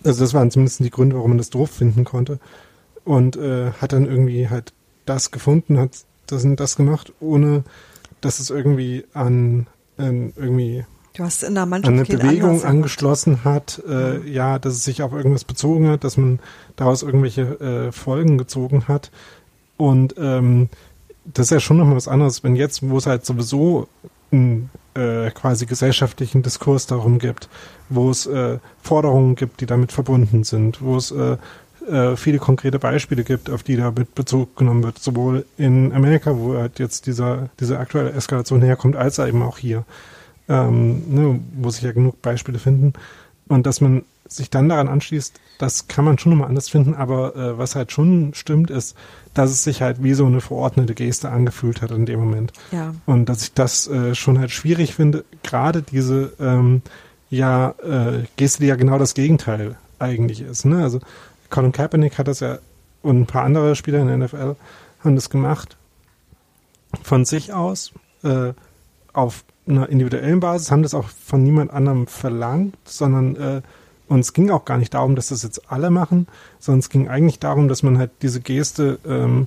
[0.04, 2.38] Also das waren zumindest die Gründe, warum man das doof finden konnte.
[3.04, 4.72] Und äh, hat dann irgendwie halt
[5.06, 5.90] das gefunden, hat
[6.26, 7.64] das und das gemacht, ohne
[8.20, 9.66] dass es irgendwie an,
[9.96, 10.84] an irgendwie
[11.14, 14.84] Du hast in der an Mannschaft eine keinen Bewegung angeschlossen hat, äh, ja, dass es
[14.84, 16.38] sich auf irgendwas bezogen hat, dass man
[16.76, 19.10] daraus irgendwelche äh, Folgen gezogen hat.
[19.76, 20.70] Und ähm,
[21.24, 23.88] das ist ja schon nochmal was anderes, wenn jetzt, wo es halt sowieso
[24.30, 27.48] einen äh, quasi gesellschaftlichen Diskurs darum gibt,
[27.89, 31.36] wo es äh, Forderungen gibt, die damit verbunden sind, wo es äh,
[31.89, 36.56] äh, viele konkrete Beispiele gibt, auf die damit Bezug genommen wird, sowohl in Amerika, wo
[36.56, 39.85] halt jetzt dieser, diese aktuelle Eskalation herkommt, als eben auch hier
[40.48, 42.93] ähm, ne, wo sich ja genug Beispiele finden.
[43.48, 47.36] Und dass man sich dann daran anschließt, das kann man schon nochmal anders finden, aber
[47.36, 48.97] äh, was halt schon stimmt, ist,
[49.32, 52.52] dass es sich halt wie so eine verordnete Geste angefühlt hat in dem Moment.
[52.72, 52.93] Ja.
[53.06, 56.82] Und dass ich das äh, schon halt schwierig finde, gerade diese ähm,
[57.30, 60.64] ja, äh, Geste, die ja genau das Gegenteil eigentlich ist.
[60.64, 60.82] Ne?
[60.82, 60.98] Also
[61.48, 62.59] Colin Kaepernick hat das ja
[63.02, 64.56] und ein paar andere Spieler in der NFL
[65.05, 65.76] haben das gemacht
[67.05, 67.93] von sich aus
[68.24, 68.52] äh,
[69.12, 73.62] auf einer individuellen Basis, haben das auch von niemand anderem verlangt, sondern äh,
[74.12, 76.26] und es ging auch gar nicht darum, dass das jetzt alle machen,
[76.59, 79.47] sondern es ging eigentlich darum, dass man halt diese Geste ähm,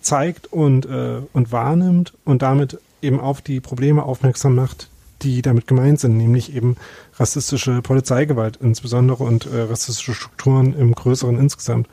[0.00, 4.90] zeigt und, äh, und wahrnimmt und damit eben auf die Probleme aufmerksam macht,
[5.22, 6.76] die damit gemeint sind, nämlich eben
[7.18, 11.88] rassistische Polizeigewalt insbesondere und äh, rassistische Strukturen im Größeren insgesamt.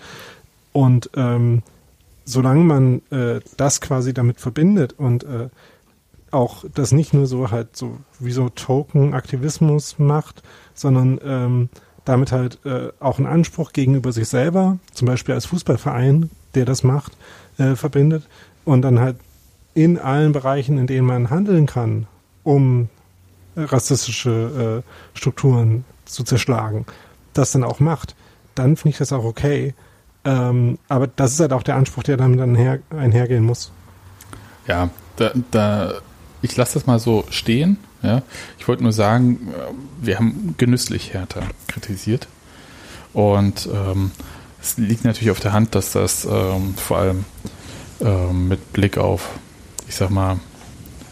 [0.74, 1.64] Und ähm,
[2.26, 5.50] solange man äh, das quasi damit verbindet und äh,
[6.30, 10.44] auch das nicht nur so halt so wie so Token-Aktivismus macht,
[10.76, 11.70] sondern ähm,
[12.08, 16.84] damit halt äh, auch einen Anspruch gegenüber sich selber, zum Beispiel als Fußballverein, der das
[16.84, 17.14] macht,
[17.58, 18.28] äh, verbindet
[18.66, 19.18] und dann halt
[19.74, 22.08] in allen Bereichen, in denen man handeln kann,
[22.44, 22.90] um
[23.56, 26.86] äh, rassistische äh, Strukturen zu zerschlagen,
[27.34, 28.16] das dann auch macht,
[28.56, 29.74] dann finde ich das auch okay.
[30.24, 33.72] Ähm, aber das ist halt auch der Anspruch, der damit dann her, einhergehen muss.
[34.68, 35.94] Ja, da, da
[36.42, 37.78] ich lasse das mal so stehen.
[38.04, 38.22] Ja,
[38.60, 42.28] ich wollte nur sagen, äh, wir haben genüsslich Hertha kritisiert
[43.14, 44.12] und ähm,
[44.62, 47.26] es liegt natürlich auf der Hand, dass das ähm, vor allem
[48.02, 49.30] ähm, mit Blick auf,
[49.88, 50.40] ich sag mal,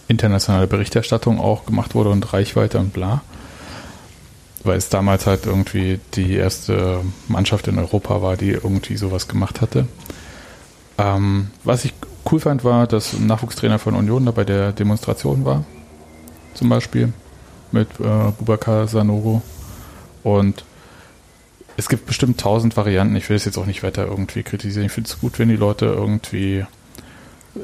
[0.08, 3.22] internationale Berichterstattung auch gemacht wurde und Reichweite und bla.
[4.64, 9.62] Weil es damals halt irgendwie die erste Mannschaft in Europa war, die irgendwie sowas gemacht
[9.62, 9.88] hatte.
[10.98, 11.94] Ähm, was ich
[12.32, 15.66] cool fand, war, dass ein Nachwuchstrainer von Union da bei der Demonstration war.
[16.56, 17.14] Zum Beispiel
[17.72, 19.44] mit äh, Bubakar Sanogo.
[20.24, 20.66] Und
[21.78, 23.16] es gibt bestimmt tausend Varianten.
[23.16, 24.88] Ich will es jetzt auch nicht weiter irgendwie kritisieren.
[24.88, 26.66] Ich finde es gut, wenn die Leute irgendwie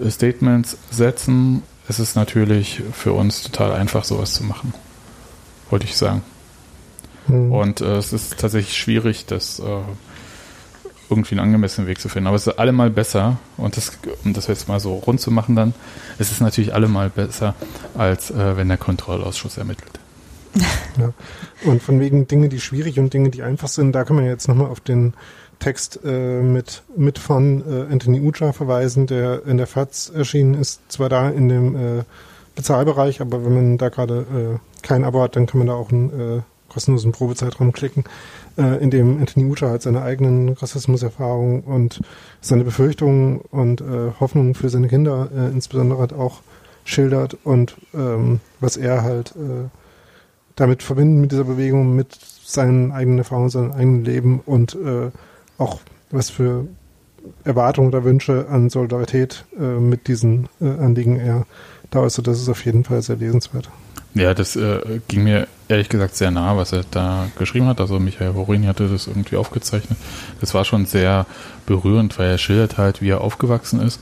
[0.08, 1.64] Statements setzen.
[1.88, 4.74] Es ist natürlich für uns total einfach, sowas zu machen.
[5.70, 6.22] Wollte ich sagen.
[7.28, 7.52] Hm.
[7.52, 9.82] Und äh, es ist tatsächlich schwierig, das äh,
[11.12, 12.28] irgendwie einen angemessenen Weg zu finden.
[12.28, 13.92] Aber es ist allemal besser, und das,
[14.24, 15.74] um das jetzt mal so rund zu machen dann,
[16.18, 17.54] es ist natürlich allemal besser,
[17.96, 20.00] als äh, wenn der Kontrollausschuss ermittelt.
[21.00, 21.14] Ja.
[21.64, 24.50] Und von wegen Dinge, die schwierig und Dinge, die einfach sind, da kann man jetzt
[24.50, 25.14] nochmal auf den
[25.60, 30.82] Text äh, mit, mit von äh, Anthony Ucha verweisen, der in der FAZ erschienen ist,
[30.92, 32.04] zwar da in dem äh,
[32.56, 35.92] Bezahlbereich, aber wenn man da gerade äh, kein Abo hat, dann kann man da auch
[35.92, 38.04] einen äh, kostenlosen Probezeitraum klicken,
[38.58, 42.02] äh, in dem Anthony Ucha halt seine eigenen Rassismuserfahrungen und
[42.42, 46.42] seine Befürchtungen und äh, Hoffnungen für seine Kinder äh, insbesondere halt auch
[46.84, 49.70] schildert und ähm, was er halt äh,
[50.56, 55.12] damit verbinden mit dieser Bewegung, mit seinen eigenen Erfahrungen, seinem eigenen Leben und äh,
[55.58, 55.80] auch
[56.10, 56.66] was für
[57.44, 61.46] Erwartungen oder Wünsche an Solidarität äh, mit diesen äh, Anliegen er
[61.92, 62.28] da äußert.
[62.28, 63.70] Das ist auf jeden Fall sehr lesenswert.
[64.14, 67.80] Ja, das äh, ging mir ehrlich gesagt sehr nah, was er da geschrieben hat.
[67.80, 69.98] Also Michael Horini hatte das irgendwie aufgezeichnet.
[70.42, 71.26] Das war schon sehr
[71.66, 74.02] berührend, weil er schildert halt, wie er aufgewachsen ist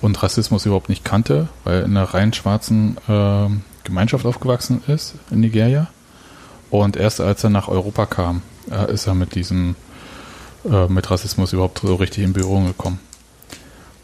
[0.00, 3.48] und Rassismus überhaupt nicht kannte, weil in einer rein schwarzen äh,
[3.84, 5.88] Gemeinschaft aufgewachsen ist in Nigeria.
[6.70, 9.76] Und erst als er nach Europa kam, äh, ist er mit diesem,
[10.70, 13.00] äh, mit Rassismus überhaupt so richtig in Berührung gekommen.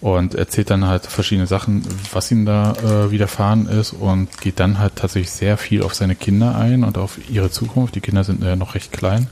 [0.04, 1.82] Und erzählt dann halt verschiedene Sachen,
[2.12, 6.14] was ihm da äh, widerfahren ist und geht dann halt tatsächlich sehr viel auf seine
[6.14, 7.94] Kinder ein und auf ihre Zukunft.
[7.94, 9.28] Die Kinder sind ja noch recht klein.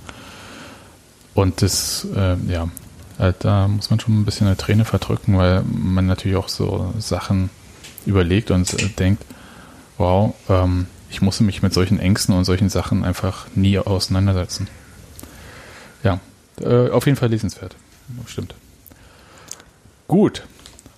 [1.35, 2.71] Und das, äh, ja,
[3.19, 6.95] halt, da muss man schon ein bisschen eine Träne verdrücken, weil man natürlich auch so
[6.99, 7.51] Sachen
[8.07, 9.27] überlegt und äh, denkt,
[9.99, 14.69] wow, ähm, ich musste mich mit solchen Ängsten und solchen Sachen einfach nie auseinandersetzen.
[16.03, 16.19] Ja,
[16.63, 17.77] äh, auf jeden Fall lesenswert.
[18.27, 18.55] Stimmt.
[20.09, 20.45] Gut,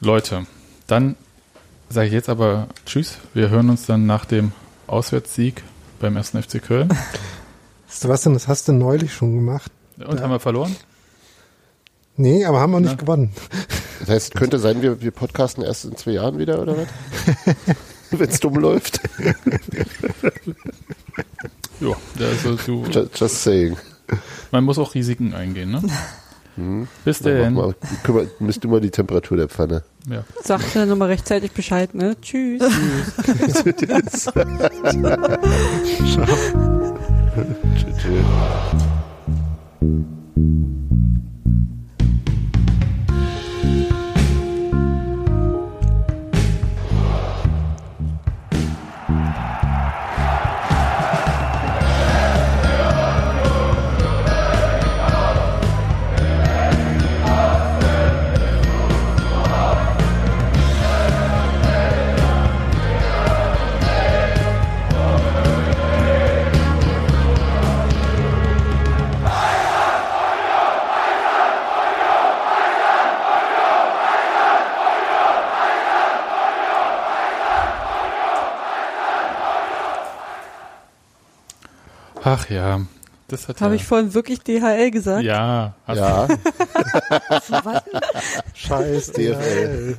[0.05, 0.47] Leute,
[0.87, 1.17] dann
[1.89, 3.19] sage ich jetzt aber Tschüss.
[3.33, 4.53] Wir hören uns dann nach dem
[4.87, 5.63] Auswärtssieg
[5.99, 6.31] beim 1.
[6.31, 6.91] FC Köln.
[7.89, 9.71] Sebastian, das hast du neulich schon gemacht.
[9.99, 10.75] Und haben wir verloren?
[12.17, 12.97] Nee, aber haben wir nicht Na?
[13.01, 13.33] gewonnen.
[14.01, 16.89] Das heißt, könnte sein, wir, wir podcasten erst in zwei Jahren wieder, oder was?
[18.11, 19.01] Wenn es dumm läuft.
[21.81, 23.77] Ja, also du, Just, just saying.
[24.53, 25.83] man muss auch Risiken eingehen, ne?
[27.05, 27.55] Bis Dann denn.
[27.55, 27.75] mal,
[28.05, 29.83] kümmer, misst du mal die Temperatur der Pfanne.
[30.09, 30.25] Ja.
[30.43, 32.17] Sagt dann nochmal rechtzeitig Bescheid, ne?
[32.21, 32.63] Tschüss.
[33.25, 34.31] Tschüss, tschüss.
[82.27, 82.81] Ach ja,
[83.29, 85.25] das hat Habe ja, ich vorhin wirklich DHL gesagt?
[85.25, 86.27] ja, hast Ja,
[88.55, 89.93] Scheiß DFL.